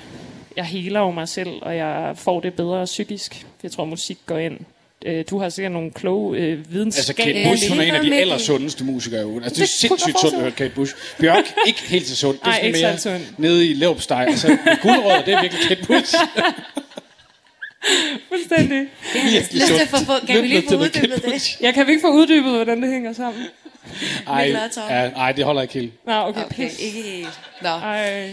jeg 0.58 0.66
heler 0.66 1.00
jo 1.00 1.12
mig 1.12 1.28
selv, 1.30 1.50
og 1.62 1.76
jeg 1.78 2.14
får 2.16 2.40
det 2.40 2.54
bedre 2.54 2.86
psykisk. 2.86 3.46
Jeg 3.64 3.72
tror, 3.72 3.86
musik 3.86 4.18
går 4.26 4.38
ind. 4.38 4.58
Øh, 5.06 5.26
du 5.30 5.40
har 5.40 5.50
sikkert 5.50 5.72
nogle 5.72 5.92
kloge 5.92 6.38
øh, 6.38 6.52
Altså, 6.58 6.72
videnskabelige... 6.72 7.44
Kate 7.44 7.50
Bush, 7.50 7.70
hun 7.70 7.80
er 7.80 7.84
en 7.84 7.96
af 7.96 8.04
de 8.04 8.16
allersundeste 8.16 8.84
musikere 8.84 9.22
i 9.22 9.26
ugen. 9.26 9.44
Altså, 9.44 9.56
det 9.56 9.62
er 9.62 9.66
Det 9.66 9.84
jeg 9.84 9.90
sindssygt 9.90 10.20
sundt 10.20 10.36
at 10.36 10.42
høre 10.42 10.52
Kate 10.52 10.74
Bush. 10.76 10.96
Bjørk, 11.20 11.44
ikke 11.68 11.82
helt 11.82 12.08
så 12.08 12.16
sundt. 12.16 12.40
Det 12.40 12.48
er 12.48 12.52
Ej, 12.52 12.60
ikke 12.60 12.80
mere 12.82 12.98
så 12.98 13.04
sundt. 13.04 13.40
nede 13.40 13.68
i 13.68 13.74
leverpostej. 13.74 14.26
Altså, 14.30 14.58
guldrød, 14.82 15.24
det 15.26 15.34
er 15.34 15.42
virkelig 15.42 15.68
Kate 15.68 15.86
Bush. 15.88 16.16
Fuldstændig. 18.30 18.88
Lyst 19.34 19.52
til 19.52 19.74
at 19.82 19.88
få, 19.88 19.98
få, 19.98 20.26
kan 20.28 20.42
vi 20.44 20.48
lige 20.48 20.64
få 20.70 20.76
uddybet 20.76 21.24
det? 21.26 21.58
Jeg 21.62 21.74
kan 21.74 21.88
vi 21.88 21.92
ikke 21.92 22.02
få 22.02 22.12
uddybet, 22.12 22.52
hvordan 22.52 22.82
det 22.82 22.92
hænger 22.92 23.14
sammen? 23.14 23.44
Ej, 24.28 24.44
Mikkel 24.46 24.70
ja, 24.78 25.10
ej, 25.10 25.32
det 25.32 25.46
holder 25.46 25.62
ikke 25.62 25.74
helt. 25.74 26.06
Nå, 26.06 26.14
okay, 26.14 26.44
Okay, 26.46 26.56
pis. 26.70 26.80
ikke 26.80 27.02
helt. 27.02 27.40
Nå. 27.62 27.70
Ej. 27.70 28.32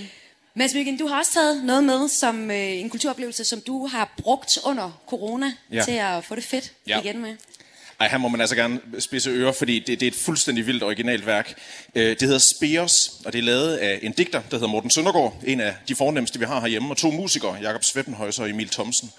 Mads 0.54 0.74
Myggen, 0.74 0.98
du 0.98 1.06
har 1.06 1.18
også 1.18 1.32
taget 1.32 1.64
noget 1.64 1.84
med 1.84 2.08
som 2.08 2.50
øh, 2.50 2.56
en 2.80 2.90
kulturoplevelse, 2.90 3.44
som 3.44 3.60
du 3.66 3.86
har 3.86 4.14
brugt 4.22 4.58
under 4.64 5.00
corona 5.08 5.52
Ja. 5.72 5.82
til 5.84 5.92
at 5.92 6.24
få 6.24 6.34
det 6.34 6.44
fedt 6.44 6.72
Ja. 6.88 7.00
igen 7.00 7.22
med. 7.22 7.36
Ej, 8.00 8.08
her 8.08 8.18
må 8.18 8.28
man 8.28 8.40
altså 8.40 8.56
gerne 8.56 8.80
spidse 8.98 9.30
ører, 9.30 9.52
fordi 9.52 9.78
det, 9.78 10.00
det 10.00 10.06
er 10.06 10.10
et 10.10 10.16
fuldstændig 10.16 10.66
vildt 10.66 10.82
originalt 10.82 11.26
værk. 11.26 11.54
Øh, 11.94 12.10
Det 12.10 12.22
hedder 12.22 12.38
Spears, 12.38 13.12
og 13.24 13.32
det 13.32 13.38
er 13.38 13.42
lavet 13.42 13.76
af 13.76 13.98
en 14.02 14.12
digter, 14.12 14.40
der 14.50 14.56
hedder 14.56 14.66
Morten 14.68 14.90
Søndergaard, 14.90 15.34
en 15.46 15.60
af 15.60 15.74
de 15.88 15.94
fornemmeste, 15.94 16.38
vi 16.38 16.44
har 16.44 16.60
herhjemme, 16.60 16.90
og 16.90 16.96
to 16.96 17.10
musikere, 17.10 17.54
Jakob 17.62 17.84
Sveppenhøjser 17.84 18.42
og 18.42 18.50
Emil 18.50 18.68
Thomsen. 18.68 19.10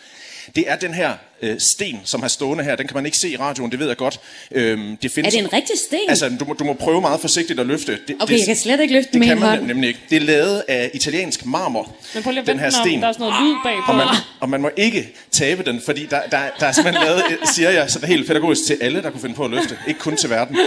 Det 0.55 0.63
er 0.67 0.75
den 0.75 0.93
her 0.93 1.13
øh, 1.41 1.59
sten, 1.59 1.99
som 2.03 2.21
har 2.21 2.27
stående 2.27 2.63
her. 2.63 2.75
Den 2.75 2.87
kan 2.87 2.95
man 2.95 3.05
ikke 3.05 3.17
se 3.17 3.29
i 3.29 3.37
radioen, 3.37 3.71
det 3.71 3.79
ved 3.79 3.87
jeg 3.87 3.97
godt. 3.97 4.19
Øhm, 4.51 4.97
det 4.97 5.09
Er 5.09 5.13
findes, 5.13 5.33
det 5.33 5.43
en 5.43 5.53
rigtig 5.53 5.77
sten? 5.87 5.99
Altså, 6.09 6.29
du 6.39 6.45
må, 6.45 6.53
du 6.53 6.63
må 6.63 6.73
prøve 6.73 7.01
meget 7.01 7.21
forsigtigt 7.21 7.59
at 7.59 7.65
løfte. 7.67 7.99
Det, 8.07 8.15
okay, 8.19 8.37
jeg 8.37 8.45
kan 8.45 8.55
slet 8.55 8.79
ikke 8.79 8.93
løfte 8.93 9.11
det 9.11 9.19
med 9.19 9.27
kan 9.27 9.37
en 9.37 9.41
man 9.41 9.49
hånd. 9.49 9.67
nemlig 9.67 9.87
ikke. 9.87 9.99
Det 10.09 10.15
er 10.15 10.19
lavet 10.21 10.63
af 10.67 10.91
italiensk 10.93 11.45
marmor, 11.45 11.95
Men 12.13 12.23
prøv 12.23 12.31
lige 12.31 12.41
at 12.41 12.47
den 12.47 12.59
her 12.59 12.65
om, 12.65 12.71
sten. 12.71 13.01
der 13.01 13.07
er 13.07 13.11
sådan 13.11 13.27
noget 13.27 13.43
lyd 13.47 13.55
bagpå. 13.63 13.91
Og 13.91 13.95
man, 13.97 14.07
og 14.39 14.49
man 14.49 14.61
må 14.61 14.69
ikke 14.77 15.13
tabe 15.31 15.63
den, 15.63 15.81
fordi 15.85 16.05
der, 16.05 16.21
der, 16.31 16.39
der 16.59 16.65
er 16.67 16.71
simpelthen 16.71 17.03
lavet, 17.05 17.23
siger 17.53 17.69
jeg, 17.69 17.91
sådan 17.91 18.07
helt 18.09 18.27
pædagogisk 18.27 18.65
til 18.65 18.77
alle, 18.81 19.01
der 19.03 19.09
kunne 19.09 19.21
finde 19.21 19.35
på 19.35 19.45
at 19.45 19.51
løfte. 19.51 19.77
Ikke 19.87 19.99
kun 19.99 20.17
til 20.17 20.29
verden. 20.29 20.57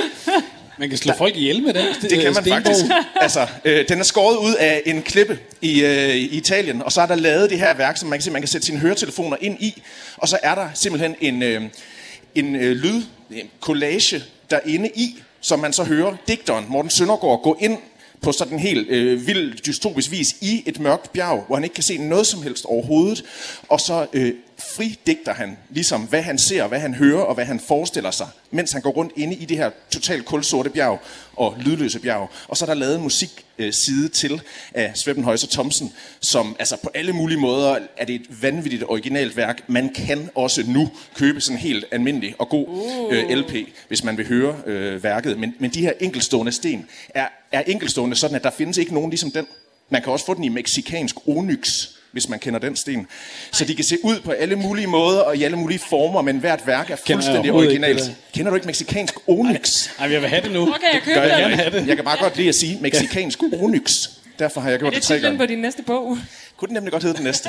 Man 0.78 0.88
kan 0.88 0.98
slå 0.98 1.12
folk 1.18 1.36
ihjel 1.36 1.62
med 1.62 1.74
den 1.74 1.86
Det 2.02 2.10
kan 2.10 2.24
man 2.24 2.34
stenbog. 2.34 2.62
faktisk. 2.62 2.84
Altså, 3.20 3.46
øh, 3.64 3.88
den 3.88 3.98
er 3.98 4.04
skåret 4.04 4.36
ud 4.36 4.54
af 4.54 4.82
en 4.86 5.02
klippe 5.02 5.38
i, 5.62 5.84
øh, 5.84 6.14
i 6.16 6.26
Italien, 6.36 6.82
og 6.82 6.92
så 6.92 7.00
er 7.00 7.06
der 7.06 7.14
lavet 7.14 7.50
det 7.50 7.58
her 7.58 7.74
værk, 7.74 7.96
som 7.96 8.08
man 8.08 8.18
kan 8.18 8.24
se, 8.24 8.30
man 8.30 8.42
kan 8.42 8.48
sætte 8.48 8.66
sine 8.66 8.78
høretelefoner 8.78 9.36
ind 9.40 9.62
i, 9.62 9.82
og 10.16 10.28
så 10.28 10.38
er 10.42 10.54
der 10.54 10.68
simpelthen 10.74 11.14
en, 11.20 11.42
øh, 11.42 11.62
en 12.34 12.56
øh, 12.56 12.76
lyd, 12.76 13.02
en 13.30 13.50
collage 13.60 14.22
derinde 14.50 14.90
i, 14.94 15.16
som 15.40 15.58
man 15.58 15.72
så 15.72 15.84
hører 15.84 16.16
digteren 16.28 16.64
Morten 16.68 16.90
Søndergaard 16.90 17.42
gå 17.42 17.56
ind 17.60 17.78
på 18.22 18.32
sådan 18.32 18.58
helt 18.58 18.88
øh, 18.90 19.26
vild 19.26 19.54
dystopisk 19.58 20.10
vis 20.10 20.36
i 20.40 20.62
et 20.66 20.80
mørkt 20.80 21.12
bjerg, 21.12 21.44
hvor 21.46 21.56
han 21.56 21.64
ikke 21.64 21.74
kan 21.74 21.82
se 21.84 21.98
noget 21.98 22.26
som 22.26 22.42
helst 22.42 22.64
overhovedet, 22.64 23.24
og 23.68 23.80
så 23.80 24.06
øh, 24.12 24.32
fridigter 24.58 25.34
han 25.34 25.56
ligesom, 25.70 26.02
hvad 26.02 26.22
han 26.22 26.38
ser, 26.38 26.66
hvad 26.66 26.80
han 26.80 26.94
hører 26.94 27.22
og 27.22 27.34
hvad 27.34 27.44
han 27.44 27.60
forestiller 27.60 28.10
sig, 28.10 28.28
mens 28.50 28.72
han 28.72 28.82
går 28.82 28.90
rundt 28.90 29.12
inde 29.16 29.34
i 29.34 29.44
det 29.44 29.56
her 29.56 29.70
totalt 29.90 30.24
kulsorte 30.24 30.70
bjerg 30.70 31.00
og 31.36 31.54
lydløse 31.60 32.00
bjerg. 32.00 32.30
Og 32.48 32.56
så 32.56 32.64
er 32.64 32.66
der 32.66 32.74
lavet 32.74 32.94
en 32.96 33.02
musik 33.02 33.44
øh, 33.58 33.72
side 33.72 34.08
til 34.08 34.42
af 34.74 34.92
Sveppenhøjser 34.94 35.48
Thomsen, 35.48 35.92
som 36.20 36.56
altså 36.58 36.76
på 36.82 36.90
alle 36.94 37.12
mulige 37.12 37.38
måder 37.38 37.78
er 37.96 38.04
det 38.04 38.14
et 38.14 38.42
vanvittigt 38.42 38.84
originalt 38.88 39.36
værk. 39.36 39.68
Man 39.68 39.94
kan 39.94 40.30
også 40.34 40.64
nu 40.68 40.90
købe 41.14 41.40
sådan 41.40 41.56
en 41.56 41.60
helt 41.60 41.84
almindelig 41.92 42.34
og 42.38 42.48
god 42.48 42.66
øh, 43.10 43.30
LP, 43.30 43.54
hvis 43.88 44.04
man 44.04 44.16
vil 44.16 44.28
høre 44.28 44.56
øh, 44.66 45.02
værket. 45.02 45.38
Men, 45.38 45.54
men 45.58 45.70
de 45.70 45.80
her 45.80 45.92
enkelstående 46.00 46.52
sten 46.52 46.86
er, 47.08 47.28
er 47.52 47.62
enkelstående 47.66 48.16
sådan, 48.16 48.36
at 48.36 48.44
der 48.44 48.50
findes 48.50 48.78
ikke 48.78 48.94
nogen 48.94 49.10
ligesom 49.10 49.30
den. 49.30 49.46
Man 49.90 50.02
kan 50.02 50.12
også 50.12 50.26
få 50.26 50.34
den 50.34 50.44
i 50.44 50.48
meksikansk 50.48 51.16
onyx, 51.28 51.95
hvis 52.12 52.28
man 52.28 52.38
kender 52.38 52.60
den 52.60 52.76
sten. 52.76 53.06
Så 53.52 53.64
de 53.64 53.74
kan 53.74 53.84
se 53.84 53.98
ud 54.04 54.20
på 54.20 54.30
alle 54.30 54.56
mulige 54.56 54.86
måder 54.86 55.20
og 55.20 55.36
i 55.36 55.42
alle 55.42 55.56
mulige 55.56 55.78
former, 55.88 56.22
men 56.22 56.38
hvert 56.38 56.66
værk 56.66 56.86
er 56.90 56.96
jeg 57.06 57.14
fuldstændig 57.14 57.44
ikke 57.44 57.52
originalt. 57.52 57.98
det 57.98 58.06
der. 58.06 58.12
Kender 58.34 58.50
du 58.50 58.54
ikke 58.54 58.66
meksikansk 58.66 59.14
onyx? 59.26 59.88
Ej, 59.98 60.12
jeg 60.12 60.20
vil 60.20 60.28
have 60.28 60.42
det 60.42 60.52
nu. 60.52 60.62
Okay, 60.62 60.92
jeg 60.92 61.02
køber 61.04 61.20
Gør 61.20 61.26
jeg 61.36 61.50
den. 61.50 61.58
gerne. 61.72 61.86
Jeg 61.88 61.96
kan 61.96 62.04
bare 62.04 62.18
godt 62.20 62.36
lide 62.36 62.48
at 62.48 62.54
sige 62.54 62.78
meksikansk 62.80 63.42
onyx. 63.52 64.08
Derfor 64.38 64.60
har 64.60 64.70
jeg 64.70 64.78
gjort 64.78 64.92
Det 64.94 65.02
det, 65.02 65.04
er 65.04 65.08
tre 65.08 65.14
titlen 65.14 65.32
gange. 65.32 65.46
på 65.46 65.46
din 65.52 65.58
næste 65.58 65.82
bog. 65.82 66.18
Kunne 66.56 66.66
den 66.66 66.74
nemlig 66.74 66.92
godt 66.92 67.02
hedde 67.02 67.16
den 67.16 67.24
næste. 67.24 67.48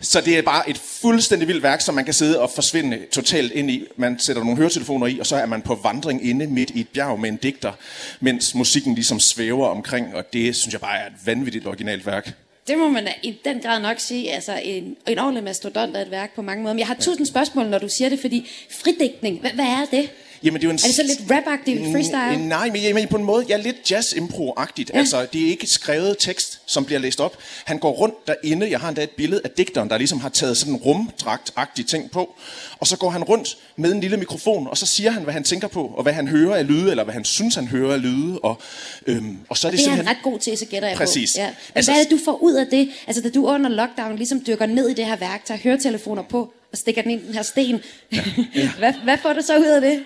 Så 0.00 0.20
det 0.20 0.38
er 0.38 0.42
bare 0.42 0.70
et 0.70 0.78
fuldstændig 0.78 1.48
vildt 1.48 1.62
værk, 1.62 1.80
som 1.80 1.94
man 1.94 2.04
kan 2.04 2.14
sidde 2.14 2.40
og 2.40 2.50
forsvinde 2.54 2.98
totalt 3.12 3.52
ind 3.52 3.70
i. 3.70 3.84
Man 3.96 4.18
sætter 4.18 4.42
nogle 4.42 4.56
høretelefoner 4.58 5.06
i, 5.06 5.18
og 5.18 5.26
så 5.26 5.36
er 5.36 5.46
man 5.46 5.62
på 5.62 5.74
vandring 5.82 6.26
inde 6.28 6.46
midt 6.46 6.70
i 6.70 6.80
et 6.80 6.88
bjerg 6.88 7.20
med 7.20 7.28
en 7.28 7.36
digter, 7.36 7.72
mens 8.20 8.54
musikken 8.54 8.94
ligesom 8.94 9.20
svæver 9.20 9.66
omkring, 9.68 10.14
og 10.14 10.32
det 10.32 10.56
synes 10.56 10.72
jeg 10.72 10.80
bare 10.80 10.98
er 10.98 11.06
et 11.06 11.12
vanvittigt 11.24 11.66
originalt 11.66 12.06
værk. 12.06 12.32
Det 12.68 12.78
må 12.78 12.88
man 12.88 13.04
da 13.04 13.12
i 13.22 13.38
den 13.44 13.60
grad 13.60 13.80
nok 13.80 13.98
sige. 13.98 14.32
Altså 14.32 14.60
en, 14.64 14.96
en 15.06 15.18
ordentlig 15.18 15.44
mastodont 15.44 15.96
af 15.96 16.02
et 16.02 16.10
værk 16.10 16.34
på 16.34 16.42
mange 16.42 16.62
måder. 16.62 16.74
Men 16.74 16.78
jeg 16.78 16.86
har 16.86 16.94
tusind 16.94 17.26
spørgsmål, 17.26 17.66
når 17.66 17.78
du 17.78 17.88
siger 17.88 18.08
det, 18.08 18.20
fordi 18.20 18.50
fridækning, 18.70 19.40
hvad, 19.40 19.50
hvad 19.50 19.64
er 19.64 19.84
det? 19.90 20.10
Jamen, 20.42 20.60
det 20.60 20.66
er, 20.66 20.68
jo 20.68 20.72
en 20.72 20.78
Er 20.82 20.86
det 20.86 20.94
så 20.94 21.02
lidt 21.02 21.30
rap-agtigt 21.30 21.92
freestyle? 21.92 22.48
Nej, 22.48 22.70
men, 22.70 22.82
jamen, 22.82 23.08
på 23.08 23.16
en 23.16 23.24
måde, 23.24 23.44
ja, 23.48 23.56
lidt 23.56 23.76
jazz-impro-agtigt. 23.90 24.90
Ja. 24.94 24.98
Altså, 24.98 25.26
det 25.32 25.42
er 25.46 25.48
ikke 25.50 25.66
skrevet 25.66 26.16
tekst, 26.18 26.60
som 26.66 26.84
bliver 26.84 26.98
læst 26.98 27.20
op. 27.20 27.36
Han 27.64 27.78
går 27.78 27.90
rundt 27.92 28.14
derinde. 28.26 28.70
Jeg 28.70 28.80
har 28.80 28.88
endda 28.88 29.02
et 29.02 29.10
billede 29.10 29.40
af 29.44 29.50
digteren, 29.50 29.90
der 29.90 29.98
ligesom 29.98 30.20
har 30.20 30.28
taget 30.28 30.56
sådan 30.56 30.74
en 30.74 30.80
rumdragt-agtig 30.80 31.86
ting 31.86 32.10
på. 32.10 32.34
Og 32.80 32.86
så 32.86 32.96
går 32.96 33.10
han 33.10 33.24
rundt 33.24 33.56
med 33.76 33.92
en 33.92 34.00
lille 34.00 34.16
mikrofon, 34.16 34.66
og 34.66 34.76
så 34.78 34.86
siger 34.86 35.10
han, 35.10 35.22
hvad 35.22 35.32
han 35.34 35.44
tænker 35.44 35.68
på, 35.68 35.92
og 35.96 36.02
hvad 36.02 36.12
han 36.12 36.28
hører 36.28 36.54
af 36.56 36.66
lyde, 36.66 36.90
eller 36.90 37.04
hvad 37.04 37.14
han 37.14 37.24
synes, 37.24 37.54
han 37.54 37.66
hører 37.68 37.92
af 37.94 38.02
lyde. 38.02 38.38
Og, 38.38 38.58
øhm, 39.06 39.38
og 39.48 39.56
så 39.56 39.66
er 39.66 39.70
det, 39.70 39.78
Det 39.78 39.86
er 39.86 39.90
han 39.90 39.96
simpelthen... 39.98 40.16
ret 40.16 40.22
god 40.32 40.38
til, 40.38 40.58
så 40.58 40.64
gætter 40.66 40.88
jeg 40.88 40.96
Præcis. 40.96 41.32
på. 41.32 41.40
Ja. 41.40 41.46
Men 41.46 41.54
Altså- 41.56 41.70
altså, 41.74 41.92
hvad 41.92 42.00
er 42.00 42.04
det, 42.04 42.10
du 42.18 42.24
får 42.24 42.42
ud 42.42 42.54
af 42.54 42.66
det? 42.66 42.88
Altså, 43.06 43.22
da 43.22 43.28
du 43.28 43.46
under 43.46 43.70
lockdown 43.70 44.16
ligesom 44.16 44.42
dykker 44.46 44.66
ned 44.66 44.88
i 44.88 44.94
det 44.94 45.06
her 45.06 45.16
værk, 45.16 45.44
tager 45.44 45.58
høretelefoner 45.62 46.22
på 46.22 46.52
og 46.76 46.80
stikker 46.80 47.02
den 47.02 47.10
ind 47.10 47.22
i 47.22 47.26
den 47.26 47.34
her 47.34 47.42
sten. 47.42 47.82
Ja. 48.12 48.22
hvad, 48.78 48.92
hvad 49.04 49.18
får 49.18 49.32
du 49.32 49.40
så 49.42 49.58
ud 49.58 49.66
af 49.66 49.80
det? 49.80 50.04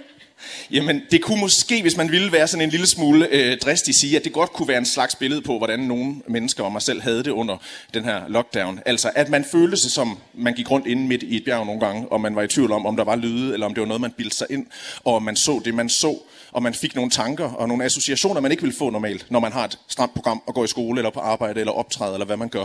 Jamen, 0.71 1.03
det 1.11 1.23
kunne 1.23 1.41
måske, 1.41 1.83
hvis 1.83 1.97
man 1.97 2.11
ville 2.11 2.33
være 2.33 2.49
sådan 2.49 2.65
en 2.65 2.71
lille 2.71 2.87
smule 2.87 3.29
øh, 3.31 3.59
dristig, 3.59 3.95
sige, 3.95 4.17
at 4.17 4.25
det 4.25 4.33
godt 4.33 4.53
kunne 4.53 4.69
være 4.69 4.79
en 4.79 4.87
slags 4.87 5.15
billede 5.15 5.43
på, 5.43 5.59
hvordan 5.59 5.81
nogle 5.81 6.15
mennesker 6.29 6.65
og 6.65 6.73
mig 6.73 6.83
selv 6.83 7.03
havde 7.03 7.25
det 7.25 7.31
under 7.31 7.57
den 7.95 8.05
her 8.05 8.21
lockdown. 8.29 8.81
Altså, 8.87 9.11
at 9.15 9.29
man 9.29 9.45
følte 9.45 9.77
sig 9.77 9.91
som, 9.91 10.19
man 10.35 10.55
gik 10.55 10.71
rundt 10.71 10.87
inde 10.87 11.03
midt 11.03 11.23
i 11.23 11.37
et 11.37 11.45
bjerg 11.45 11.67
nogle 11.67 11.81
gange, 11.81 12.09
og 12.13 12.21
man 12.21 12.37
var 12.37 12.43
i 12.43 12.49
tvivl 12.49 12.73
om, 12.73 12.87
om 12.87 12.97
der 12.97 13.05
var 13.05 13.17
lyde, 13.17 13.53
eller 13.53 13.67
om 13.67 13.75
det 13.75 13.81
var 13.81 13.87
noget, 13.87 14.01
man 14.01 14.11
bildte 14.11 14.37
sig 14.37 14.47
ind, 14.51 14.67
og 15.05 15.23
man 15.23 15.37
så 15.37 15.61
det, 15.65 15.75
man 15.75 15.89
så, 15.89 16.19
og 16.53 16.63
man 16.63 16.75
fik 16.75 16.95
nogle 16.95 17.11
tanker 17.11 17.45
og 17.53 17.69
nogle 17.69 17.85
associationer, 17.85 18.41
man 18.41 18.51
ikke 18.51 18.63
ville 18.63 18.77
få 18.77 18.91
normalt, 18.91 19.27
når 19.31 19.41
man 19.41 19.53
har 19.53 19.65
et 19.65 19.79
stramt 19.89 20.15
program 20.15 20.43
og 20.47 20.55
går 20.55 20.65
i 20.65 20.67
skole, 20.67 20.99
eller 20.99 21.11
på 21.11 21.21
arbejde, 21.21 21.61
eller 21.61 21.73
optræder, 21.73 22.13
eller 22.13 22.27
hvad 22.27 22.37
man 22.37 22.49
gør. 22.49 22.65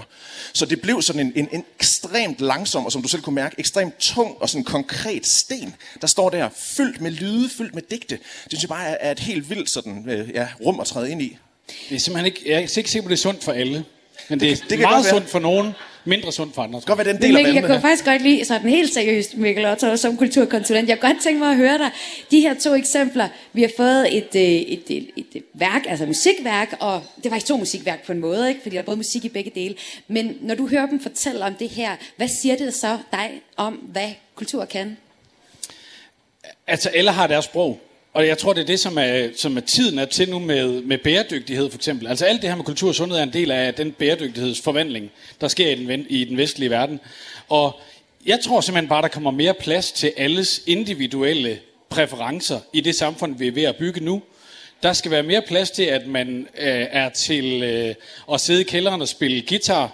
Så 0.53 0.65
det 0.65 0.81
blev 0.81 1.01
sådan 1.01 1.25
en, 1.25 1.33
en, 1.35 1.47
en 1.51 1.63
ekstremt 1.79 2.41
langsom, 2.41 2.85
og 2.85 2.91
som 2.91 3.01
du 3.01 3.07
selv 3.07 3.21
kunne 3.21 3.35
mærke, 3.35 3.55
ekstremt 3.59 3.97
tung 3.97 4.35
og 4.39 4.49
sådan 4.49 4.63
konkret 4.63 5.27
sten, 5.27 5.75
der 6.01 6.07
står 6.07 6.29
der, 6.29 6.49
fyldt 6.55 7.01
med 7.01 7.11
lyde, 7.11 7.49
fyldt 7.49 7.64
med 7.73 7.81
digte. 7.91 8.15
Det 8.15 8.23
synes 8.47 8.63
jeg 8.63 8.69
bare 8.69 8.87
er, 8.87 8.97
er 8.99 9.11
et 9.11 9.19
helt 9.19 9.49
vildt 9.49 9.69
sådan, 9.69 10.05
øh, 10.09 10.29
ja, 10.33 10.47
rum 10.65 10.79
at 10.79 10.85
træde 10.87 11.11
ind 11.11 11.21
i. 11.21 11.37
Det 11.89 11.95
er 11.95 11.99
simpelthen 11.99 12.25
ikke, 12.25 12.41
jeg 12.45 12.53
er 12.55 12.59
ikke 12.59 12.71
sikker 12.91 13.01
på, 13.01 13.05
at 13.05 13.09
det 13.09 13.15
er 13.17 13.21
sundt 13.21 13.43
for 13.43 13.51
alle. 13.51 13.83
Men 14.29 14.39
det, 14.39 14.49
Det- 14.49 14.57
det 14.57 14.63
er 14.63 14.67
det 14.69 14.77
kan 14.77 14.79
meget 14.79 15.05
være. 15.05 15.13
sundt 15.13 15.29
for 15.29 15.39
nogen, 15.39 15.71
mindre 16.05 16.31
sundt 16.31 16.55
for 16.55 16.61
andre. 16.61 16.79
Det 16.79 16.85
kan 16.85 16.95
godt 16.95 17.05
være 17.05 17.13
den 17.13 17.21
Men 17.21 17.27
del 17.29 17.37
af 17.37 17.43
Mikkel, 17.43 17.53
jeg 17.53 17.63
vandene 17.63 17.67
kunne 17.67 17.75
her. 17.75 17.81
faktisk 17.89 18.05
godt 18.05 18.21
lide 18.21 18.45
sådan 18.45 18.69
helt 18.69 18.93
seriøst, 18.93 19.37
Mikkel 19.37 19.65
Otto, 19.65 19.97
som 19.97 20.17
kulturkonsulent. 20.17 20.89
Jeg 20.89 20.99
kunne 20.99 21.11
godt 21.13 21.23
tænke 21.23 21.39
mig 21.39 21.49
at 21.49 21.57
høre 21.57 21.77
dig. 21.77 21.91
De 22.31 22.39
her 22.41 22.53
to 22.53 22.73
eksempler, 22.73 23.27
vi 23.53 23.61
har 23.61 23.71
fået 23.77 24.17
et, 24.17 24.35
øh, 24.35 24.41
et, 24.41 24.83
et, 24.89 25.07
et, 25.17 25.25
et 25.35 25.43
værk, 25.53 25.81
altså 25.87 26.05
musikværk, 26.05 26.75
og 26.79 27.03
det 27.17 27.25
er 27.25 27.29
faktisk 27.29 27.47
to 27.47 27.57
musikværk 27.57 28.05
på 28.05 28.11
en 28.11 28.19
måde, 28.19 28.49
ikke? 28.49 28.61
fordi 28.61 28.75
der 28.75 28.81
er 28.81 28.85
både 28.85 28.97
musik 28.97 29.25
i 29.25 29.29
begge 29.29 29.51
dele. 29.55 29.75
Men 30.07 30.37
når 30.41 30.55
du 30.55 30.67
hører 30.67 30.85
dem 30.85 30.99
fortælle 30.99 31.45
om 31.45 31.53
det 31.55 31.69
her, 31.69 31.95
hvad 32.17 32.27
siger 32.41 32.55
det 32.57 32.73
så 32.73 32.97
dig 33.11 33.29
om, 33.57 33.73
hvad 33.73 34.09
kultur 34.35 34.65
kan? 34.65 34.97
Altså, 36.67 36.89
alle 36.89 37.11
har 37.11 37.27
deres 37.27 37.45
sprog. 37.45 37.79
Og 38.13 38.27
jeg 38.27 38.37
tror, 38.37 38.53
det 38.53 38.61
er 38.61 38.65
det, 38.65 38.79
som 38.79 38.97
er, 38.97 39.29
som 39.37 39.57
er 39.57 39.61
tiden 39.61 39.99
er 39.99 40.05
til 40.05 40.29
nu 40.29 40.39
med, 40.39 40.81
med 40.81 40.97
bæredygtighed, 40.97 41.69
for 41.69 41.77
eksempel. 41.77 42.07
Altså, 42.07 42.25
alt 42.25 42.41
det 42.41 42.49
her 42.49 42.55
med 42.55 42.65
kultur 42.65 42.89
og 42.89 42.95
sundhed 42.95 43.19
er 43.19 43.23
en 43.23 43.33
del 43.33 43.51
af 43.51 43.73
den 43.73 43.91
bæredygtighedsforvandling, 43.91 45.11
der 45.41 45.47
sker 45.47 45.69
i 45.69 45.85
den, 45.85 46.05
i 46.09 46.25
den 46.25 46.37
vestlige 46.37 46.69
verden. 46.69 46.99
Og 47.49 47.79
jeg 48.25 48.39
tror 48.39 48.61
simpelthen 48.61 48.89
bare, 48.89 49.01
der 49.01 49.07
kommer 49.07 49.31
mere 49.31 49.53
plads 49.53 49.91
til 49.91 50.13
alles 50.17 50.61
individuelle 50.65 51.59
præferencer 51.89 52.59
i 52.73 52.81
det 52.81 52.95
samfund, 52.95 53.37
vi 53.37 53.47
er 53.47 53.51
ved 53.51 53.63
at 53.63 53.75
bygge 53.75 53.99
nu. 53.99 54.21
Der 54.83 54.93
skal 54.93 55.11
være 55.11 55.23
mere 55.23 55.41
plads 55.41 55.71
til, 55.71 55.83
at 55.83 56.07
man 56.07 56.47
øh, 56.57 56.87
er 56.91 57.09
til 57.09 57.63
øh, 57.63 57.95
at 58.33 58.41
sidde 58.41 58.61
i 58.61 58.63
kælderen 58.63 59.01
og 59.01 59.07
spille 59.07 59.43
guitar, 59.49 59.91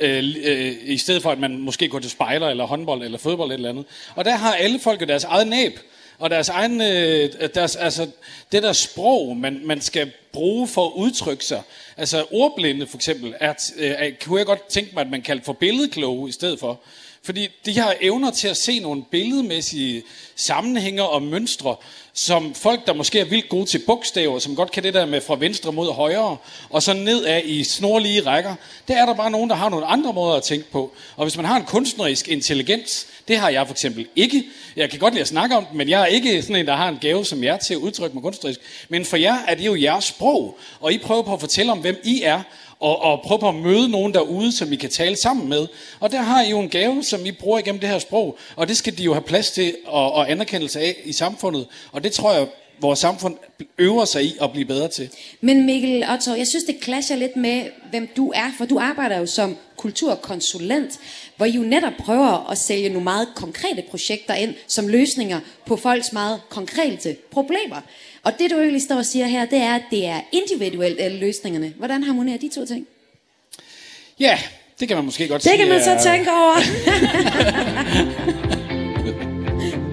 øh, 0.00 0.34
øh, 0.44 0.74
i 0.84 0.98
stedet 0.98 1.22
for 1.22 1.30
at 1.30 1.38
man 1.38 1.58
måske 1.58 1.88
går 1.88 1.98
til 1.98 2.10
spejler, 2.10 2.48
eller 2.48 2.66
håndbold, 2.66 3.02
eller 3.02 3.18
fodbold, 3.18 3.52
eller 3.52 3.68
et 3.68 3.68
eller 3.68 3.80
andet. 3.80 4.12
Og 4.14 4.24
der 4.24 4.36
har 4.36 4.54
alle 4.54 4.80
folk 4.80 5.00
jo 5.00 5.06
deres 5.06 5.24
eget 5.24 5.48
næb, 5.48 5.78
og 6.20 6.30
deres 6.30 6.48
egen, 6.48 6.80
øh, 6.80 7.32
deres, 7.54 7.76
altså, 7.76 8.08
det 8.52 8.62
der 8.62 8.72
sprog, 8.72 9.36
man, 9.36 9.60
man 9.64 9.80
skal 9.80 10.12
bruge 10.32 10.68
for 10.68 10.86
at 10.86 10.92
udtrykke 10.96 11.44
sig. 11.44 11.62
Altså 11.96 12.26
ordblinde 12.30 12.86
for 12.86 12.96
eksempel, 12.96 13.34
er, 13.40 13.54
øh, 13.76 13.90
er, 13.90 14.10
kunne 14.24 14.38
jeg 14.38 14.46
godt 14.46 14.66
tænke 14.66 14.90
mig, 14.94 15.00
at 15.00 15.10
man 15.10 15.22
kaldte 15.22 15.44
for 15.44 15.52
billedkloge 15.52 16.28
i 16.28 16.32
stedet 16.32 16.60
for. 16.60 16.80
Fordi 17.22 17.48
de 17.66 17.78
har 17.78 17.94
evner 18.00 18.30
til 18.30 18.48
at 18.48 18.56
se 18.56 18.78
nogle 18.78 19.04
billedmæssige 19.10 20.02
sammenhænger 20.36 21.02
og 21.02 21.22
mønstre, 21.22 21.76
som 22.12 22.54
folk, 22.54 22.86
der 22.86 22.92
måske 22.94 23.20
er 23.20 23.24
vildt 23.24 23.48
gode 23.48 23.66
til 23.66 23.78
bogstaver, 23.86 24.38
som 24.38 24.56
godt 24.56 24.70
kan 24.70 24.82
det 24.82 24.94
der 24.94 25.06
med 25.06 25.20
fra 25.20 25.36
venstre 25.38 25.72
mod 25.72 25.92
højre, 25.92 26.36
og 26.70 26.82
så 26.82 26.92
nedad 26.92 27.42
i 27.44 27.64
snorlige 27.64 28.26
rækker, 28.26 28.54
der 28.88 28.96
er 28.96 29.06
der 29.06 29.14
bare 29.14 29.30
nogen, 29.30 29.50
der 29.50 29.56
har 29.56 29.68
nogle 29.68 29.86
andre 29.86 30.12
måder 30.12 30.34
at 30.34 30.42
tænke 30.42 30.70
på. 30.70 30.92
Og 31.16 31.24
hvis 31.24 31.36
man 31.36 31.46
har 31.46 31.56
en 31.56 31.64
kunstnerisk 31.64 32.28
intelligens, 32.28 33.06
det 33.28 33.38
har 33.38 33.48
jeg 33.48 33.66
for 33.66 33.74
eksempel 33.74 34.06
ikke. 34.16 34.44
Jeg 34.76 34.90
kan 34.90 34.98
godt 34.98 35.14
lide 35.14 35.20
at 35.20 35.28
snakke 35.28 35.56
om 35.56 35.64
det, 35.64 35.74
men 35.74 35.88
jeg 35.88 36.02
er 36.02 36.06
ikke 36.06 36.42
sådan 36.42 36.56
en, 36.56 36.66
der 36.66 36.76
har 36.76 36.88
en 36.88 36.98
gave 37.00 37.24
som 37.24 37.44
jer 37.44 37.56
til 37.56 37.74
at 37.74 37.78
udtrykke 37.78 38.14
mig 38.14 38.22
kunstnerisk. 38.22 38.60
Men 38.88 39.04
for 39.04 39.16
jer 39.16 39.38
er 39.48 39.54
det 39.54 39.66
jo 39.66 39.76
jeres 39.76 40.04
sprog, 40.04 40.58
og 40.80 40.92
I 40.92 40.98
prøver 40.98 41.22
på 41.22 41.34
at 41.34 41.40
fortælle 41.40 41.72
om, 41.72 41.78
hvem 41.78 42.00
I 42.04 42.22
er, 42.22 42.42
og, 42.80 43.02
og 43.02 43.20
prøve 43.24 43.40
på 43.40 43.48
at 43.48 43.54
møde 43.54 43.88
nogen 43.88 44.14
derude, 44.14 44.52
som 44.52 44.72
I 44.72 44.76
kan 44.76 44.90
tale 44.90 45.16
sammen 45.16 45.48
med. 45.48 45.66
Og 46.00 46.12
der 46.12 46.22
har 46.22 46.42
I 46.42 46.50
jo 46.50 46.60
en 46.60 46.68
gave, 46.68 47.02
som 47.02 47.26
I 47.26 47.32
bruger 47.32 47.58
igennem 47.58 47.80
det 47.80 47.88
her 47.88 47.98
sprog, 47.98 48.38
og 48.56 48.68
det 48.68 48.76
skal 48.76 48.98
de 48.98 49.02
jo 49.02 49.12
have 49.12 49.22
plads 49.22 49.50
til 49.50 49.76
og, 49.86 50.12
og 50.12 50.30
anerkendelse 50.30 50.80
af 50.80 50.96
i 51.04 51.12
samfundet. 51.12 51.66
Og 51.92 52.04
det 52.04 52.12
tror 52.12 52.32
jeg, 52.32 52.46
vores 52.80 52.98
samfund 52.98 53.36
øver 53.78 54.04
sig 54.04 54.24
i 54.24 54.36
at 54.42 54.52
blive 54.52 54.64
bedre 54.64 54.88
til. 54.88 55.10
Men 55.40 55.66
Mikkel 55.66 56.04
Otto, 56.12 56.34
jeg 56.34 56.46
synes, 56.46 56.64
det 56.64 56.76
clasher 56.82 57.16
lidt 57.16 57.36
med, 57.36 57.62
hvem 57.90 58.08
du 58.16 58.32
er, 58.34 58.50
for 58.58 58.64
du 58.64 58.78
arbejder 58.78 59.18
jo 59.18 59.26
som 59.26 59.56
kulturkonsulent, 59.76 60.98
hvor 61.40 61.46
I 61.46 61.50
jo 61.50 61.62
netop 61.62 61.92
prøver 61.98 62.50
at 62.50 62.58
sælge 62.58 62.88
nogle 62.88 63.04
meget 63.04 63.28
konkrete 63.36 63.82
projekter 63.90 64.34
ind 64.34 64.54
som 64.66 64.88
løsninger 64.88 65.40
på 65.66 65.76
folks 65.76 66.12
meget 66.12 66.40
konkrete 66.48 67.16
problemer. 67.30 67.76
Og 68.22 68.32
det 68.38 68.50
du 68.50 68.56
egentlig 68.60 68.82
står 68.82 68.96
og 68.96 69.06
siger 69.06 69.26
her, 69.26 69.44
det 69.46 69.58
er, 69.58 69.74
at 69.74 69.82
det 69.90 70.06
er 70.06 70.20
individuelt 70.32 71.00
alle 71.00 71.18
løsningerne. 71.18 71.72
Hvordan 71.78 72.02
harmonerer 72.02 72.38
de 72.38 72.48
to 72.54 72.66
ting? 72.66 72.86
Ja, 74.20 74.38
det 74.80 74.88
kan 74.88 74.96
man 74.96 75.04
måske 75.04 75.28
godt 75.28 75.42
Det 75.42 75.50
sige. 75.50 75.58
kan 75.58 75.68
man 75.68 75.84
så 75.84 75.90
er- 75.90 76.02
tænke 76.02 76.30
over. 76.30 76.56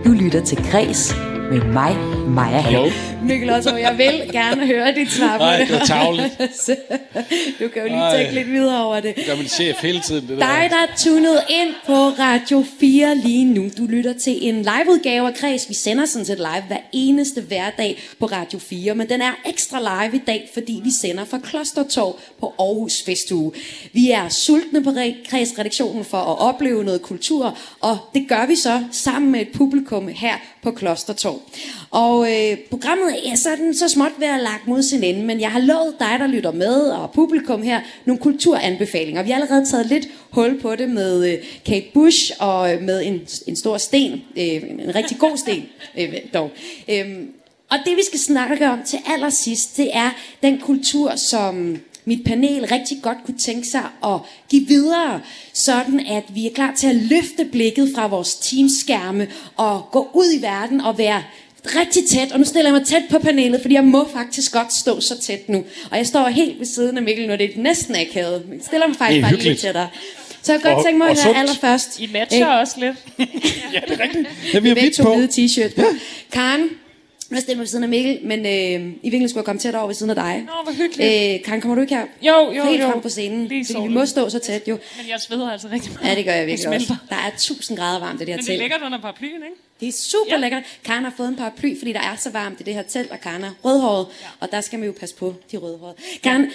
Du 0.06 0.12
lytter 0.12 0.46
til 0.46 0.58
Græs 0.72 1.14
med 1.52 1.62
mig, 1.74 1.96
Maja 2.28 2.60
Hall. 2.62 2.76
Hallo? 2.76 2.92
Mikkel 3.24 3.50
Otto, 3.50 3.76
jeg 3.76 3.98
vil 3.98 4.30
gerne 4.32 4.68
høre 4.68 4.96
dit 4.96 5.12
svar 5.12 5.38
på 5.38 5.44
Nej, 5.44 5.58
det. 5.58 5.72
var 5.72 5.80
du 7.60 7.68
kan 7.68 7.82
jo 7.82 7.88
lige 7.88 7.98
Ej. 7.98 8.18
tænke 8.18 8.34
lidt 8.34 8.48
videre 8.52 8.84
over 8.86 9.00
det. 9.00 9.16
Det 9.16 9.26
gør 9.26 9.36
min 9.36 9.48
chef 9.48 9.76
hele 9.82 10.00
tiden, 10.00 10.22
det 10.22 10.30
Dig, 10.30 10.38
der. 10.40 10.68
der 10.68 10.76
er 10.76 10.96
tunet 10.98 11.40
ind 11.50 11.74
på 11.86 11.94
Radio 11.94 12.66
4 12.80 13.16
lige 13.16 13.46
nu. 13.46 13.70
Du 13.78 13.86
lytter 13.86 14.14
til 14.14 14.48
en 14.48 14.56
liveudgave 14.56 15.28
af 15.28 15.34
Kreds. 15.34 15.70
Vi 15.70 15.74
sender 15.74 16.06
sådan 16.06 16.26
set 16.26 16.38
live 16.38 16.64
hver 16.68 16.78
eneste 16.94 17.42
hverdag 17.42 18.00
på 18.20 18.26
Radio 18.26 18.60
4, 18.60 18.96
men 18.96 19.10
den 19.10 19.22
er 19.22 19.32
ekstra 19.46 19.80
live 19.80 20.16
i 20.16 20.22
dag, 20.28 20.50
fordi 20.54 20.82
vi 20.84 20.90
sender 21.02 21.26
fra 21.26 21.38
Klostertorv 21.44 22.20
på 22.40 22.54
Aarhus 22.60 22.94
Festuge. 23.06 23.52
Vi 23.94 24.12
er 24.12 24.30
sultne 24.30 24.84
på 24.84 24.94
Kreds-redaktionen 25.30 26.06
for 26.06 26.18
at 26.18 26.40
opleve 26.40 26.84
noget 26.84 27.02
kultur, 27.02 27.58
og 27.82 27.98
det 28.14 28.26
gør 28.30 28.46
vi 28.46 28.56
så 28.56 28.84
sammen 28.92 29.32
med 29.32 29.42
et 29.42 29.50
publikum 29.54 30.08
her 30.08 30.34
på 30.64 30.72
Klostertorv. 30.72 31.42
Og 31.92 32.17
øh, 32.26 32.58
programmet 32.70 33.32
er 33.32 33.36
sådan 33.36 33.74
så 33.74 33.88
småt 33.88 34.12
ved 34.18 34.28
at 34.28 34.40
lagt 34.40 34.68
mod 34.68 34.84
sin 34.84 35.04
ende, 35.04 35.26
men 35.26 35.42
jeg 35.42 35.52
har 35.52 35.60
lovet 35.60 35.96
dig, 36.00 36.16
der 36.20 36.28
lytter 36.28 36.52
med, 36.52 36.82
og 36.90 37.12
publikum 37.12 37.62
her, 37.62 37.82
nogle 38.06 38.22
kulturanbefalinger. 38.22 39.24
Vi 39.24 39.30
har 39.30 39.42
allerede 39.42 39.66
taget 39.66 39.86
lidt 39.86 40.08
hul 40.32 40.60
på 40.62 40.76
det 40.76 40.90
med 40.90 41.32
øh, 41.32 41.38
Kate 41.66 41.86
Bush 41.94 42.32
og 42.40 42.74
øh, 42.74 42.82
med 42.82 43.06
en, 43.06 43.22
en 43.48 43.56
stor 43.56 43.78
sten, 43.78 44.12
øh, 44.38 44.46
en 44.46 44.96
rigtig 44.96 45.18
god 45.18 45.38
sten 45.38 45.64
øh, 46.00 46.14
dog. 46.34 46.52
Øhm, 46.90 47.28
og 47.70 47.78
det 47.86 47.98
vi 47.98 48.02
skal 48.08 48.20
snakke 48.20 48.70
om 48.70 48.80
til 48.86 49.00
allersidst, 49.08 49.78
det 49.78 49.90
er 49.94 50.10
den 50.44 50.60
kultur, 50.60 51.16
som 51.16 51.78
mit 52.08 52.24
panel 52.26 52.68
rigtig 52.68 52.98
godt 53.02 53.18
kunne 53.26 53.38
tænke 53.38 53.68
sig 53.68 53.84
at 54.04 54.20
give 54.50 54.68
videre, 54.68 55.22
sådan 55.54 56.00
at 56.00 56.24
vi 56.36 56.48
er 56.48 56.54
klar 56.54 56.74
til 56.76 56.88
at 56.88 56.96
løfte 56.96 57.46
blikket 57.46 57.92
fra 57.96 58.08
vores 58.08 58.36
teamskærme 58.36 59.28
og 59.56 59.86
gå 59.92 60.10
ud 60.14 60.34
i 60.40 60.42
verden 60.42 60.82
og 60.82 60.98
være 60.98 61.24
rigtig 61.76 62.04
tæt, 62.10 62.32
og 62.32 62.40
nu 62.40 62.46
stiller 62.46 62.72
jeg 62.72 62.80
mig 62.80 62.88
tæt 62.88 63.02
på 63.10 63.20
panelet, 63.20 63.62
fordi 63.62 63.74
jeg 63.76 63.84
må 63.84 64.10
faktisk 64.14 64.52
godt 64.52 64.74
stå 64.74 65.00
så 65.02 65.22
tæt 65.22 65.50
nu. 65.50 65.66
Og 65.92 65.98
jeg 65.98 66.08
står 66.08 66.28
helt 66.28 66.60
ved 66.60 66.66
siden 66.66 66.98
af 66.98 67.04
Mikkel 67.04 67.28
nu, 67.28 67.34
det 67.34 67.42
er 67.44 67.50
næsten 67.56 67.96
akavet. 67.96 68.44
Jeg 68.52 68.60
stiller 68.68 68.88
mig 68.88 68.96
faktisk 68.98 69.16
Det 69.16 69.18
er 69.18 69.22
bare 69.22 69.32
lige 69.32 69.32
lidt 69.32 69.42
hyggeligt. 69.44 69.62
tættere. 69.62 69.88
Så 70.42 70.52
jeg 70.54 70.62
kan 70.62 70.70
godt 70.72 70.80
Og- 70.80 70.86
tænke 70.86 70.98
mig 70.98 71.10
at 71.10 71.24
høre 71.24 71.38
allerførst. 71.38 72.00
I 72.00 72.10
matcher 72.14 72.48
også 72.48 72.74
lidt. 72.80 72.96
Ja, 73.74 73.80
det 73.88 74.00
er 74.00 74.04
rigtigt. 74.04 74.28
Det 74.54 74.64
vi 74.64 74.68
har 74.68 74.76
Begge 74.76 74.82
vidt 74.82 74.96
to 74.96 75.04
på. 75.04 75.16
hvide 75.16 75.46
t-shirt 75.46 75.76
på. 75.76 75.86
Karen, 76.32 76.70
jeg 77.36 77.42
stillet 77.42 77.58
mig 77.58 77.62
ved 77.62 77.68
siden 77.68 77.84
af 77.84 77.90
Mikkel, 77.90 78.20
men 78.24 78.40
øh, 78.40 78.52
i 78.52 78.78
virkeligheden 78.78 79.30
skulle 79.30 79.40
jeg 79.42 79.46
komme 79.46 79.60
tæt 79.60 79.76
over 79.76 79.88
ved 79.88 79.96
siden 79.96 80.10
af 80.10 80.16
dig. 80.16 80.44
Nå, 80.46 80.52
hvor 80.64 80.74
hyggeligt. 80.74 81.36
Øh, 81.40 81.44
Karen, 81.46 81.62
kommer 81.62 81.76
du 81.76 81.82
ikke 81.82 81.96
her? 81.96 82.06
Jo, 82.22 82.52
jo, 82.52 82.64
Helt 82.64 82.82
jo. 82.82 82.90
frem 82.92 83.02
på 83.02 83.10
scenen. 83.10 83.48
Lige 83.48 83.66
Fordi 83.66 83.88
vi 83.88 83.94
må 83.94 84.06
stå 84.06 84.30
så 84.30 84.40
tæt, 84.40 84.68
jo. 84.68 84.78
Men 84.98 85.10
jeg 85.10 85.20
sveder 85.22 85.52
altså 85.52 85.68
rigtig 85.72 85.92
meget. 85.94 86.10
Ja, 86.12 86.16
det 86.16 86.26
gør 86.26 86.32
jeg 86.34 86.48
virkelig 86.48 86.68
også. 86.76 86.86
smelter. 86.86 87.06
Der 87.10 87.16
er 87.16 87.28
1000 87.28 87.78
grader 87.78 88.00
varmt 88.00 88.22
i 88.22 88.26
det 88.26 88.30
her 88.30 88.36
Men 88.36 88.46
det 88.46 88.50
er 88.50 88.52
telt. 88.54 88.62
lækkert 88.62 88.82
under 88.86 89.02
paraplyen, 89.02 89.36
ikke? 89.36 89.56
Det 89.80 89.88
er 89.88 89.92
super 89.92 90.26
ja. 90.30 90.34
Ja. 90.36 90.40
lækkert. 90.42 90.64
Karen 90.86 91.04
har 91.04 91.14
fået 91.18 91.28
en 91.28 91.36
paraply, 91.36 91.78
fordi 91.78 91.94
der 91.94 92.00
er 92.02 92.16
så 92.16 92.30
varmt 92.30 92.60
i 92.60 92.64
det 92.64 92.74
her 92.74 92.82
telt, 92.84 93.12
og 93.12 93.20
Karen 93.22 93.44
er 93.44 93.52
rødhåret, 93.66 94.08
ja. 94.22 94.28
og 94.40 94.52
der 94.52 94.62
skal 94.62 94.80
man 94.80 94.86
jo 94.88 94.94
passe 95.00 95.16
på 95.16 95.36
de 95.52 95.58
rødhårede. 95.58 95.96
Karen, 96.24 96.52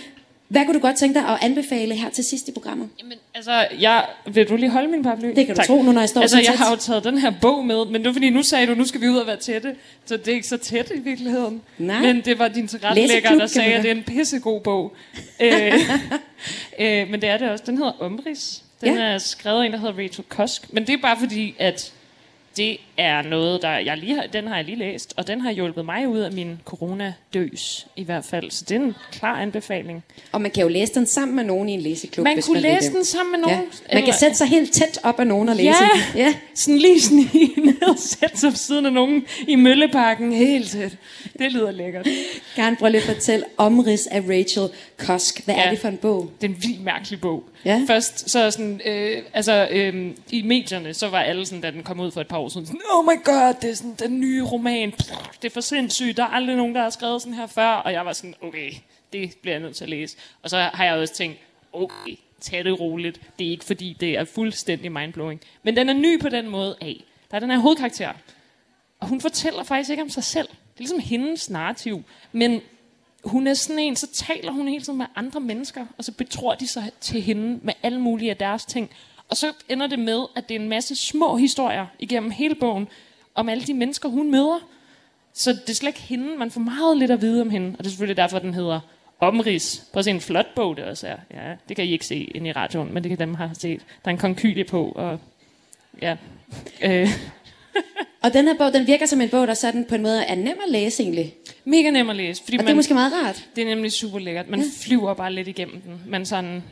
hvad 0.53 0.65
kunne 0.65 0.75
du 0.75 0.81
godt 0.87 0.97
tænke 0.97 1.21
dig 1.21 1.29
at 1.29 1.39
anbefale 1.43 1.95
her 1.95 2.11
til 2.11 2.25
sidst 2.25 2.49
i 2.49 2.53
programmet? 2.53 2.89
Jamen, 2.99 3.19
altså, 3.35 3.67
jeg, 3.81 4.07
vil 4.27 4.49
du 4.49 4.57
lige 4.57 4.71
holde 4.71 4.89
min 4.89 5.03
paraply? 5.03 5.27
Det 5.37 5.47
kan 5.47 5.57
du 5.57 5.63
tro, 5.67 5.83
nu 5.83 5.93
når 5.93 6.01
jeg 6.01 6.09
står 6.09 6.21
Altså, 6.21 6.37
så 6.37 6.41
jeg 6.41 6.47
tæt. 6.47 6.57
har 6.59 6.71
jo 6.71 6.77
taget 6.77 7.05
den 7.05 7.19
her 7.19 7.33
bog 7.41 7.65
med, 7.67 7.85
men 7.87 7.95
det 7.95 8.05
var 8.07 8.13
fordi, 8.13 8.31
nu 8.31 8.43
sagde 8.43 8.67
du, 8.67 8.75
nu 8.75 8.85
skal 8.85 9.01
vi 9.01 9.09
ud 9.09 9.17
og 9.17 9.27
være 9.27 9.37
tætte. 9.37 9.75
Så 10.05 10.17
det 10.17 10.29
er 10.29 10.33
ikke 10.35 10.47
så 10.47 10.57
tæt 10.57 10.93
i 10.95 10.99
virkeligheden. 11.01 11.63
Nej. 11.79 12.01
Men 12.01 12.21
det 12.21 12.39
var 12.39 12.49
din 12.49 12.69
tilrettelægger, 12.69 13.35
der 13.35 13.47
sagde, 13.47 13.73
at 13.75 13.83
det 13.83 13.91
er 13.91 13.95
en 13.95 14.03
pissegod 14.03 14.61
bog. 14.61 14.97
øh, 15.41 15.73
øh, 16.79 17.09
men 17.11 17.21
det 17.21 17.29
er 17.29 17.37
det 17.39 17.51
også. 17.51 17.65
Den 17.67 17.77
hedder 17.77 18.03
Umbris. 18.03 18.63
Den 18.81 18.95
Ja. 18.97 19.03
er 19.03 19.19
skrevet 19.19 19.63
af 19.63 19.67
en, 19.67 19.73
der 19.73 19.79
hedder 19.79 19.95
Rachel 20.03 20.25
Cusk. 20.29 20.73
Men 20.73 20.87
det 20.87 20.93
er 20.93 20.99
bare 21.03 21.17
fordi, 21.21 21.55
at 21.59 21.93
det 22.57 22.77
er 23.03 23.23
noget, 23.23 23.63
der 23.63 23.71
jeg 23.71 23.97
lige 23.97 24.15
har, 24.15 24.27
den 24.33 24.47
har 24.47 24.57
jeg 24.57 24.65
lige 24.65 24.79
læst, 24.79 25.15
og 25.17 25.27
den 25.27 25.41
har 25.41 25.51
hjulpet 25.53 25.85
mig 25.85 26.09
ud 26.09 26.19
af 26.19 26.33
min 26.33 26.61
coronadøs 26.65 27.87
i 27.97 28.05
hvert 28.05 28.25
fald. 28.25 28.51
Så 28.51 28.65
det 28.69 28.77
er 28.77 28.81
en 28.81 28.95
klar 29.13 29.41
anbefaling. 29.41 30.05
Og 30.33 30.41
man 30.41 30.51
kan 30.51 30.63
jo 30.63 30.69
læse 30.69 30.95
den 30.95 31.07
sammen 31.07 31.37
med 31.37 31.45
nogen 31.45 31.69
i 31.69 31.73
en 31.73 31.81
læseklub. 31.81 32.25
Man 32.25 32.35
hvis 32.35 32.47
kunne 32.47 32.55
vil 32.55 32.63
læse 32.63 32.93
den 32.93 33.05
sammen 33.05 33.33
med 33.33 33.39
nogen. 33.41 33.65
Ja. 33.91 33.95
Man 33.95 34.05
kan 34.05 34.15
sætte 34.15 34.37
sig 34.37 34.47
helt 34.47 34.73
tæt 34.73 34.99
op 35.03 35.21
af 35.21 35.27
nogen 35.27 35.49
og 35.49 35.57
læse 35.57 35.69
Ja. 36.15 36.21
Ja. 36.25 36.35
sådan 36.55 36.79
lige 36.79 37.01
snige 37.01 37.51
ned 37.67 37.83
og 37.89 37.99
sætte 37.99 38.37
sig 38.37 38.57
siden 38.57 38.87
af 38.87 38.93
nogen 38.93 39.25
i 39.49 39.55
Mølleparken 39.57 40.33
helt 40.33 40.71
tæt. 40.71 40.97
Det 41.39 41.53
lyder 41.53 41.71
lækkert. 41.71 42.09
Karen, 42.57 42.77
prøv 42.77 42.89
lige 42.91 43.01
at 43.01 43.07
fortælle 43.07 43.45
omrids 43.57 44.07
af 44.07 44.21
Rachel 44.29 44.69
Cusk. 44.99 45.45
Hvad. 45.45 45.55
Ja. 45.55 45.65
er 45.65 45.71
det 45.71 45.79
for 45.79 45.89
en 45.89 45.97
bog? 45.97 46.31
Det 46.41 46.51
er 46.51 46.55
en 46.55 46.63
vildt 46.63 46.85
mærkelig 46.85 47.21
bog. 47.21 47.45
Ja. 47.65 47.83
Først 47.87 48.31
så 48.31 48.51
sådan, 48.51 48.81
øh, 48.87 49.23
altså 49.35 49.69
øh, 49.71 50.11
i 50.31 50.43
medierne, 50.43 50.95
så 50.95 51.09
var 51.09 51.19
alle 51.21 51.47
sådan, 51.47 51.61
da 51.61 51.71
den 51.71 51.83
kom 51.83 52.01
ud 52.01 52.11
for 52.11 52.21
et 52.21 52.29
par 52.29 52.39
år 52.39 52.49
siden, 52.49 52.67
sådan, 52.67 52.81
oh 52.93 53.05
my 53.05 53.25
god, 53.25 53.55
det 53.63 53.71
er 53.71 53.75
sådan 53.75 53.95
den 53.95 54.21
nye 54.21 54.45
roman, 54.45 54.91
det 55.43 55.45
er 55.45 55.51
for 55.51 55.61
sindssygt, 55.61 56.17
der 56.17 56.23
er 56.23 56.29
aldrig 56.29 56.57
nogen, 56.57 56.75
der 56.75 56.83
har 56.83 56.91
skrevet 56.91 57.23
sådan 57.23 57.35
her 57.35 57.47
før, 57.47 57.69
og 57.69 57.93
jeg 57.93 58.07
var 58.07 58.13
sådan, 58.13 58.35
okay, 58.41 58.73
det 59.13 59.35
bliver 59.43 59.55
jeg 59.55 59.63
nødt 59.63 59.77
til 59.77 59.85
at 59.85 59.91
læse. 59.91 60.17
Og 60.43 60.51
så 60.51 60.71
har 60.75 60.85
jeg 60.85 60.95
også 60.95 61.15
tænkt, 61.15 61.39
okay, 61.73 62.17
tag 62.41 62.65
det 62.65 62.81
roligt, 62.81 63.21
det 63.39 63.47
er 63.47 63.51
ikke 63.51 63.65
fordi, 63.65 63.97
det 64.01 64.19
er 64.19 64.25
fuldstændig 64.25 64.93
mindblowing. 64.93 65.41
Men 65.63 65.77
den 65.77 65.89
er 65.89 65.93
ny 65.93 66.21
på 66.21 66.29
den 66.29 66.49
måde 66.49 66.77
af, 66.81 67.05
der 67.31 67.37
er 67.37 67.41
den 67.41 67.51
her 67.51 67.59
hovedkarakter, 67.59 68.13
og 69.01 69.09
hun 69.09 69.21
fortæller 69.21 69.63
faktisk 69.63 69.91
ikke 69.91 70.03
om 70.03 70.09
sig 70.09 70.25
selv. 70.25 70.49
Det 70.49 70.77
er 70.77 70.79
ligesom 70.79 70.99
hendes 70.99 71.51
narrativ, 71.51 72.03
men 72.33 72.61
hun 73.25 73.47
er 73.47 73.55
sådan 73.55 73.79
en, 73.79 73.97
så 73.97 74.07
taler 74.13 74.53
hun 74.53 74.69
hele 74.69 74.85
tiden 74.85 74.99
med 74.99 75.07
andre 75.15 75.41
mennesker, 75.41 75.87
og 75.99 76.05
så 76.05 76.13
betror 76.13 76.55
de 76.55 76.67
sig 76.67 76.91
til 77.01 77.23
hende 77.23 77.59
med 77.63 77.75
alle 77.83 78.01
mulige 78.01 78.31
af 78.31 78.37
deres 78.37 78.65
ting. 78.65 78.91
Og 79.33 79.37
så 79.37 79.53
ender 79.69 79.87
det 79.87 79.99
med, 79.99 80.25
at 80.37 80.49
det 80.49 80.57
er 80.57 80.61
en 80.61 80.69
masse 80.69 80.97
små 80.97 81.37
historier 81.37 81.87
igennem 81.99 82.31
hele 82.31 82.55
bogen, 82.55 82.89
om 83.35 83.49
alle 83.49 83.65
de 83.65 83.75
mennesker, 83.75 84.09
hun 84.09 84.31
møder. 84.31 84.69
Så 85.33 85.53
det 85.53 85.71
er 85.71 85.75
slet 85.75 85.89
ikke 85.89 86.01
hende, 86.01 86.37
man 86.39 86.51
får 86.51 86.61
meget 86.61 86.97
lidt 86.97 87.11
at 87.11 87.21
vide 87.21 87.41
om 87.41 87.51
hende, 87.51 87.69
og 87.69 87.79
det 87.79 87.87
er 87.87 87.91
selvfølgelig 87.91 88.17
derfor, 88.17 88.39
den 88.39 88.55
hedder 88.55 88.81
Omrids. 89.21 89.85
Prøv 89.93 89.99
at 89.99 90.05
se 90.05 90.11
en 90.11 90.21
flot 90.21 90.55
bog, 90.57 90.77
det 90.77 90.85
også 90.85 91.07
er. 91.07 91.17
Ja, 91.35 91.55
det 91.69 91.77
kan 91.77 91.85
I 91.85 91.93
ikke 91.93 92.07
se 92.07 92.17
ind 92.17 92.47
i 92.47 92.53
radioen, 92.53 92.95
men 92.95 93.03
det 93.03 93.11
kan 93.11 93.19
dem 93.19 93.35
have 93.35 93.51
set. 93.55 93.81
Der 94.05 94.09
er 94.09 94.11
en 94.11 94.19
konkylie 94.19 94.65
på, 94.65 94.93
og 94.95 95.19
ja. 96.03 96.17
Øh, 96.83 97.09
Og 98.23 98.33
den 98.33 98.49
her 98.49 98.55
bog, 98.59 98.73
den 98.73 98.87
virker 98.87 99.07
som 99.07 99.21
en 99.21 99.29
bog, 99.29 99.47
der 99.47 99.55
sådan 99.55 99.85
på 99.85 99.95
en 99.95 100.03
måde 100.03 100.25
er 100.25 100.35
nem 100.35 100.57
at 100.67 100.71
læse 100.71 101.03
egentlig. 101.03 101.35
mega 101.65 101.91
nem 101.91 102.11
at 102.11 102.17
læse, 102.17 102.45
fordi 102.45 102.57
Og 102.57 102.59
det 102.59 102.65
man, 102.65 102.73
er 102.73 102.77
måske 102.77 102.95
meget 102.95 103.13
rart. 103.13 103.49
Det 103.57 103.63
er 103.63 103.69
nemlig 103.69 103.93
super 103.93 104.19
lækkert. 104.19 104.49
Man 104.49 104.61
ja. 104.61 104.67
flyver 104.81 105.15
bare 105.15 105.33
lidt 105.33 105.49
igennem 105.49 105.81
den. 105.81 106.03
Men 106.07 106.27
sådan, 106.27 106.63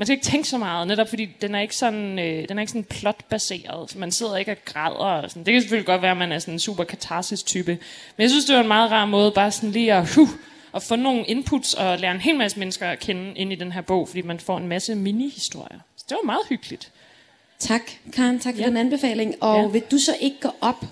man 0.00 0.06
skal 0.06 0.14
ikke 0.16 0.24
tænke 0.26 0.48
så 0.48 0.58
meget, 0.58 0.86
netop 0.88 1.08
fordi 1.08 1.24
den 1.42 1.54
er 1.54 1.60
ikke 1.60 1.76
sådan, 1.76 2.18
øh, 2.18 2.48
den 2.48 2.58
er 2.58 2.60
ikke 2.60 2.70
sådan 2.72 2.84
plotbaseret. 2.84 3.90
Så 3.90 3.98
man 3.98 4.12
sidder 4.12 4.36
ikke 4.36 4.52
og 4.52 4.56
græder. 4.64 4.94
Og 5.22 5.30
sådan. 5.30 5.44
Det 5.44 5.52
kan 5.52 5.62
selvfølgelig 5.62 5.86
godt 5.86 6.02
være, 6.02 6.10
at 6.10 6.16
man 6.16 6.32
er 6.32 6.38
sådan 6.38 6.54
en 6.54 6.58
super 6.58 6.84
katarsis 6.84 7.42
type. 7.42 7.70
Men 8.16 8.22
jeg 8.22 8.30
synes, 8.30 8.44
det 8.44 8.54
var 8.54 8.60
en 8.62 8.68
meget 8.68 8.90
rar 8.90 9.04
måde 9.06 9.30
bare 9.32 9.50
sådan 9.52 9.70
lige 9.70 9.92
at, 9.94 10.14
huh, 10.14 10.28
at 10.74 10.82
få 10.82 10.96
nogle 10.96 11.24
inputs 11.24 11.74
og 11.74 11.98
lære 11.98 12.10
en 12.12 12.20
hel 12.20 12.36
masse 12.36 12.58
mennesker 12.58 12.88
at 12.88 12.98
kende 12.98 13.32
ind 13.36 13.52
i 13.52 13.54
den 13.54 13.72
her 13.72 13.80
bog, 13.80 14.08
fordi 14.08 14.22
man 14.22 14.40
får 14.40 14.56
en 14.58 14.68
masse 14.68 14.94
mini-historier. 14.94 15.78
Så 15.96 16.04
det 16.08 16.16
var 16.22 16.26
meget 16.26 16.42
hyggeligt. 16.48 16.92
Tak, 17.58 17.82
Karen. 18.12 18.38
Tak 18.40 18.54
for 18.54 18.60
Ja. 18.60 18.66
den 18.66 18.76
anbefaling. 18.76 19.34
Og 19.42 19.60
Ja. 19.62 19.66
vil 19.68 19.82
du 19.90 19.98
så 19.98 20.16
ikke 20.20 20.36
gå 20.40 20.50
op 20.60 20.84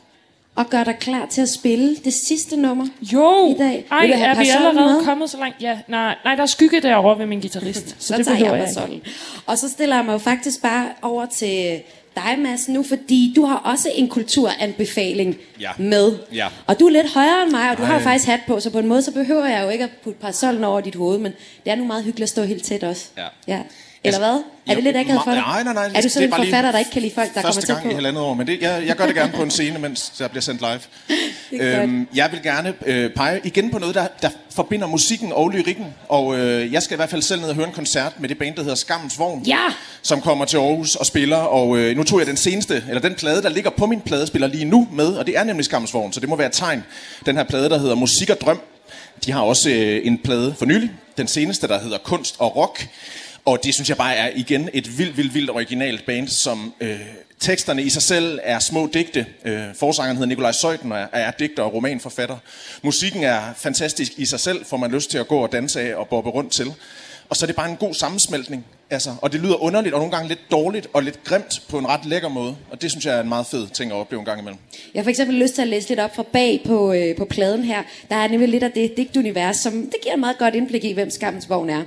og 0.59 0.71
gøre 0.71 0.85
dig 0.85 0.97
klar 1.01 1.27
til 1.27 1.41
at 1.43 1.49
spille 1.49 1.97
det 2.05 2.13
sidste 2.13 2.57
nummer? 2.57 2.87
Jo, 3.13 3.55
I 3.55 3.59
dag. 3.59 3.87
Ej, 3.91 3.99
er 3.99 4.07
vi 4.07 4.13
parasollen 4.23 4.67
allerede 4.67 4.95
med? 4.95 5.05
kommet 5.05 5.31
så 5.31 5.39
langt? 5.39 5.63
Ja, 5.63 5.79
nej, 5.89 6.15
nej, 6.25 6.35
der 6.35 6.43
er 6.43 6.47
skygge 6.47 6.81
derovre 6.81 7.19
ved 7.19 7.27
min 7.27 7.41
guitarist. 7.41 7.89
så, 7.99 8.07
Så 8.07 8.17
det 8.17 8.27
tager 8.27 8.39
behøver 8.39 8.57
jeg 8.57 8.69
jeg 8.77 8.93
ikke. 8.93 9.07
Og 9.47 9.59
så 9.59 9.69
stiller 9.69 9.97
jeg 9.97 10.05
mig 10.05 10.13
jo 10.13 10.19
faktisk 10.19 10.63
bare 10.63 10.87
over 11.03 11.27
til 11.27 11.81
dig, 12.17 12.39
Mads, 12.39 12.69
nu, 12.69 12.83
fordi 12.83 13.33
du 13.37 13.45
har 13.45 13.57
også 13.57 13.89
en 13.95 14.09
kulturanbefaling 14.09 15.37
Ja. 15.61 15.71
med. 15.79 16.13
Ja. 16.35 16.47
Og 16.67 16.81
du 16.81 16.87
er 16.87 16.91
lidt 16.91 17.15
højere 17.15 17.43
end 17.43 17.51
mig, 17.51 17.71
og 17.71 17.77
du 17.79 17.83
har 17.83 17.93
Ej. 17.93 17.99
jo 17.99 18.05
faktisk 18.05 18.29
hat 18.29 18.41
på, 18.47 18.61
så 18.61 18.71
på 18.71 18.79
en 18.79 18.87
måde, 18.87 19.03
så 19.03 19.13
behøver 19.13 19.47
jeg 19.47 19.65
jo 19.65 19.69
ikke 19.69 19.85
at 19.85 19.91
putte 20.05 20.21
parasollen 20.21 20.65
over 20.65 20.81
dit 20.81 20.95
hoved, 20.95 21.19
men 21.19 21.33
det 21.65 21.71
er 21.73 21.77
nu 21.77 21.85
meget 21.85 22.05
hyggeligt 22.05 22.23
at 22.23 22.29
stå 22.29 22.43
helt 22.43 22.65
tæt 22.65 22.85
også. 22.85 23.07
Ja. 23.17 23.27
ja. 23.49 23.61
Eller 24.05 24.19
hvad? 24.19 24.43
Er 24.67 24.75
det 24.75 24.85
lidt 24.85 24.97
akavet 24.97 25.21
for 25.25 25.31
dig? 25.31 25.41
Nej, 25.41 25.63
nej, 25.63 25.73
nej. 25.73 25.85
Er 25.85 25.89
du 25.89 26.03
det 26.03 26.13
sådan 26.13 26.29
en 26.29 26.35
forfatter, 26.35 26.73
der 26.73 26.79
ikke 26.79 26.91
kan 26.91 27.03
lide 27.03 27.15
folk, 27.15 27.29
der 27.35 27.41
kommer 27.41 27.47
Første 27.47 27.67
tæt 27.67 27.75
gang 27.77 27.83
på? 27.83 27.91
i 27.91 27.95
halvandet 27.95 28.23
år, 28.23 28.35
men 28.35 28.47
det, 28.47 28.63
jeg, 28.63 28.83
jeg 28.87 28.97
gør 28.97 29.07
det 29.07 29.15
gerne 29.15 29.33
på 29.33 29.43
en 29.43 29.51
scene, 29.51 29.79
mens 29.79 30.13
der 30.19 30.29
bliver 30.29 30.43
sendt 30.43 30.61
live. 30.61 30.81
Øhm, 31.53 32.09
jeg 32.15 32.29
vil 32.33 32.43
gerne 32.43 32.75
øh, 32.87 33.11
pege 33.11 33.41
igen 33.45 33.71
på 33.71 33.79
noget, 33.79 33.95
der, 33.95 34.07
der 34.23 34.29
forbinder 34.55 34.87
musikken 34.87 35.33
og 35.33 35.51
lyrikken. 35.51 35.87
Og 36.09 36.39
øh, 36.39 36.73
jeg 36.73 36.83
skal 36.83 36.95
i 36.95 36.97
hvert 36.97 37.11
fald 37.11 37.23
selv 37.23 37.41
ned 37.41 37.49
og 37.49 37.55
høre 37.55 37.67
en 37.67 37.73
koncert 37.73 38.21
med 38.21 38.29
det 38.29 38.39
band, 38.39 38.57
der 38.57 38.63
hedder 38.63 38.77
Skammens 38.77 39.19
Vogn. 39.19 39.43
Ja! 39.43 39.59
Som 40.03 40.21
kommer 40.21 40.45
til 40.45 40.57
Aarhus 40.57 40.95
og 40.97 41.07
spiller. 41.07 41.37
Og 41.37 41.79
øh, 41.79 41.97
nu 41.97 42.05
tog 42.05 42.19
jeg 42.19 42.27
den 42.27 42.37
seneste, 42.37 42.85
eller 42.89 43.01
den 43.01 43.15
plade, 43.15 43.43
der 43.43 43.49
ligger 43.49 43.71
på 43.71 43.87
min 43.87 44.01
pladespiller 44.01 44.49
lige 44.49 44.65
nu 44.65 44.89
med. 44.93 45.07
Og 45.07 45.27
det 45.27 45.39
er 45.39 45.45
nemlig 45.45 45.65
Skammens 45.65 45.95
Vogn, 45.95 46.13
så 46.13 46.21
det 46.21 46.29
må 46.29 46.37
være 46.37 46.47
et 46.47 46.53
tegn. 46.53 46.85
Den 47.27 47.37
her 47.37 47.45
plade, 47.45 47.71
der 47.71 47.79
hedder 47.79 47.95
Musik 47.95 48.31
og 48.31 48.41
Drøm. 48.41 48.61
De 49.25 49.33
har 49.33 49.41
også 49.41 49.71
øh, 49.71 50.07
en 50.07 50.19
plade 50.19 50.55
for 50.59 50.67
nylig. 50.67 50.91
Den 51.17 51.27
seneste, 51.27 51.69
der 51.69 51.81
hedder 51.81 51.99
Kunst 51.99 52.37
og 52.39 52.57
Rock. 52.57 52.89
Og 53.49 53.65
det 53.65 53.75
synes 53.75 53.89
jeg 53.89 53.97
bare 53.97 54.17
er 54.17 54.31
igen 54.37 54.69
et 54.73 54.99
vildt, 54.99 55.17
vildt, 55.17 55.35
vildt 55.35 55.51
originalt 55.51 56.07
band, 56.07 56.29
som 56.29 56.75
øh, 56.81 57.01
teksterne 57.41 57.83
i 57.83 57.89
sig 57.89 58.03
selv 58.03 58.39
er 58.43 58.59
små 58.59 58.91
digte. 58.95 59.27
Øh, 59.45 59.63
forsangeren 59.75 60.17
hedder 60.17 60.29
Nikolaj 60.29 60.53
Søjden 60.53 60.93
og 60.93 60.99
er, 60.99 61.07
er 61.13 61.31
digter 61.31 61.63
og 61.63 61.75
romanforfatter. 61.75 62.37
Musikken 62.83 63.23
er 63.23 63.41
fantastisk 63.57 64.13
i 64.17 64.25
sig 64.25 64.41
selv, 64.41 64.65
får 64.65 64.77
man 64.77 64.91
lyst 64.91 65.11
til 65.11 65.19
at 65.19 65.29
gå 65.29 65.39
og 65.39 65.53
danse 65.53 65.81
af 65.81 65.95
og 65.95 66.09
bobbe 66.09 66.31
rundt 66.31 66.53
til. 66.53 66.73
Og 67.29 67.37
så 67.37 67.45
er 67.45 67.47
det 67.47 67.57
bare 67.57 67.71
en 67.71 67.77
god 67.77 67.95
sammensmeltning. 67.95 68.67
Altså, 68.91 69.11
og 69.23 69.33
det 69.33 69.41
lyder 69.41 69.63
underligt 69.63 69.95
og 69.95 70.01
nogle 70.01 70.17
gange 70.17 70.29
lidt 70.29 70.51
dårligt 70.51 70.87
og 70.93 71.03
lidt 71.03 71.25
grimt 71.25 71.63
på 71.69 71.79
en 71.79 71.87
ret 71.89 72.05
lækker 72.05 72.29
måde. 72.29 72.57
Og 72.71 72.83
det 72.83 72.91
synes 72.91 73.07
jeg 73.07 73.17
er 73.17 73.21
en 73.21 73.29
meget 73.29 73.47
fed 73.47 73.67
ting 73.69 73.93
at 73.93 73.97
opleve 73.97 74.21
en 74.21 74.27
gang 74.27 74.41
imellem. 74.41 74.59
Jeg 74.95 75.01
har 75.01 75.05
for 75.05 75.11
eksempel 75.11 75.37
lyst 75.37 75.55
til 75.55 75.63
at 75.63 75.69
læse 75.69 75.89
lidt 75.89 76.01
op 76.01 76.17
fra 76.17 76.25
bag 76.33 76.63
på, 76.67 76.93
øh, 76.93 77.17
på 77.17 77.25
pladen 77.25 77.65
her. 77.65 77.83
Der 78.11 78.17
er 78.17 78.29
nemlig 78.29 78.49
lidt 78.49 78.63
af 78.63 78.73
det 78.73 78.97
digtunivers, 78.97 79.57
som 79.57 79.73
det 79.73 79.97
giver 80.03 80.15
et 80.15 80.21
meget 80.21 80.39
godt 80.39 80.55
indblik 80.55 80.85
i, 80.85 80.93
hvem 80.93 81.11
Skammens 81.11 81.49
Vogn 81.49 81.71
er. 81.71 81.83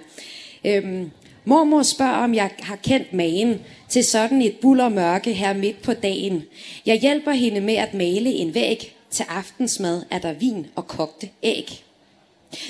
Øhm, 0.66 1.12
mormor 1.46 1.84
spørger, 1.84 2.24
om 2.24 2.34
jeg 2.34 2.52
har 2.60 2.76
kendt 2.76 3.14
magen 3.14 3.60
til 3.90 4.04
sådan 4.04 4.42
et 4.42 4.56
bullermørke 4.62 5.34
her 5.34 5.54
midt 5.54 5.82
på 5.82 5.94
dagen. 5.94 6.44
Jeg 6.86 7.00
hjælper 7.00 7.32
hende 7.32 7.62
med 7.62 7.74
at 7.74 7.94
male 7.94 8.30
en 8.30 8.54
væg. 8.54 8.96
Til 9.10 9.26
aftensmad 9.30 10.04
er 10.12 10.20
der 10.20 10.34
vin 10.34 10.68
og 10.76 10.88
kogte 10.88 11.30
æg. 11.44 11.84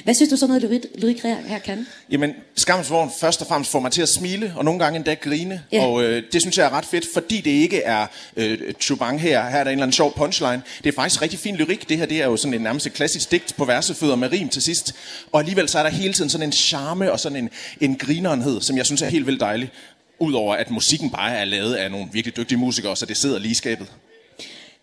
Hvad 0.04 0.14
synes 0.14 0.30
du 0.30 0.38
så 0.38 0.48
noget 0.48 0.62
lyrik, 0.62 0.86
lyrik 0.98 1.22
her 1.22 1.60
kan? 1.60 1.88
Jamen, 2.12 2.34
Skammens 2.56 2.90
Vogn 2.90 3.12
først 3.20 3.42
og 3.42 3.48
fremmest 3.48 3.72
får 3.72 3.80
mig 3.80 3.92
til 3.92 4.02
at 4.02 4.10
smile, 4.10 4.54
og 4.56 4.66
nogle 4.66 4.80
gange 4.80 4.98
endda 4.98 5.14
grine. 5.14 5.64
Ja. 5.72 5.86
Og 5.86 6.04
øh, 6.04 6.24
det 6.34 6.42
synes 6.42 6.58
jeg 6.58 6.66
er 6.66 6.70
ret 6.70 6.86
fedt, 6.86 7.06
fordi 7.14 7.42
det 7.42 7.52
ikke 7.52 7.82
er 7.82 8.08
øh, 8.36 8.74
chubang 8.80 9.22
her. 9.22 9.50
Her 9.50 9.58
er 9.60 9.64
der 9.64 9.72
en 9.72 9.78
eller 9.78 9.84
anden 9.84 9.94
sjov 9.94 10.14
punchline. 10.14 10.62
Det 10.84 10.90
er 10.90 10.96
faktisk 10.96 11.22
rigtig 11.22 11.40
fin 11.40 11.56
lyrik. 11.56 11.90
Det 11.90 11.98
her 11.98 12.06
det 12.06 12.22
er 12.22 12.26
jo 12.26 12.38
sådan 12.38 12.54
en 12.54 12.62
nærmest 12.62 12.94
klassisk 12.94 13.32
digt 13.32 13.56
på 13.58 13.66
versefødder 13.66 14.16
med 14.16 14.32
rim 14.32 14.50
til 14.50 14.62
sidst. 14.62 14.96
Og 15.32 15.40
alligevel 15.40 15.70
så 15.70 15.80
er 15.80 15.84
der 15.84 15.90
hele 15.90 16.14
tiden 16.14 16.30
sådan 16.30 16.48
en 16.48 16.52
charme 16.52 17.12
og 17.12 17.20
sådan 17.20 17.38
en, 17.38 17.50
en 17.82 17.96
grinerenhed, 17.96 18.62
som 18.62 18.78
jeg 18.78 18.86
synes 18.86 19.02
er 19.02 19.10
helt 19.10 19.28
vildt 19.28 19.40
dejlig. 19.40 19.70
Udover 20.20 20.56
at 20.56 20.72
musikken 20.72 21.10
bare 21.10 21.36
er 21.36 21.46
lavet 21.46 21.74
af 21.74 21.92
nogle 21.92 22.08
virkelig 22.12 22.38
dygtige 22.38 22.58
musikere, 22.58 22.96
så 22.96 23.06
det 23.06 23.18
sidder 23.18 23.40
lige 23.40 23.56
skabet. 23.56 23.88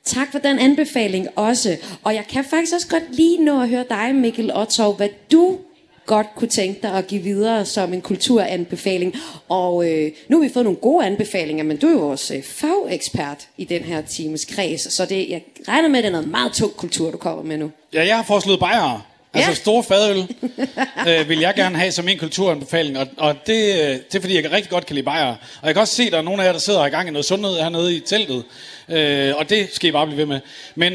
Tak 0.09 0.32
for 0.32 0.38
den 0.38 0.59
anbefaling 0.59 1.28
også. 1.36 1.76
Og 2.04 2.14
jeg 2.14 2.24
kan 2.28 2.44
faktisk 2.44 2.74
også 2.74 2.88
godt 2.88 3.16
lige 3.16 3.44
nå 3.44 3.62
at 3.62 3.68
høre 3.68 3.84
dig, 3.90 4.14
Mikkel 4.14 4.52
Ottov, 4.54 4.96
hvad 4.96 5.09
du 5.32 5.59
godt 6.06 6.26
kunne 6.36 6.48
tænke 6.48 6.80
dig 6.82 6.92
at 6.92 7.06
give 7.06 7.22
videre 7.22 7.64
som 7.64 7.92
en 7.92 8.00
kulturanbefaling. 8.00 9.14
Og 9.48 9.90
øh, 9.90 10.12
nu 10.28 10.36
har 10.36 10.48
vi 10.48 10.52
fået 10.52 10.64
nogle 10.64 10.78
gode 10.78 11.06
anbefalinger, 11.06 11.64
men 11.64 11.76
du 11.76 11.86
er 11.86 11.92
jo 11.92 11.98
vores 11.98 12.30
øh, 12.30 12.42
fagekspert 12.42 13.48
i 13.56 13.64
den 13.64 13.82
her 13.82 14.00
times 14.00 14.44
kreds, 14.44 14.92
så 14.92 15.04
det, 15.04 15.28
jeg 15.28 15.42
regner 15.68 15.88
med, 15.88 15.98
at 15.98 16.04
det 16.04 16.09
er 16.09 16.12
noget 16.12 16.28
meget 16.28 16.52
tung 16.52 16.76
kultur, 16.76 17.11
du 17.11 17.16
kommer 17.16 17.42
med 17.42 17.56
nu. 17.56 17.70
Ja, 17.94 18.06
jeg 18.06 18.16
har 18.16 18.22
foreslået 18.22 18.61
bajere. 18.61 19.02
Altså 19.39 19.51
Ja. 19.51 19.55
store 19.55 19.82
fadøl 19.84 20.28
øh, 21.09 21.28
vil 21.28 21.39
jeg 21.39 21.55
gerne 21.55 21.78
have 21.78 21.93
som 21.93 22.09
en 22.09 22.18
kulturanbefaling, 22.18 22.99
og, 22.99 23.07
og 23.16 23.36
det, 23.47 23.72
øh, 23.74 23.89
det 23.89 24.14
er 24.14 24.20
fordi, 24.20 24.34
jeg 24.43 24.53
rigtig 24.53 24.70
godt 24.70 24.86
kan 24.86 24.95
lide 24.95 25.05
bajere. 25.05 25.36
Og 25.61 25.66
jeg 25.66 25.74
kan 25.74 25.80
også 25.80 25.95
se, 25.95 26.03
at 26.03 26.12
der 26.12 26.18
er 26.18 26.22
nogle 26.22 26.43
af 26.43 26.47
jer, 26.47 26.53
der 26.53 26.59
sidder 26.59 26.86
i 26.86 26.91
gang 26.91 27.09
i 27.09 27.11
noget 27.11 27.24
sundhed 27.24 27.61
hernede 27.61 27.97
i 27.97 28.01
teltet, 28.01 28.45
øh, 28.89 29.34
og 29.36 29.49
det 29.51 29.68
skal 29.72 29.89
I 29.89 29.93
bare 29.93 30.07
blive 30.07 30.18
ved 30.18 30.26
med. 30.26 30.41
Men 30.74 30.93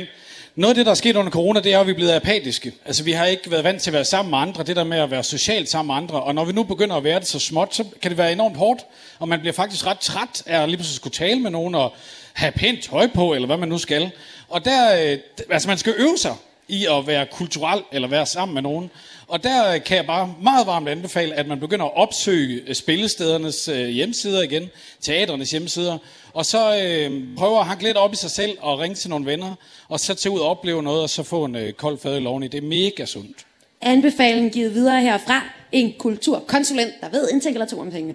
noget 0.56 0.72
af 0.72 0.76
det, 0.76 0.86
der 0.86 0.91
er 0.91 0.96
sket 0.96 1.16
under 1.16 1.32
corona, 1.32 1.60
det 1.60 1.74
er, 1.74 1.80
at 1.80 1.86
vi 1.88 1.91
er 1.91 1.96
blevet 1.96 2.12
apatiske. 2.12 2.72
Altså, 2.86 3.04
vi 3.04 3.12
har 3.12 3.26
ikke 3.26 3.52
været 3.52 3.64
vant 3.64 3.82
til 3.82 3.89
at 3.89 3.94
være 3.94 4.06
sammen 4.06 4.30
med 4.30 4.38
andre, 4.39 4.64
det 4.64 4.76
der 4.76 4.84
med 4.84 4.98
at 4.98 5.12
være 5.12 5.24
socialt 5.24 5.70
sammen 5.70 5.88
med 5.88 5.96
andre. 5.96 6.24
Og 6.24 6.36
når 6.36 6.46
vi 6.46 6.54
nu 6.54 6.64
begynder 6.64 6.96
at 6.96 7.04
være 7.04 7.20
det 7.20 7.28
så 7.28 7.39
småt, 7.39 7.76
så 7.76 7.84
kan 8.02 8.12
det 8.12 8.18
være 8.18 8.32
enormt 8.32 8.58
hårdt, 8.58 8.82
og 9.20 9.28
man 9.28 9.39
bliver 9.39 9.54
faktisk 9.54 9.86
ret 9.88 10.00
træt 10.00 10.44
af 10.46 10.62
at 10.64 10.70
lige 10.70 10.78
pludselig 10.78 10.96
skulle 10.96 11.14
tale 11.14 11.39
med 11.39 11.52
nogen 11.52 11.76
og 11.76 11.94
have 12.34 12.52
pænt 12.52 12.84
tøj 12.84 13.08
på, 13.08 13.34
eller 13.34 13.46
hvad 13.46 13.58
man 13.58 13.70
nu 13.70 13.78
skal. 13.78 14.12
Og 14.50 14.66
der, 14.66 15.12
øh, 15.12 15.18
altså 15.50 15.68
man 15.70 15.78
skal 15.78 15.94
øve 15.98 16.18
sig 16.18 16.36
i 16.68 16.86
at 16.86 17.07
være 17.07 17.26
kulturel 17.32 17.84
eller 17.91 18.07
være 18.07 18.26
sammen 18.26 18.53
med 18.53 18.61
nogen. 18.61 18.89
Og 19.28 19.43
der 19.43 19.74
øh, 19.74 19.84
kan 19.84 19.97
jeg 19.97 20.05
bare 20.05 20.34
meget 20.41 20.68
varmt 20.68 20.89
anbefale, 20.89 21.36
at 21.36 21.47
man 21.47 21.59
begynder 21.59 21.86
at 21.86 21.97
opsøge 21.97 22.61
øh, 22.68 22.76
spillestedernes 22.76 23.68
øh, 23.68 23.88
hjemmesider 23.88 24.41
igen, 24.41 24.70
teaternes 25.01 25.51
hjemmesider, 25.51 25.97
og 26.34 26.45
så 26.45 26.82
øh, 26.84 27.22
prøver 27.38 27.59
at 27.59 27.66
hakke 27.66 27.84
lidt 27.84 27.97
op 27.97 28.14
i 28.14 28.16
sig 28.16 28.32
selv 28.32 28.57
og 28.61 28.80
ringe 28.80 28.95
til 28.95 29.09
nogle 29.09 29.26
venner, 29.26 29.55
og 29.89 29.99
så 29.99 30.14
tage 30.14 30.34
ud 30.34 30.39
og 30.39 30.49
opleve 30.49 30.84
noget, 30.84 31.01
og 31.01 31.09
så 31.09 31.24
få 31.24 31.45
en 31.45 31.55
øh, 31.55 31.74
kold 31.74 31.97
fadøl 31.97 32.28
oveni. 32.28 32.47
Det 32.47 32.57
er 32.57 32.68
mega 32.68 33.05
sundt. 33.05 33.38
Anbefalingen 33.82 34.51
givet 34.51 34.74
videre 34.74 35.01
herfra 35.01 35.41
en 35.74 35.93
kulturkonsulent, 35.99 36.93
der 37.01 37.09
ved 37.09 37.32
en 37.32 37.41
ting 37.41 37.55
eller 37.55 37.65
to 37.65 37.80
om 37.80 37.91
tingene. 37.91 38.13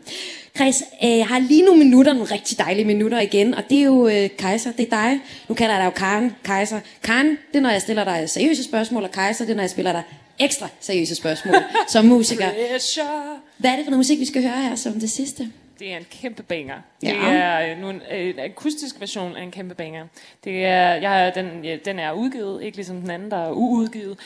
Chris, 0.57 0.83
øh, 1.05 1.19
jeg 1.19 1.27
har 1.27 1.39
lige 1.39 1.63
nogle 1.63 1.85
minutter, 1.85 2.13
nogle 2.13 2.33
rigtig 2.33 2.59
dejlige 2.59 2.85
minutter 2.85 3.21
igen, 3.21 3.55
og 3.55 3.63
det 3.71 3.79
er 3.79 3.83
jo 3.83 4.09
øh, 4.09 4.29
Kaiser, 4.39 4.73
det 4.73 4.93
er 4.93 4.97
dig. 4.97 5.21
Nu 5.49 5.55
kalder 5.55 5.75
jeg 5.75 5.81
dig 5.81 5.87
jo 5.87 5.91
Karen, 5.91 6.37
Kaiser. 6.45 6.81
Karen, 7.03 7.27
det 7.27 7.57
er, 7.57 7.61
når 7.61 7.71
jeg 7.71 7.83
stiller 7.83 8.05
dig 8.05 8.31
seriøse 8.31 8.65
spørgsmål, 8.65 9.05
og 9.05 9.11
Kaiser, 9.11 9.45
det 9.45 9.53
er, 9.53 9.57
når 9.57 9.63
jeg 9.63 9.71
spiller 9.71 9.93
dig 9.93 10.03
ekstra 10.39 10.69
seriøse 10.81 11.15
spørgsmål 11.15 11.55
som 11.93 12.05
musiker. 12.05 12.51
Pressure. 12.73 13.07
Hvad 13.57 13.71
er 13.71 13.77
det 13.77 13.85
for 13.85 13.91
noget 13.91 13.99
musik, 13.99 14.21
vi 14.21 14.27
skal 14.27 14.43
høre 14.43 14.63
her 14.63 14.75
som 14.75 14.93
det 14.93 15.11
sidste? 15.11 15.51
Det 15.79 15.93
er 15.93 15.97
en 15.97 16.07
kæmpe 16.11 16.43
banger. 16.43 16.75
Ja. 17.03 17.09
Det 17.09 17.17
er 17.19 17.77
nu 17.81 17.91
en, 17.91 18.01
en 18.13 18.39
akustisk 18.39 19.01
version 19.01 19.37
af 19.37 19.43
en 19.43 19.51
kæmpe 19.51 19.75
banger. 19.75 20.07
Det 20.45 20.65
er, 20.65 20.95
jeg, 20.95 21.33
den, 21.35 21.65
ja, 21.65 21.77
den 21.85 21.99
er 21.99 22.13
udgivet, 22.13 22.63
ikke 22.63 22.77
ligesom 22.77 23.01
den 23.01 23.11
anden, 23.11 23.31
der 23.31 23.37
er 23.37 23.53
uudgivet. 23.53 24.19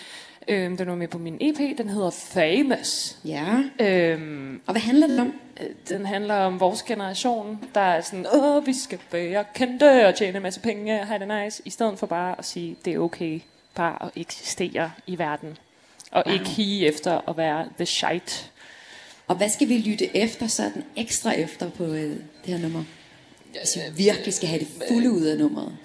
Øhm, 0.49 0.77
den 0.77 0.89
er 0.89 0.95
med 0.95 1.09
på 1.09 1.19
min 1.19 1.37
EP, 1.41 1.79
den 1.79 1.89
hedder 1.89 2.11
Famous. 2.11 3.19
Ja. 3.25 3.63
Øhm, 3.81 4.61
Og 4.67 4.73
hvad 4.73 4.83
handler 4.83 5.07
det 5.07 5.21
om? 5.21 5.35
øh, 5.61 5.67
den 5.89 6.07
handler 6.07 6.35
om 6.35 6.61
vores 6.61 6.83
generation, 6.83 7.59
der 7.75 7.81
er 7.81 8.01
sådan, 8.01 8.27
åh, 8.35 8.67
vi 8.67 8.73
skal 8.73 8.99
være 9.13 9.45
kendte 9.55 10.07
og 10.07 10.15
tjene 10.15 10.37
en 10.37 10.43
masse 10.43 10.61
penge 10.61 11.01
og 11.01 11.07
have 11.07 11.19
det 11.19 11.43
nice, 11.45 11.63
i 11.65 11.71
stedet 11.71 11.99
for 11.99 12.07
bare 12.07 12.35
at 12.39 12.45
sige, 12.45 12.77
det 12.85 12.95
er 12.95 12.99
okay 12.99 13.41
bare 13.75 14.05
at 14.07 14.11
eksistere 14.17 14.93
i 15.07 15.19
verden. 15.19 15.59
Og 16.11 16.23
wow. 16.27 16.35
ikke 16.35 16.49
hige 16.49 16.87
efter 16.87 17.21
at 17.29 17.37
være 17.37 17.69
the 17.77 17.87
shite. 17.87 18.45
Og 19.29 19.37
hvad 19.37 19.49
skal 19.49 19.69
vi 19.69 19.79
lytte 19.79 20.17
efter 20.17 20.47
sådan 20.47 20.85
ekstra 20.97 21.33
efter 21.33 21.71
på 21.71 21.85
øh, 21.85 22.11
det 22.11 22.19
her 22.45 22.59
nummer? 22.59 22.85
Hvis 23.51 23.77
vi 23.77 24.05
virkelig 24.05 24.35
skal 24.35 24.49
have 24.49 24.61
det 24.61 24.69
fulde 24.89 25.11
ud 25.11 25.23
af 25.23 25.39
nummeret. 25.39 25.77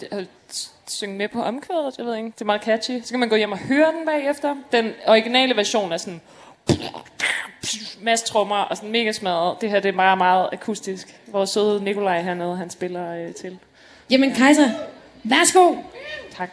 Synge 0.88 1.18
med 1.18 1.28
på 1.28 1.42
omkvædet, 1.42 1.98
jeg 1.98 2.06
ved 2.06 2.16
ikke, 2.16 2.26
det 2.26 2.42
er 2.42 2.46
meget 2.46 2.64
catchy. 2.64 3.02
Så 3.04 3.10
kan 3.10 3.20
man 3.20 3.30
gå 3.30 3.36
hjem 3.36 3.52
og 3.52 3.58
høre 3.58 3.92
den 3.92 4.06
bagefter. 4.06 4.56
Den 4.72 4.94
originale 5.08 5.56
version 5.56 5.92
er 5.92 5.98
sådan 5.98 6.22
masse 8.02 8.26
trommer 8.26 8.56
og 8.56 8.78
sådan 8.78 8.92
mega 8.92 9.12
smadret. 9.12 9.62
Det 9.62 9.70
her 9.70 9.80
det 9.80 9.90
er 9.90 9.94
meget, 9.94 10.18
meget 10.18 10.50
akustisk. 10.52 11.16
Vores 11.28 11.50
søde 11.50 11.84
Nikolaj 11.84 12.22
hernede, 12.22 12.58
han 12.58 12.70
spiller 12.70 13.14
øh, 13.14 13.34
til. 13.34 13.60
Jamen 14.10 14.34
Kaiser, 14.34 14.70
værsgo. 15.24 15.76
Tak. 16.32 16.50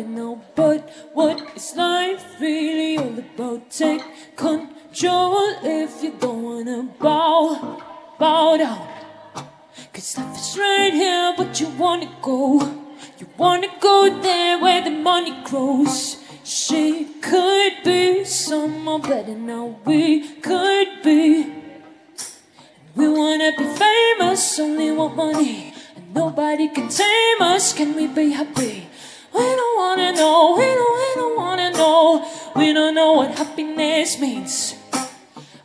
better 0.00 0.08
now, 0.08 0.42
but 0.54 0.90
what 1.14 1.56
is 1.56 1.74
life 1.76 2.40
really 2.40 2.98
all 2.98 3.18
about? 3.18 3.70
Take 3.70 4.02
control 4.36 5.54
if 5.62 6.02
you 6.02 6.12
don't 6.18 6.42
wanna 6.42 6.82
bow, 6.98 7.82
bow 8.18 8.56
down. 8.56 8.88
Cause 9.92 10.18
life 10.18 10.36
is 10.36 10.58
right 10.58 10.92
here, 10.92 11.34
but 11.36 11.60
you 11.60 11.68
wanna 11.78 12.10
go. 12.22 12.60
You 13.18 13.26
wanna 13.36 13.68
go 13.80 14.20
there 14.20 14.58
where 14.58 14.82
the 14.82 14.90
money 14.90 15.42
grows. 15.44 16.16
She 16.44 17.04
could 17.20 17.84
be 17.84 18.24
someone 18.24 19.02
better 19.02 19.34
now, 19.34 19.78
we 19.84 20.28
could 20.40 21.02
be. 21.02 21.52
We 22.94 23.08
wanna 23.08 23.52
be 23.56 23.64
famous, 23.64 24.58
only 24.58 24.90
want 24.90 25.16
money. 25.16 25.72
And 25.96 26.14
nobody 26.14 26.68
can 26.68 26.88
tame 26.88 27.40
us, 27.40 27.72
can 27.72 27.94
we 27.94 28.06
be 28.06 28.30
happy? 28.32 28.89
We 29.32 29.40
don't 29.40 29.76
wanna 29.76 30.12
know, 30.12 30.56
we 30.56 30.64
don't, 30.64 30.94
we 30.98 31.08
don't 31.14 31.36
wanna 31.36 31.70
know. 31.70 32.26
We 32.56 32.72
don't 32.72 32.94
know 32.94 33.12
what 33.12 33.36
happiness 33.36 34.18
means. 34.18 34.74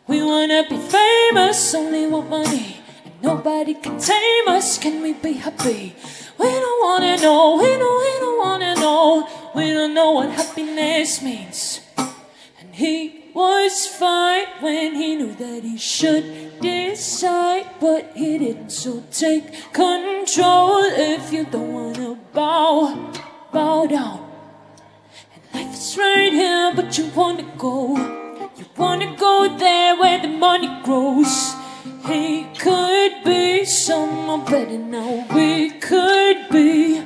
We 0.08 0.22
wanna 0.24 0.66
be 0.70 0.78
famous, 0.78 1.74
only 1.74 2.08
want 2.08 2.30
money. 2.30 2.78
And 3.06 3.14
nobody 3.22 3.74
can 3.74 4.00
tame 4.00 4.48
us, 4.48 4.78
can 4.78 5.02
we 5.02 5.14
be 5.14 5.34
happy? 5.34 5.96
We 6.38 6.50
don't 6.52 6.82
wanna 6.84 7.18
know, 7.18 7.58
we 7.58 7.70
don't, 7.78 8.00
we 8.04 8.20
don't 8.20 8.38
wanna 8.38 8.76
know. 8.76 9.28
We 9.56 9.74
don't 9.74 9.94
know 9.94 10.12
what 10.12 10.30
happiness 10.32 11.22
means. 11.22 11.80
And 11.98 12.76
he 12.76 13.32
was 13.34 13.88
fine 13.88 14.48
when 14.60 14.96
he 14.96 15.16
knew 15.16 15.34
that 15.36 15.64
he 15.64 15.78
should 15.78 16.60
decide, 16.62 17.68
but 17.80 18.12
he 18.16 18.38
didn't. 18.38 18.70
So 18.70 19.04
take 19.12 19.74
control 19.74 20.84
if 20.84 21.32
you 21.32 21.46
don't 21.46 21.74
wanna 21.74 22.20
bow, 22.34 23.12
bow 23.56 23.88
down. 23.88 24.20
And 25.34 25.44
life 25.54 25.74
is 25.74 25.98
right 25.98 26.34
here, 26.34 26.74
but 26.76 26.98
you 26.98 27.06
wanna 27.16 27.48
go. 27.58 27.96
You 28.58 28.66
wanna 28.76 29.16
go 29.16 29.58
there 29.58 29.96
where 29.96 30.20
the 30.22 30.28
money 30.28 30.70
grows. 30.84 31.56
He 32.06 32.48
could 32.60 33.24
be 33.24 33.64
someone 33.64 34.44
better 34.44 34.78
now. 34.78 35.26
We 35.34 35.72
could 35.72 36.50
be. 36.52 37.02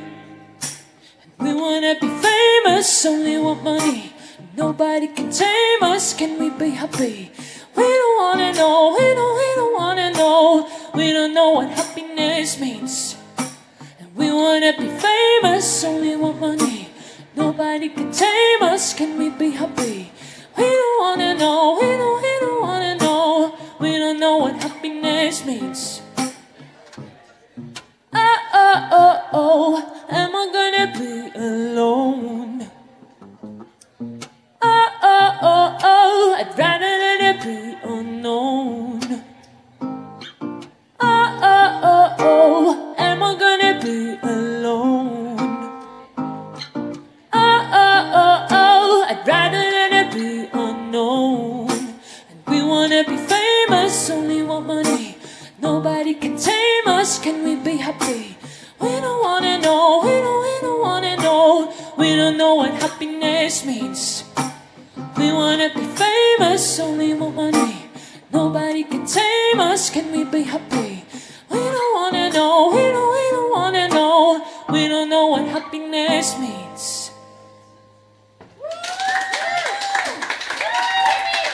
We 1.38 1.54
wanna 1.54 1.94
be 2.02 2.10
famous, 2.28 3.06
only 3.06 3.38
want 3.38 3.64
money. 3.64 4.12
Nobody 4.58 5.08
can 5.08 5.30
tame 5.30 5.84
us, 5.84 6.16
can 6.16 6.40
we 6.40 6.50
be 6.50 6.72
happy? 6.72 7.32
We 7.78 7.88
don't 8.02 8.18
wanna 8.24 8.54
know, 8.54 8.96
we 8.98 9.06
don't, 9.14 9.36
we 9.42 9.50
don't 9.60 9.76
wanna 9.82 10.12
know. 10.14 10.68
We 10.96 11.14
don't 11.14 11.34
know 11.36 11.52
what 11.52 11.70
happiness 11.70 12.60
means. 12.60 13.09
We 14.20 14.28
wanna 14.34 14.74
be 14.78 14.88
famous, 14.90 15.84
only 15.86 16.16
want 16.18 16.42
money. 16.42 16.90
Nobody 17.38 17.88
can 17.88 18.12
tame 18.12 18.62
us, 18.64 18.94
can 18.94 19.18
we 19.18 19.30
be 19.30 19.52
happy? 19.52 20.12
We 20.58 20.64
don't 20.64 21.00
wanna 21.00 21.36
know, 21.36 21.78
we 21.80 21.88
don't, 21.88 22.22
we 22.22 22.40
don't 22.42 22.62
wanna 22.62 22.96
know. 22.96 23.56
We 23.80 23.98
don't 23.98 24.20
know 24.20 24.36
what 24.38 24.62
happiness 24.62 25.46
means. 25.46 26.02
Oh, 28.14 28.38
oh, 28.54 28.90
oh, 28.92 29.16
oh, 29.32 30.06
am 30.10 30.36
I 30.36 30.44
gonna 30.52 30.88
be 31.00 31.40
alone? 31.40 32.70
Oh, 34.62 34.88
oh, 35.02 35.38
oh, 35.42 35.78
oh, 35.82 36.36
I'd 36.38 36.58
rather 36.60 36.94
let 37.06 37.22
it 37.22 37.38
be 37.42 37.88
unknown. 37.88 39.00
Oh, 41.00 41.40
oh, 41.42 41.80
oh, 41.84 42.16
oh, 42.20 42.89
am 43.20 43.24
I 43.24 43.36
gonna 43.38 43.80
be 43.84 44.18
alone? 44.24 45.36
Oh, 47.34 47.60
oh, 47.84 48.02
oh, 48.22 48.48
oh, 48.50 49.06
I'd 49.10 49.28
rather 49.28 49.58
let 49.58 49.92
it 50.02 50.14
be 50.14 50.48
unknown. 50.54 51.70
And 52.30 52.40
we 52.48 52.64
wanna 52.64 53.04
be 53.04 53.18
famous, 53.18 54.10
only 54.10 54.42
want 54.42 54.68
money. 54.68 55.18
Nobody 55.62 56.14
can 56.14 56.38
tame 56.38 56.88
us, 56.88 57.20
can 57.20 57.44
we 57.44 57.56
be 57.58 57.76
happy? 57.76 58.38
We 58.80 58.88
don't 59.04 59.22
wanna 59.22 59.60
know, 59.60 60.00
we 60.06 60.16
don't, 60.26 60.42
we 60.48 60.56
don't 60.62 60.82
wanna 60.82 61.18
know. 61.18 61.74
We 61.98 62.16
don't 62.16 62.38
know 62.38 62.56
what 62.56 62.72
happiness 62.82 63.66
means. 63.66 64.24
We 65.18 65.34
wanna 65.34 65.70
be 65.76 65.86
famous, 66.04 66.80
only 66.80 67.14
want 67.16 67.36
money. 67.36 67.90
Nobody 68.32 68.86
can 68.86 69.06
tame 69.06 69.60
us, 69.60 69.90
can 69.90 70.10
we 70.14 70.24
be 70.24 70.44
happy? 70.44 71.09
We 71.52 71.58
don't 71.78 71.94
wanna 72.00 72.30
know, 72.38 72.56
we 72.76 72.84
don't, 72.96 73.12
we 73.18 73.24
don't 73.36 73.52
wanna 73.58 73.88
know. 73.88 74.18
We 74.74 74.82
don't 74.94 75.10
know 75.10 75.26
what 75.34 75.46
happiness 75.56 76.38
means. 76.40 77.12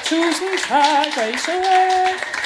Tusind 0.06 0.58
tak, 0.68 1.18
og 1.24 1.30
I 1.34 1.38
så 1.38 1.52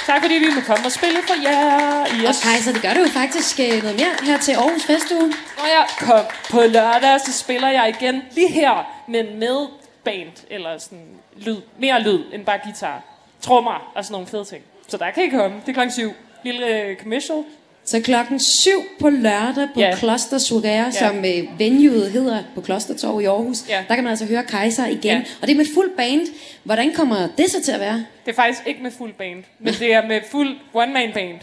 Tak 0.06 0.22
fordi 0.22 0.34
vi 0.34 0.46
må 0.56 0.62
komme 0.62 0.86
og 0.86 0.92
spille 0.92 1.20
for 1.28 1.42
jer. 1.44 2.02
Og 2.02 2.08
Yes. 2.28 2.44
Kaiser, 2.44 2.74
det 2.74 2.82
gør 2.82 2.94
du 2.94 3.00
jo 3.00 3.08
faktisk 3.08 3.60
øh, 3.60 3.84
noget 3.84 4.00
mere 4.00 4.14
her 4.24 4.38
til 4.40 4.52
Aarhus 4.52 4.84
Festuge. 4.84 5.28
Når 5.58 5.66
jeg 5.66 5.86
kom 6.00 6.26
på 6.50 6.62
lørdag, 6.62 7.22
så 7.22 7.34
spiller 7.34 7.70
jeg 7.70 7.96
igen 8.00 8.22
lige 8.32 8.50
her, 8.52 8.88
men 9.08 9.40
med 9.40 9.68
band, 10.04 10.46
eller 10.50 10.78
sådan 10.78 11.06
lyd, 11.38 11.58
mere 11.80 12.02
lyd 12.02 12.24
end 12.34 12.46
bare 12.46 12.60
guitar. 12.64 13.02
Trommer 13.42 13.92
og 13.96 14.06
sådan 14.06 14.12
nogle 14.14 14.28
fede 14.28 14.46
ting. 14.46 14.64
Så 14.88 14.98
der 14.98 15.12
kan 15.12 15.24
I 15.24 15.30
komme. 15.30 15.58
Det 15.66 15.70
er 15.70 15.74
klokken 15.74 15.92
syv. 15.92 16.12
Lille 16.44 16.82
øh, 16.84 16.98
commercial. 16.98 17.44
Så 17.86 18.02
klokken 18.02 18.40
7 18.40 18.70
på 19.00 19.10
lørdag 19.10 19.68
på 19.74 19.80
Ja. 19.80 19.96
Kloster 19.96 20.38
Surere, 20.38 20.92
som 20.92 21.18
øh, 21.18 21.60
venueet 21.60 22.12
hedder 22.12 22.44
på 22.56 22.62
Klostertorv 22.62 23.22
i 23.22 23.26
Aarhus. 23.26 23.70
Ja. 23.70 23.84
Der 23.88 23.96
kan 23.96 24.04
man 24.04 24.12
altså 24.12 24.26
høre 24.26 24.44
Kaiser 24.44 24.86
igen. 24.86 25.02
Ja. 25.18 25.22
Og 25.42 25.48
det 25.48 25.54
er 25.54 25.58
med 25.58 25.66
fuld 25.74 25.90
band. 25.98 26.28
Hvordan 26.64 26.94
kommer 26.94 27.28
det 27.38 27.52
så 27.52 27.64
til 27.64 27.72
at 27.72 27.80
være? 27.80 28.06
Det 28.26 28.32
er 28.32 28.36
faktisk 28.36 28.62
ikke 28.68 28.84
med 28.84 28.92
fuld 28.92 29.14
band, 29.14 29.44
men 29.60 29.74
det 29.74 29.94
er 29.94 30.08
med 30.08 30.22
fuld 30.32 30.58
one-man 30.74 31.12
band. 31.14 31.38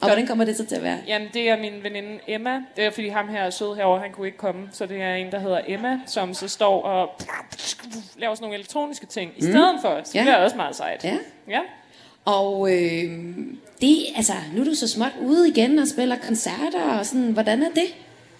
Og 0.00 0.08
hvordan 0.08 0.26
kommer 0.26 0.44
det 0.44 0.56
så 0.56 0.64
til 0.64 0.76
at 0.76 0.82
være? 0.82 0.98
Jamen, 1.06 1.28
det 1.34 1.48
er 1.50 1.58
min 1.60 1.72
veninde 1.82 2.18
Emma. 2.28 2.62
Det 2.76 2.84
er, 2.84 2.90
fordi 2.90 3.08
ham 3.08 3.28
her 3.28 3.40
er 3.42 3.50
sød 3.50 3.76
herovre, 3.76 4.00
han 4.00 4.10
kunne 4.12 4.26
ikke 4.26 4.38
komme. 4.38 4.68
Så 4.72 4.86
det 4.86 5.02
er 5.02 5.14
en, 5.14 5.32
der 5.32 5.38
hedder 5.40 5.60
Emma, 5.66 5.98
som 6.06 6.34
så 6.34 6.48
står 6.48 6.82
og 6.82 7.10
laver 8.18 8.34
sådan 8.34 8.44
nogle 8.44 8.54
elektroniske 8.54 9.06
ting 9.06 9.30
i 9.36 9.42
stedet 9.42 9.78
for. 9.82 10.00
Så 10.04 10.10
Ja. 10.14 10.20
det 10.24 10.28
er 10.30 10.36
også 10.36 10.56
meget 10.56 10.76
sejt. 10.76 11.04
Ja. 11.04 11.16
ja. 11.48 11.60
Og 12.24 12.72
øh, 12.72 13.10
det, 13.80 13.96
altså, 14.16 14.32
nu 14.54 14.60
er 14.60 14.64
du 14.64 14.74
så 14.74 14.88
småt 14.88 15.12
ude 15.22 15.48
igen 15.48 15.78
og 15.78 15.88
spiller 15.88 16.16
koncerter 16.26 16.98
og 16.98 17.06
sådan, 17.06 17.30
hvordan 17.30 17.62
er 17.62 17.70
det? 17.74 17.94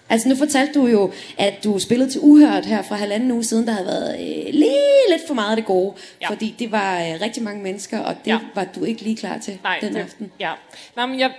Altså 0.09 0.29
nu 0.29 0.35
fortalte 0.35 0.79
du 0.79 0.87
jo, 0.87 1.11
at 1.37 1.63
du 1.63 1.79
spillede 1.79 2.09
til 2.09 2.21
Uhørt 2.23 2.65
her 2.65 2.81
for 2.81 2.95
halvanden 2.95 3.31
uge 3.31 3.43
siden, 3.43 3.67
der 3.67 3.73
havde 3.73 3.87
været 3.87 4.13
øh, 4.13 4.53
lige 4.53 5.09
lidt 5.09 5.27
for 5.27 5.33
meget 5.33 5.49
af 5.49 5.55
det 5.55 5.65
gode, 5.65 5.93
ja. 6.21 6.29
Fordi 6.29 6.55
det 6.59 6.71
var 6.71 6.99
øh, 6.99 7.21
rigtig 7.21 7.43
mange 7.43 7.63
mennesker, 7.63 7.99
og 7.99 8.15
det 8.25 8.31
ja. 8.31 8.39
Var 8.55 8.63
du 8.75 8.83
ikke 8.83 9.01
lige 9.01 9.15
klar 9.17 9.37
til 9.37 9.59
Nej, 9.63 9.79
den 9.81 9.93
det, 9.93 9.99
aften. 9.99 10.31
Ja. 10.39 10.51
Nej, 10.95 11.05
men 11.05 11.19
jeg, 11.19 11.31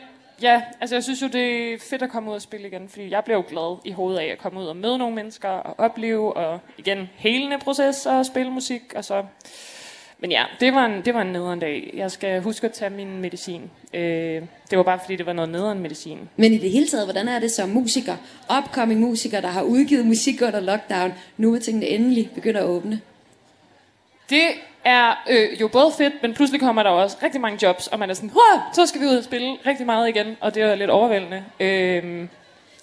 ja, 0.43 0.63
altså 0.81 0.97
jeg 0.97 1.05
synes 1.05 1.23
jo, 1.23 1.27
det 1.27 1.75
er 1.75 1.79
fedt 1.91 2.03
at 2.03 2.11
komme 2.11 2.31
ud 2.31 2.35
og 2.35 2.43
spille 2.43 2.67
igen, 2.67 2.89
fordi 2.89 3.11
jeg 3.11 3.25
bliver 3.25 3.37
jo 3.37 3.45
glad 3.49 3.79
i 3.85 3.91
hovedet 3.93 4.19
af 4.19 4.27
at 4.27 4.39
komme 4.39 4.61
ud 4.61 4.67
og 4.67 4.77
møde 4.77 4.99
nogle 4.99 5.15
mennesker 5.15 5.49
og 5.49 5.75
opleve, 5.79 6.37
og 6.37 6.61
igen, 6.79 7.11
helende 7.17 7.59
proces 7.59 8.07
og 8.07 8.27
spille 8.27 8.53
musik, 8.53 8.83
og 8.95 9.05
så... 9.05 9.25
Men 10.19 10.31
ja, 10.31 10.45
det 10.61 10.75
var 10.75 10.85
en, 10.87 11.05
det 11.05 11.15
var 11.15 11.23
en 11.23 11.33
nederen 11.33 11.61
dag. 11.61 11.91
Jeg 11.95 12.11
skal 12.11 12.43
huske 12.43 12.67
at 12.67 12.73
tage 12.73 12.91
min 12.91 13.21
medicin. 13.21 13.71
Øh, 13.95 14.43
det 14.71 14.79
var 14.79 14.83
bare 14.83 14.99
fordi, 14.99 15.17
det 15.17 15.27
var 15.27 15.33
noget 15.33 15.49
nederen 15.49 15.79
medicin. 15.79 16.29
Men 16.37 16.53
i 16.53 16.59
det 16.59 16.71
hele 16.71 16.87
taget, 16.87 17.07
hvordan 17.07 17.29
er 17.29 17.39
det 17.39 17.51
som 17.51 17.69
musiker, 17.69 18.17
upcoming 18.59 19.01
musiker, 19.01 19.41
der 19.41 19.49
har 19.49 19.63
udgivet 19.63 20.07
musik 20.07 20.43
under 20.43 20.61
lockdown, 20.61 21.15
nu 21.37 21.51
hvor 21.51 21.59
tingene 21.59 21.87
endelig 21.87 22.31
begynder 22.35 22.61
at 22.61 22.67
åbne? 22.67 23.01
Det 24.31 24.47
er 24.85 25.25
øh, 25.31 25.61
jo 25.61 25.69
både 25.69 25.93
fedt, 25.99 26.15
men 26.23 26.35
pludselig 26.35 26.61
kommer 26.61 26.83
der 26.83 26.91
også 26.91 27.17
rigtig 27.23 27.41
mange 27.41 27.67
jobs, 27.67 27.87
og 27.87 27.99
man 27.99 28.11
er 28.11 28.15
sådan, 28.15 28.31
så 28.73 28.87
skal 28.87 29.01
vi 29.01 29.07
ud 29.07 29.17
og 29.17 29.25
spille 29.25 29.57
rigtig 29.67 29.87
meget 29.87 30.09
igen, 30.09 30.37
og 30.41 30.55
det 30.55 30.63
er 30.63 30.75
lidt 30.75 30.91
overvældende. 30.91 31.45
Øh, 31.61 32.29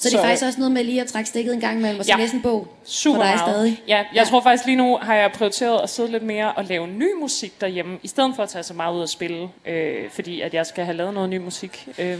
Så, 0.03 0.17
det 0.17 0.23
er 0.23 0.27
faktisk 0.27 0.43
også 0.45 0.59
noget 0.59 0.71
med 0.71 0.83
lige 0.83 1.01
at 1.01 1.07
trække 1.07 1.29
stikket 1.29 1.53
en 1.53 1.59
gang 1.59 1.77
imellem, 1.77 1.99
og 1.99 2.05
så 2.05 2.11
Ja. 2.11 2.17
læse 2.23 2.35
en 2.35 2.41
bog 2.41 2.67
Super 2.85 3.15
for 3.17 3.23
dig 3.23 3.31
meget. 3.35 3.49
stadig. 3.55 3.81
Ja, 3.87 3.97
jeg 3.97 4.05
ja. 4.15 4.23
tror 4.23 4.41
faktisk 4.41 4.65
lige 4.65 4.75
nu 4.75 4.97
har 5.01 5.15
jeg 5.15 5.31
prioriteret 5.31 5.79
at 5.83 5.89
sidde 5.89 6.11
lidt 6.11 6.23
mere 6.23 6.51
og 6.51 6.65
lave 6.65 6.87
ny 6.87 7.07
musik 7.21 7.61
derhjemme, 7.61 7.97
i 8.03 8.07
stedet 8.07 8.35
for 8.35 8.43
at 8.43 8.49
tage 8.49 8.63
så 8.63 8.73
meget 8.73 8.95
ud 8.95 9.01
og 9.01 9.09
spille, 9.09 9.49
øh, 9.65 10.09
fordi 10.11 10.41
at 10.41 10.53
jeg 10.53 10.65
skal 10.65 10.85
have 10.85 10.97
lavet 10.97 11.13
noget 11.13 11.29
ny 11.29 11.37
musik. 11.37 11.87
Øh, 11.97 12.17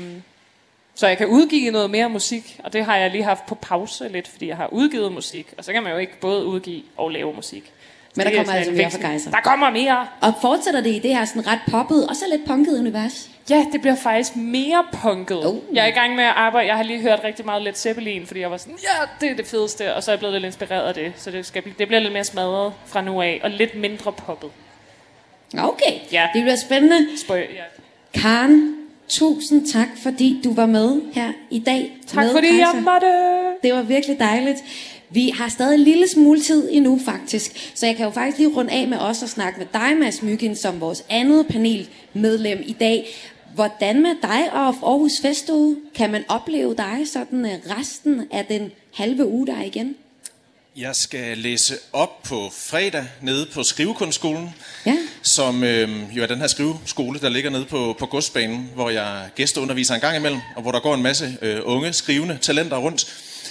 så 0.96 1.08
jeg 1.08 1.18
kan 1.18 1.28
udgive 1.28 1.72
noget 1.72 1.90
mere 1.90 2.10
musik, 2.10 2.60
og 2.64 2.74
det 2.74 2.86
har 2.86 2.98
jeg 2.98 3.12
lige 3.12 3.24
haft 3.24 3.46
på 3.46 3.56
pause 3.56 4.08
lidt, 4.10 4.28
fordi 4.28 4.48
jeg 4.48 4.58
har 4.58 4.68
udgivet 4.74 5.12
musik, 5.12 5.54
og 5.58 5.64
så 5.64 5.74
kan 5.74 5.84
man 5.84 5.92
jo 5.92 5.98
ikke 5.98 6.20
både 6.20 6.46
udgive 6.46 6.82
og 6.98 7.10
lave 7.12 7.34
musik. 7.34 7.64
Så 7.66 7.72
Men 8.16 8.26
der 8.26 8.32
det 8.32 8.40
er 8.40 8.44
kommer 8.44 8.60
altså 8.60 8.72
mere 8.74 8.92
fra 8.92 8.98
Gejser. 9.02 9.32
Der 9.32 9.42
kommer 9.42 9.70
mere! 9.70 10.08
Og 10.22 10.34
fortsætter 10.42 10.82
det 10.82 10.90
i 10.96 11.00
det 11.00 11.16
her 11.16 11.26
sådan 11.26 11.48
ret 11.48 11.60
poppet, 11.72 12.08
og 12.08 12.16
så 12.16 12.26
lidt 12.32 12.46
punket 12.48 12.80
univers? 12.80 13.30
Ja, 13.50 13.66
det 13.74 13.82
bliver 13.82 13.96
faktisk 13.96 14.36
mere 14.36 14.86
punket. 14.94 15.46
Oh. 15.48 15.56
Jeg 15.74 15.84
er 15.84 15.88
i 15.88 15.92
gang 15.92 16.16
med 16.16 16.24
at 16.24 16.34
arbejde. 16.36 16.68
Jeg 16.68 16.76
har 16.76 16.84
lige 16.84 17.00
hørt 17.02 17.20
rigtig 17.24 17.46
meget 17.46 17.62
Led 17.62 17.74
Zeppelin, 17.74 18.26
fordi 18.28 18.40
jeg 18.40 18.52
var 18.52 18.58
sådan, 18.58 18.78
ja, 18.84 19.26
det 19.26 19.32
er 19.32 19.36
det 19.36 19.48
fedeste. 19.48 19.96
Og 19.96 20.04
så 20.04 20.12
er 20.12 20.14
jeg 20.14 20.20
blevet 20.20 20.34
lidt 20.34 20.46
inspireret 20.46 20.88
af 20.88 20.94
det. 20.94 21.14
Så 21.18 21.32
det, 21.32 21.46
skal 21.46 21.64
det 21.80 21.88
bliver 21.88 22.00
lidt 22.00 22.14
mere 22.14 22.24
smadret 22.24 22.74
fra 22.86 23.02
nu 23.02 23.22
af, 23.22 23.40
og 23.44 23.50
lidt 23.50 23.76
mindre 23.76 24.12
poppet. 24.12 24.50
Okay, 25.58 25.94
Ja. 26.12 26.28
det 26.34 26.42
bliver 26.44 26.56
spændende. 26.56 27.08
Spøj, 27.18 27.38
ja. 27.40 27.64
Karen, 28.22 28.76
tusind 29.10 29.68
tak, 29.74 29.88
fordi 30.04 30.42
du 30.44 30.54
var 30.54 30.66
med 30.66 31.02
her 31.14 31.32
i 31.50 31.60
dag. 31.60 31.98
Tak 32.08 32.24
med 32.26 32.32
fordi 32.32 32.48
Kaiser. 32.48 32.68
jeg 32.74 32.84
måtte. 32.84 33.08
Det 33.64 33.74
var 33.74 33.82
virkelig 33.82 34.20
dejligt. 34.20 34.58
Vi 35.10 35.30
har 35.30 35.50
stadig 35.50 35.76
en 35.76 35.80
lille 35.82 36.08
smule 36.08 36.42
tid 36.42 36.70
endnu 36.72 37.00
faktisk, 37.06 37.72
så 37.76 37.86
jeg 37.86 37.96
kan 37.96 38.06
jo 38.06 38.12
faktisk 38.12 38.38
lige 38.38 38.50
runde 38.58 38.72
af 38.74 38.88
med 38.88 38.98
os 38.98 39.24
og 39.24 39.30
snakke 39.30 39.60
med 39.60 39.68
dig, 39.74 39.98
Mads 40.00 40.22
Myggen, 40.22 40.56
som 40.56 40.82
vores 40.82 41.04
andet 41.10 41.48
panelmedlem 41.48 42.64
i 42.66 42.74
dag. 42.74 43.08
Hvordan 43.56 44.02
med 44.02 44.16
dig 44.22 44.54
og 44.54 44.66
Aarhus 44.68 45.12
Festuge? 45.22 45.76
Kan 45.96 46.12
man 46.12 46.24
opleve 46.28 46.76
dig 46.76 46.98
sådan 47.14 47.46
øh, 47.46 47.78
resten 47.80 48.22
af 48.32 48.46
den 48.46 48.72
halve 48.94 49.28
uge, 49.28 49.48
der 49.48 49.56
er 49.58 49.64
igen? 49.64 49.96
Jeg 50.78 50.96
skal 50.96 51.38
læse 51.38 51.74
op 51.94 52.24
på 52.24 52.50
fredag 52.54 53.06
nede 53.22 53.46
på 53.54 53.64
Skrivekunstskolen, 53.64 54.50
Ja. 54.86 54.98
som 55.22 55.64
øh, 55.64 55.90
jo 56.18 56.24
er 56.24 56.28
den 56.28 56.38
her 56.40 56.48
skriveskole, 56.48 57.20
der 57.20 57.30
ligger 57.30 57.50
nede 57.50 57.66
på, 57.66 57.96
på 58.00 58.06
godsbanen, 58.06 58.70
hvor 58.76 58.90
jeg 58.90 59.30
gæsteunderviser 59.36 59.96
en 59.96 60.02
gang 60.02 60.18
imellem, 60.18 60.42
og 60.56 60.62
hvor 60.62 60.72
der 60.72 60.80
går 60.80 60.94
en 60.96 61.04
masse 61.04 61.38
øh, 61.42 61.60
unge 61.64 61.94
skrivende 61.94 62.38
talenter 62.42 62.78
rundt. 62.78 63.08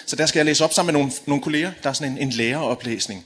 Så 0.06 0.16
der 0.16 0.26
skal 0.26 0.38
jeg 0.38 0.46
læse 0.46 0.64
op 0.64 0.72
sammen 0.72 0.92
med 0.94 1.00
nogle, 1.00 1.12
nogle 1.26 1.42
kolleger. 1.42 1.70
Der 1.82 1.88
er 1.88 1.92
sådan 1.92 2.12
en, 2.12 2.18
en 2.18 2.30
læreroplæsning 2.30 3.24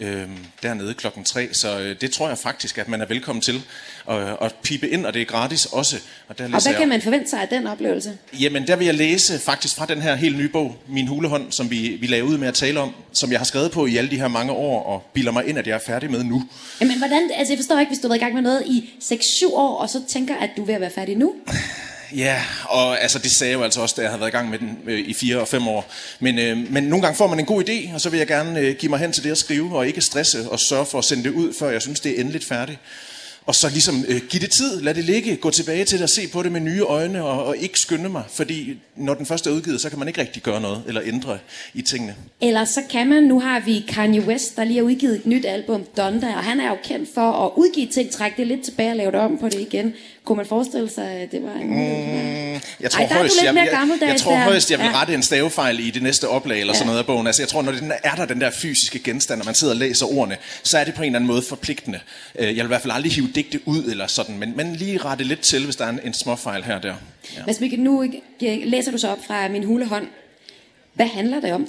øh, 0.00 0.28
dernede 0.62 0.94
klokken 0.94 1.24
3, 1.24 1.48
så 1.54 1.78
øh, 1.80 2.00
det 2.00 2.10
tror 2.10 2.28
jeg 2.28 2.38
faktisk, 2.38 2.78
at 2.78 2.88
man 2.88 3.00
er 3.00 3.06
velkommen 3.06 3.42
til 3.42 3.62
at, 4.10 4.36
at 4.40 4.54
pipe 4.62 4.88
ind, 4.88 5.06
og 5.06 5.14
det 5.14 5.22
er 5.22 5.26
gratis 5.26 5.66
også. 5.66 5.96
Og, 6.28 6.38
der 6.38 6.44
Og 6.44 6.50
læser 6.50 6.62
hvad 6.62 6.72
jeg 6.72 6.80
kan 6.80 6.88
man 6.88 7.02
forvente 7.02 7.30
sig 7.30 7.40
af 7.40 7.48
den 7.48 7.66
oplevelse? 7.66 8.18
Jamen, 8.40 8.66
der 8.66 8.76
vil 8.76 8.84
jeg 8.84 8.94
læse 8.94 9.38
faktisk 9.38 9.76
fra 9.76 9.86
den 9.86 10.02
her 10.02 10.14
helt 10.14 10.38
nye 10.38 10.48
bog, 10.48 10.76
Min 10.88 11.06
hulehånd, 11.06 11.52
som 11.52 11.70
vi, 11.70 11.98
vi 12.00 12.06
lavede 12.06 12.32
ud 12.32 12.38
med 12.38 12.48
at 12.48 12.54
tale 12.54 12.80
om, 12.80 12.94
som 13.12 13.30
jeg 13.30 13.40
har 13.40 13.44
skrevet 13.44 13.70
på 13.70 13.86
i 13.86 13.96
alle 13.96 14.10
de 14.10 14.16
her 14.16 14.28
mange 14.28 14.52
år, 14.52 14.82
og 14.82 15.02
bilder 15.12 15.32
mig 15.32 15.46
ind, 15.46 15.58
at 15.58 15.66
jeg 15.66 15.74
er 15.74 15.80
færdig 15.86 16.10
med 16.10 16.24
nu. 16.24 16.42
Jamen, 16.80 16.98
hvordan, 16.98 17.30
altså 17.36 17.52
jeg 17.52 17.58
forstår 17.58 17.78
ikke, 17.78 17.90
hvis 17.90 17.98
du 17.98 18.08
har 18.08 18.08
været 18.08 18.20
i 18.20 18.24
gang 18.24 18.34
med 18.34 18.42
noget 18.42 18.62
i 18.66 18.90
6-7 19.02 19.54
år, 19.54 19.76
og 19.76 19.88
så 19.90 20.02
tænker, 20.08 20.36
at 20.36 20.50
du 20.56 20.62
er 20.62 20.66
ved 20.66 20.74
at 20.74 20.80
være 20.80 20.90
færdig 20.90 21.16
nu. 21.16 21.34
Ja, 22.14 22.42
og 22.68 23.02
altså, 23.02 23.18
det 23.18 23.30
sagde 23.30 23.50
jeg 23.50 23.58
jo 23.58 23.64
altså 23.64 23.80
også, 23.80 23.94
da 23.96 24.02
jeg 24.02 24.10
havde 24.10 24.20
været 24.20 24.30
i 24.30 24.36
gang 24.36 24.50
med 24.50 24.58
den 24.58 24.78
øh, 24.86 24.98
i 24.98 25.14
fire 25.14 25.40
og 25.40 25.48
fem 25.48 25.68
år. 25.68 25.90
Men, 26.20 26.38
øh, 26.38 26.72
men 26.72 26.84
nogle 26.84 27.02
gange 27.02 27.16
får 27.16 27.26
man 27.26 27.40
en 27.40 27.46
god 27.46 27.68
idé, 27.68 27.94
og 27.94 28.00
så 28.00 28.10
vil 28.10 28.18
jeg 28.18 28.26
gerne 28.26 28.60
øh, 28.60 28.76
give 28.76 28.90
mig 28.90 28.98
hen 28.98 29.12
til 29.12 29.24
det 29.24 29.30
at 29.30 29.38
skrive, 29.38 29.76
og 29.76 29.86
ikke 29.86 30.00
stresse 30.00 30.50
og 30.50 30.60
sørge 30.60 30.86
for 30.86 30.98
at 30.98 31.04
sende 31.04 31.24
det 31.24 31.30
ud, 31.30 31.54
før 31.58 31.70
jeg 31.70 31.82
synes, 31.82 32.00
det 32.00 32.16
er 32.16 32.20
endeligt 32.20 32.44
færdigt. 32.44 32.78
Og 33.46 33.54
så 33.54 33.68
ligesom 33.68 34.04
øh, 34.08 34.20
give 34.28 34.40
det 34.40 34.50
tid, 34.50 34.80
lad 34.80 34.94
det 34.94 35.04
ligge, 35.04 35.36
gå 35.36 35.50
tilbage 35.50 35.84
til 35.84 35.98
det 35.98 36.02
og 36.02 36.10
se 36.10 36.28
på 36.28 36.42
det 36.42 36.52
med 36.52 36.60
nye 36.60 36.82
øjne, 36.82 37.24
og, 37.24 37.44
og 37.44 37.56
ikke 37.56 37.80
skynde 37.80 38.08
mig. 38.08 38.22
Fordi 38.28 38.78
når 38.96 39.14
den 39.14 39.26
første 39.26 39.50
er 39.50 39.54
udgivet, 39.54 39.80
så 39.80 39.90
kan 39.90 39.98
man 39.98 40.08
ikke 40.08 40.20
rigtig 40.20 40.42
gøre 40.42 40.60
noget, 40.60 40.82
eller 40.86 41.00
ændre 41.04 41.38
i 41.74 41.82
tingene. 41.82 42.14
Eller 42.40 42.64
så 42.64 42.80
kan 42.90 43.08
man, 43.08 43.22
nu 43.22 43.40
har 43.40 43.60
vi 43.60 43.84
Kanye 43.88 44.20
West, 44.20 44.56
der 44.56 44.64
lige 44.64 44.76
har 44.76 44.84
udgivet 44.84 45.14
et 45.14 45.26
nyt 45.26 45.44
album, 45.44 45.84
Donda, 45.96 46.26
og 46.26 46.44
han 46.44 46.60
er 46.60 46.68
jo 46.68 46.76
kendt 46.84 47.08
for 47.14 47.32
at 47.32 47.50
udgive 47.56 47.86
ting, 47.86 48.10
trække 48.10 48.36
det 48.36 48.46
lidt 48.46 48.64
tilbage 48.64 48.90
og 48.90 48.96
lave 48.96 49.12
det 49.12 49.20
om 49.20 49.38
på 49.38 49.48
det 49.48 49.60
igen. 49.60 49.94
Kunne 50.26 50.36
man 50.36 50.46
forestille 50.46 50.90
sig, 50.90 51.10
at 51.10 51.32
det 51.32 51.42
var 51.42 51.52
en 51.60 51.66
mulighed? 51.70 52.60
Jeg 52.80 52.90
tror, 52.90 53.02
Ej, 53.02 53.08
der 53.08 53.14
højst, 53.14 53.34
jeg, 53.44 53.54
jeg, 53.54 53.64
jeg, 53.64 53.68
gammeldags 53.78 54.22
tror 54.22 54.32
der. 54.32 54.38
højst, 54.44 54.70
jeg 54.70 54.78
vil 54.78 54.84
Ja. 54.86 55.00
rette 55.00 55.14
en 55.14 55.22
stavefejl 55.22 55.80
i 55.80 55.90
det 55.90 56.02
næste 56.02 56.28
oplag 56.28 56.60
eller 56.60 56.72
Ja. 56.72 56.78
sådan 56.78 56.86
noget 56.86 56.98
af 56.98 57.06
bogen. 57.06 57.26
Altså, 57.26 57.42
jeg 57.42 57.48
tror, 57.48 57.62
når 57.62 57.72
den 57.72 57.92
er 58.04 58.14
der 58.14 58.24
den 58.24 58.40
der 58.40 58.50
fysiske 58.50 58.98
genstand, 58.98 59.40
og 59.40 59.46
man 59.46 59.54
sidder 59.54 59.72
og 59.74 59.78
læser 59.78 60.06
ordene, 60.06 60.36
så 60.62 60.78
er 60.78 60.84
det 60.84 60.94
på 60.94 61.02
en 61.02 61.06
eller 61.06 61.18
anden 61.18 61.26
måde 61.26 61.42
forpligtende. 61.42 62.00
Øh, 62.38 62.46
Jeg 62.46 62.54
vil 62.56 62.62
i 62.64 62.66
hvert 62.66 62.82
fald 62.82 62.92
aldrig 62.92 63.12
hive 63.12 63.28
digte 63.34 63.60
ud 63.68 63.84
eller 63.84 64.06
sådan, 64.06 64.38
men, 64.38 64.52
men 64.56 64.76
lige 64.76 64.98
rette 64.98 65.24
lidt 65.24 65.40
til, 65.40 65.64
hvis 65.64 65.76
der 65.76 65.84
er 65.84 65.88
en, 65.88 66.00
en 66.04 66.14
småfejl 66.14 66.62
her 66.64 66.74
og 66.76 66.82
der. 66.82 66.94
Ja. 67.36 67.42
Mads 67.46 67.60
Mikkel, 67.60 67.80
nu 67.80 68.10
læser 68.64 68.90
du 68.92 68.98
så 68.98 69.08
op 69.08 69.18
fra 69.26 69.48
min 69.48 69.64
hulehånd. 69.64 70.06
Hvad 70.94 71.06
handler 71.06 71.40
det 71.40 71.52
om? 71.52 71.68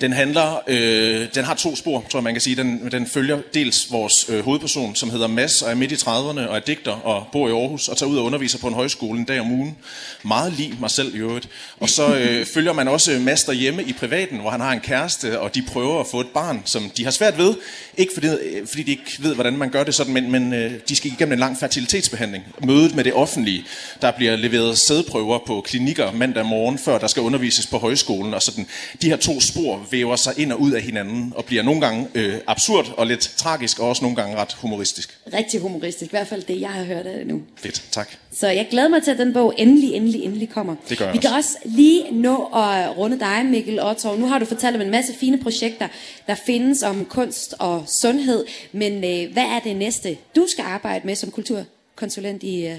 Den 0.00 0.12
handler, 0.12 0.62
øh, 0.66 1.26
den 1.34 1.44
har 1.44 1.54
to 1.54 1.76
spor, 1.76 2.04
tror 2.10 2.18
jeg 2.18 2.24
man 2.24 2.34
kan 2.34 2.40
sige. 2.40 2.56
Den, 2.56 2.90
den 2.90 3.06
følger 3.06 3.38
dels 3.54 3.92
vores 3.92 4.26
øh, 4.28 4.44
hovedperson, 4.44 4.94
som 4.94 5.10
hedder 5.10 5.26
Mads, 5.26 5.62
og 5.62 5.70
er 5.70 5.74
midt 5.74 5.92
i 5.92 5.94
30'erne, 5.94 6.48
og 6.48 6.56
er 6.56 6.60
digter, 6.66 6.92
og 6.92 7.26
bor 7.32 7.48
i 7.48 7.50
Aarhus, 7.50 7.88
og 7.88 7.96
tager 7.96 8.10
ud 8.10 8.16
og 8.16 8.24
underviser 8.24 8.58
på 8.58 8.66
en 8.68 8.74
højskole 8.74 9.18
en 9.18 9.24
dag 9.24 9.40
om 9.40 9.50
ugen. 9.50 9.76
Meget 10.22 10.52
lige 10.52 10.74
mig 10.80 10.90
selv 10.90 11.14
i 11.14 11.18
øvrigt. 11.18 11.48
Og 11.80 11.88
så 11.88 12.16
øh, 12.16 12.46
følger 12.54 12.72
man 12.72 12.88
også 12.88 13.18
Mads 13.20 13.44
derhjemme 13.44 13.82
i 13.82 13.92
privaten, 13.92 14.38
hvor 14.38 14.50
han 14.50 14.60
har 14.60 14.72
en 14.72 14.80
kæreste, 14.80 15.40
og 15.40 15.54
de 15.54 15.62
prøver 15.62 16.00
at 16.00 16.06
få 16.06 16.20
et 16.20 16.28
barn, 16.34 16.62
som 16.64 16.90
de 16.96 17.04
har 17.04 17.10
svært 17.10 17.38
ved. 17.38 17.54
Ikke 17.96 18.14
fordi, 18.14 18.26
øh, 18.26 18.66
fordi 18.66 18.82
de 18.82 18.90
ikke 18.90 19.16
ved, 19.18 19.34
hvordan 19.34 19.56
man 19.56 19.70
gør 19.70 19.84
det 19.84 19.94
sådan, 19.94 20.12
men, 20.12 20.32
men 20.32 20.52
øh, 20.52 20.72
de 20.88 20.96
skal 20.96 21.12
igennem 21.12 21.32
en 21.32 21.38
lang 21.38 21.58
fertilitetsbehandling. 21.58 22.44
Mødet 22.64 22.94
med 22.94 23.04
det 23.04 23.14
offentlige, 23.14 23.64
der 24.02 24.10
bliver 24.10 24.36
leveret 24.36 24.78
sædprøver 24.78 25.38
på 25.46 25.60
klinikker 25.60 26.12
mandag 26.12 26.46
morgen, 26.46 26.78
før 26.78 26.98
der 26.98 27.06
skal 27.06 27.22
undervises 27.22 27.66
på 27.66 27.78
højskolen, 27.78 28.34
og 28.34 28.42
sådan. 28.42 28.66
De 29.02 29.08
her 29.08 29.16
to 29.16 29.40
spor 29.40 29.87
væver 29.90 30.16
sig 30.16 30.32
ind 30.38 30.52
og 30.52 30.60
ud 30.60 30.72
af 30.72 30.82
hinanden, 30.82 31.32
og 31.36 31.44
bliver 31.44 31.62
nogle 31.62 31.80
gange 31.80 32.08
øh, 32.14 32.34
absurd 32.46 32.94
og 32.96 33.06
lidt 33.06 33.20
tragisk, 33.36 33.78
og 33.80 33.88
også 33.88 34.02
nogle 34.02 34.16
gange 34.16 34.36
ret 34.36 34.52
humoristisk. 34.52 35.18
Rigtig 35.32 35.60
humoristisk, 35.60 36.10
i 36.10 36.16
hvert 36.16 36.26
fald 36.26 36.42
det, 36.42 36.60
jeg 36.60 36.68
har 36.70 36.84
hørt 36.84 37.06
af 37.06 37.18
det 37.18 37.26
nu. 37.26 37.42
Fedt, 37.56 37.84
tak. 37.90 38.10
Så 38.32 38.48
jeg 38.48 38.66
glæder 38.70 38.88
mig 38.88 39.02
til, 39.02 39.10
at 39.10 39.18
den 39.18 39.32
bog 39.32 39.54
endelig, 39.58 39.94
endelig, 39.94 40.24
endelig 40.24 40.50
kommer. 40.50 40.74
Det 40.88 40.98
gør 40.98 41.04
jeg 41.04 41.14
Vi 41.14 41.18
kan 41.18 41.30
også. 41.30 41.58
også 41.64 41.76
lige 41.76 42.10
nå 42.12 42.44
at 42.44 42.96
runde 42.98 43.18
dig, 43.18 43.46
Mikkel 43.46 43.82
Otto. 43.82 44.16
Nu 44.16 44.26
har 44.26 44.38
du 44.38 44.44
fortalt 44.44 44.76
om 44.76 44.82
en 44.82 44.90
masse 44.90 45.14
fine 45.14 45.38
projekter, 45.38 45.88
der 46.26 46.34
findes 46.34 46.82
om 46.82 47.04
kunst 47.04 47.54
og 47.58 47.84
sundhed. 48.00 48.44
Men 48.72 48.92
øh, 48.92 49.32
hvad 49.32 49.44
er 49.44 49.60
det 49.64 49.76
næste, 49.76 50.16
du 50.36 50.46
skal 50.50 50.62
arbejde 50.62 51.06
med 51.06 51.14
som 51.14 51.30
kulturkonsulent 51.30 52.42
i... 52.42 52.66
Øh... 52.66 52.76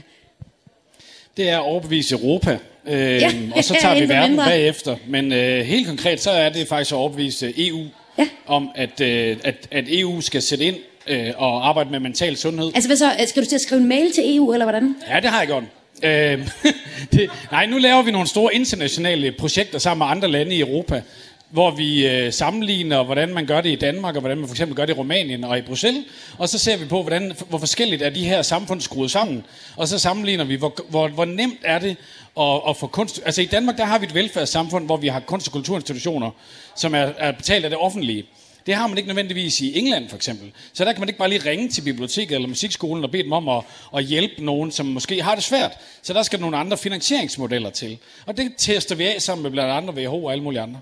Det 1.37 1.49
er 1.49 1.57
at 1.57 1.63
overbevise 1.63 2.15
Europa, 2.15 2.59
øh, 2.87 2.99
Ja, 3.15 3.31
og 3.55 3.63
så 3.63 3.75
tager 3.81 3.99
vi 3.99 4.09
verden 4.09 4.31
mindre. 4.31 4.45
bagefter. 4.45 4.95
Men 5.07 5.33
øh, 5.33 5.65
helt 5.65 5.87
konkret, 5.87 6.21
så 6.21 6.31
er 6.31 6.49
det 6.49 6.67
faktisk 6.67 6.91
at 6.91 6.95
overbevise 6.97 7.53
EU 7.57 7.79
Ja. 8.17 8.27
om, 8.47 8.69
at, 8.75 9.01
øh, 9.01 9.37
at, 9.43 9.55
at 9.71 9.83
EU 9.87 10.21
skal 10.21 10.41
sætte 10.41 10.65
ind 10.65 10.75
øh, 11.07 11.27
og 11.37 11.67
arbejde 11.69 11.89
med 11.89 11.99
mental 11.99 12.37
sundhed. 12.37 12.71
Altså 12.75 12.89
hvad 12.89 12.97
så, 12.97 13.05
øh, 13.21 13.27
skal 13.27 13.43
du 13.43 13.47
til 13.47 13.55
at 13.55 13.61
skrive 13.61 13.81
en 13.81 13.87
mail 13.87 14.11
til 14.13 14.35
EU, 14.35 14.53
eller 14.53 14.65
hvordan? 14.65 14.95
Ja, 15.09 15.19
det 15.19 15.29
har 15.29 15.39
jeg 15.39 15.47
gjort. 15.47 15.63
Øh, 16.03 16.47
det, 17.13 17.29
nej, 17.51 17.65
nu 17.65 17.77
laver 17.77 18.01
vi 18.01 18.11
nogle 18.11 18.27
store 18.27 18.55
internationale 18.55 19.31
projekter 19.31 19.79
sammen 19.79 20.05
med 20.07 20.15
andre 20.15 20.27
lande 20.27 20.55
i 20.55 20.59
Europa, 20.59 21.01
hvor 21.49 21.71
vi 21.71 22.07
øh, 22.07 22.33
sammenligner, 22.33 23.03
hvordan 23.03 23.33
man 23.33 23.45
gør 23.45 23.61
det 23.61 23.69
i 23.69 23.75
Danmark, 23.75 24.15
og 24.15 24.19
hvordan 24.19 24.37
man 24.37 24.47
for 24.47 24.53
eksempel 24.53 24.75
gør 24.75 24.85
det 24.85 24.93
i 24.93 24.97
Rumænien 24.97 25.43
og 25.43 25.57
i 25.57 25.61
Bruxelles. 25.61 26.03
Og 26.37 26.49
så 26.49 26.59
ser 26.59 26.77
vi 26.77 26.85
på, 26.85 27.01
hvordan, 27.01 27.33
hvor 27.49 27.57
forskelligt 27.57 28.01
er 28.01 28.09
de 28.09 28.25
her 28.25 28.41
samfund 28.41 28.81
skruet 28.81 29.11
sammen. 29.11 29.45
Og 29.75 29.87
så 29.87 29.99
sammenligner 29.99 30.43
vi, 30.43 30.55
hvor, 30.55 30.75
hvor, 30.89 31.07
hvor 31.07 31.25
nemt 31.25 31.59
er 31.63 31.79
det 31.79 31.97
at, 32.39 32.61
at 32.69 32.77
få 32.77 32.87
kunst... 32.87 33.21
Altså 33.25 33.41
i 33.41 33.45
Danmark, 33.45 33.77
der 33.77 33.85
har 33.85 33.99
vi 33.99 34.05
et 34.05 34.15
velfærdssamfund, 34.15 34.85
hvor 34.85 34.97
vi 34.97 35.07
har 35.07 35.19
kunst- 35.19 35.47
og 35.47 35.53
kulturinstitutioner, 35.53 36.31
som 36.75 36.95
er, 36.95 37.11
er 37.17 37.31
betalt 37.31 37.63
af 37.63 37.69
det 37.69 37.79
offentlige. 37.79 38.25
Det 38.65 38.75
har 38.75 38.87
man 38.87 38.97
ikke 38.97 39.07
nødvendigvis 39.07 39.61
i 39.61 39.79
England 39.79 40.09
for 40.09 40.15
eksempel. 40.15 40.51
Så 40.73 40.85
der 40.85 40.93
kan 40.93 40.99
man 40.99 41.09
ikke 41.09 41.19
bare 41.19 41.29
lige 41.29 41.49
ringe 41.49 41.69
til 41.69 41.81
biblioteket 41.81 42.35
eller 42.35 42.47
musikskolen 42.47 43.03
og 43.03 43.11
bede 43.11 43.23
dem 43.23 43.31
om 43.31 43.49
at, 43.49 43.63
at 43.97 44.03
hjælpe 44.03 44.45
nogen, 44.45 44.71
som 44.71 44.85
måske 44.85 45.23
har 45.23 45.35
det 45.35 45.43
svært. 45.43 45.71
Så 46.01 46.13
der 46.13 46.23
skal 46.23 46.39
nogle 46.39 46.57
andre 46.57 46.77
finansieringsmodeller 46.77 47.69
til. 47.69 47.97
Og 48.25 48.37
det 48.37 48.51
tester 48.57 48.95
vi 48.95 49.05
af 49.05 49.21
sammen 49.21 49.43
med 49.43 49.51
blandt 49.51 49.71
andre 49.71 49.93
WHO 49.93 50.25
og 50.25 50.31
alle 50.31 50.43
mulige 50.43 50.61
andre. 50.61 50.79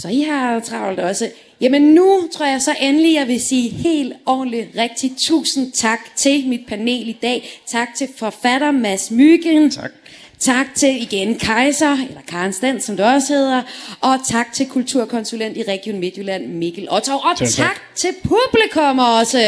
Så 0.00 0.08
I 0.08 0.20
har 0.20 0.60
travlt 0.60 1.00
også. 1.00 1.30
Jamen 1.60 1.82
nu 1.82 2.28
tror 2.32 2.46
jeg 2.46 2.62
så 2.62 2.74
endelig, 2.80 3.14
jeg 3.14 3.28
vil 3.28 3.40
sige 3.40 3.70
helt 3.70 4.12
ordentligt 4.26 4.68
rigtig 4.78 5.12
tusind 5.18 5.72
tak 5.72 6.00
til 6.16 6.48
mit 6.48 6.60
panel 6.68 7.08
i 7.08 7.18
dag. 7.22 7.62
Tak 7.66 7.88
til 7.96 8.08
forfatter 8.16 8.70
Mads 8.70 9.10
Myggen. 9.10 9.70
Tak. 9.70 9.90
Tak 10.38 10.66
til 10.74 11.02
igen 11.02 11.38
Kaiser, 11.38 11.92
eller 11.92 12.20
Karen 12.28 12.52
Stand, 12.52 12.80
som 12.80 12.96
det 12.96 13.06
også 13.06 13.32
hedder. 13.32 13.62
Og 14.00 14.18
tak 14.28 14.52
til 14.52 14.68
kulturkonsulent 14.68 15.56
i 15.56 15.62
Region 15.62 16.00
Midtjylland, 16.00 16.46
Mikkel 16.46 16.88
Ottov. 16.90 17.20
Og 17.24 17.38
Selv 17.38 17.50
tak. 17.50 17.66
tak 17.66 17.80
til 17.94 18.10
publikum 18.22 18.98
også. 18.98 19.38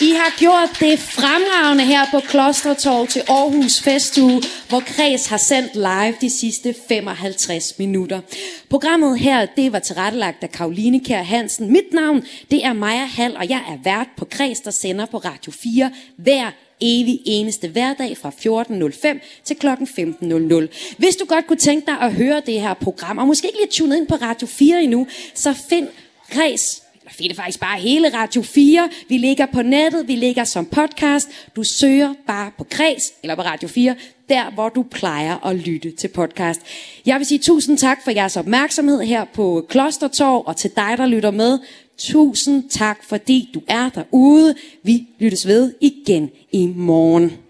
I 0.00 0.10
har 0.10 0.38
gjort 0.38 0.80
det 0.80 0.98
fremragende 0.98 1.84
her 1.84 2.00
på 2.10 2.20
Klostertorv 2.20 3.06
til 3.06 3.22
Aarhus 3.28 3.80
Festuge, 3.80 4.42
hvor 4.68 4.80
Kreds 4.80 5.26
har 5.26 5.36
sendt 5.36 5.74
live 5.74 6.14
de 6.20 6.30
sidste 6.30 6.74
55 6.88 7.78
minutter. 7.78 8.20
Programmet 8.68 9.18
her, 9.18 9.46
det 9.56 9.72
var 9.72 9.78
tilrettelagt 9.78 10.42
af 10.42 10.50
Karoline 10.50 11.00
Kær 11.00 11.22
Hansen. 11.22 11.72
Mit 11.72 11.92
navn, 11.92 12.24
det 12.50 12.64
er 12.64 12.72
Maja 12.72 13.04
Hall, 13.04 13.36
og 13.36 13.48
jeg 13.48 13.62
er 13.68 13.78
vært 13.84 14.08
på 14.16 14.24
Kreds, 14.24 14.60
der 14.60 14.70
sender 14.70 15.06
på 15.06 15.18
Radio 15.18 15.52
4 15.52 15.90
hver 16.16 16.50
evig 16.80 17.20
eneste 17.24 17.68
hverdag 17.68 18.16
fra 18.16 18.30
14.05 18.30 19.42
til 19.44 19.56
kl. 19.56 19.66
15.00. 19.66 20.96
Hvis 20.98 21.16
du 21.16 21.24
godt 21.24 21.46
kunne 21.46 21.56
tænke 21.56 21.86
dig 21.86 22.00
at 22.00 22.12
høre 22.12 22.42
det 22.46 22.60
her 22.60 22.74
program, 22.74 23.18
og 23.18 23.26
måske 23.26 23.46
ikke 23.46 23.58
lige 23.58 23.70
tunet 23.70 23.96
ind 23.96 24.06
på 24.06 24.14
Radio 24.14 24.46
4 24.46 24.82
endnu, 24.82 25.06
så 25.34 25.54
find 25.68 25.88
Kreds 26.30 26.85
eller 27.06 27.14
find 27.14 27.28
det 27.28 27.36
faktisk 27.36 27.60
bare 27.60 27.80
hele 27.80 28.08
Radio 28.14 28.42
4. 28.42 28.88
Vi 29.08 29.18
ligger 29.18 29.46
på 29.46 29.62
nettet, 29.62 30.08
vi 30.08 30.16
ligger 30.16 30.44
som 30.44 30.66
podcast. 30.66 31.28
Du 31.56 31.62
søger 31.62 32.14
bare 32.26 32.50
på 32.58 32.64
Kreds 32.64 33.02
eller 33.22 33.34
på 33.34 33.42
Radio 33.42 33.68
4, 33.68 33.94
der 34.28 34.50
hvor 34.50 34.68
du 34.68 34.82
plejer 34.82 35.46
at 35.46 35.56
lytte 35.56 35.90
til 35.90 36.08
podcast. 36.08 36.60
Jeg 37.06 37.18
vil 37.18 37.26
sige 37.26 37.38
tusind 37.38 37.78
tak 37.78 37.98
for 38.04 38.10
jeres 38.10 38.36
opmærksomhed 38.36 39.02
her 39.02 39.24
på 39.24 39.66
Klostertorv, 39.68 40.42
og 40.46 40.56
til 40.56 40.70
dig, 40.76 40.94
der 40.96 41.06
lytter 41.06 41.30
med. 41.30 41.58
Tusind 41.98 42.68
tak, 42.70 43.04
fordi 43.04 43.50
du 43.54 43.62
er 43.68 43.88
derude. 43.88 44.54
Vi 44.82 45.06
lyttes 45.18 45.46
ved 45.46 45.72
igen 45.80 46.30
i 46.52 46.66
morgen. 46.66 47.45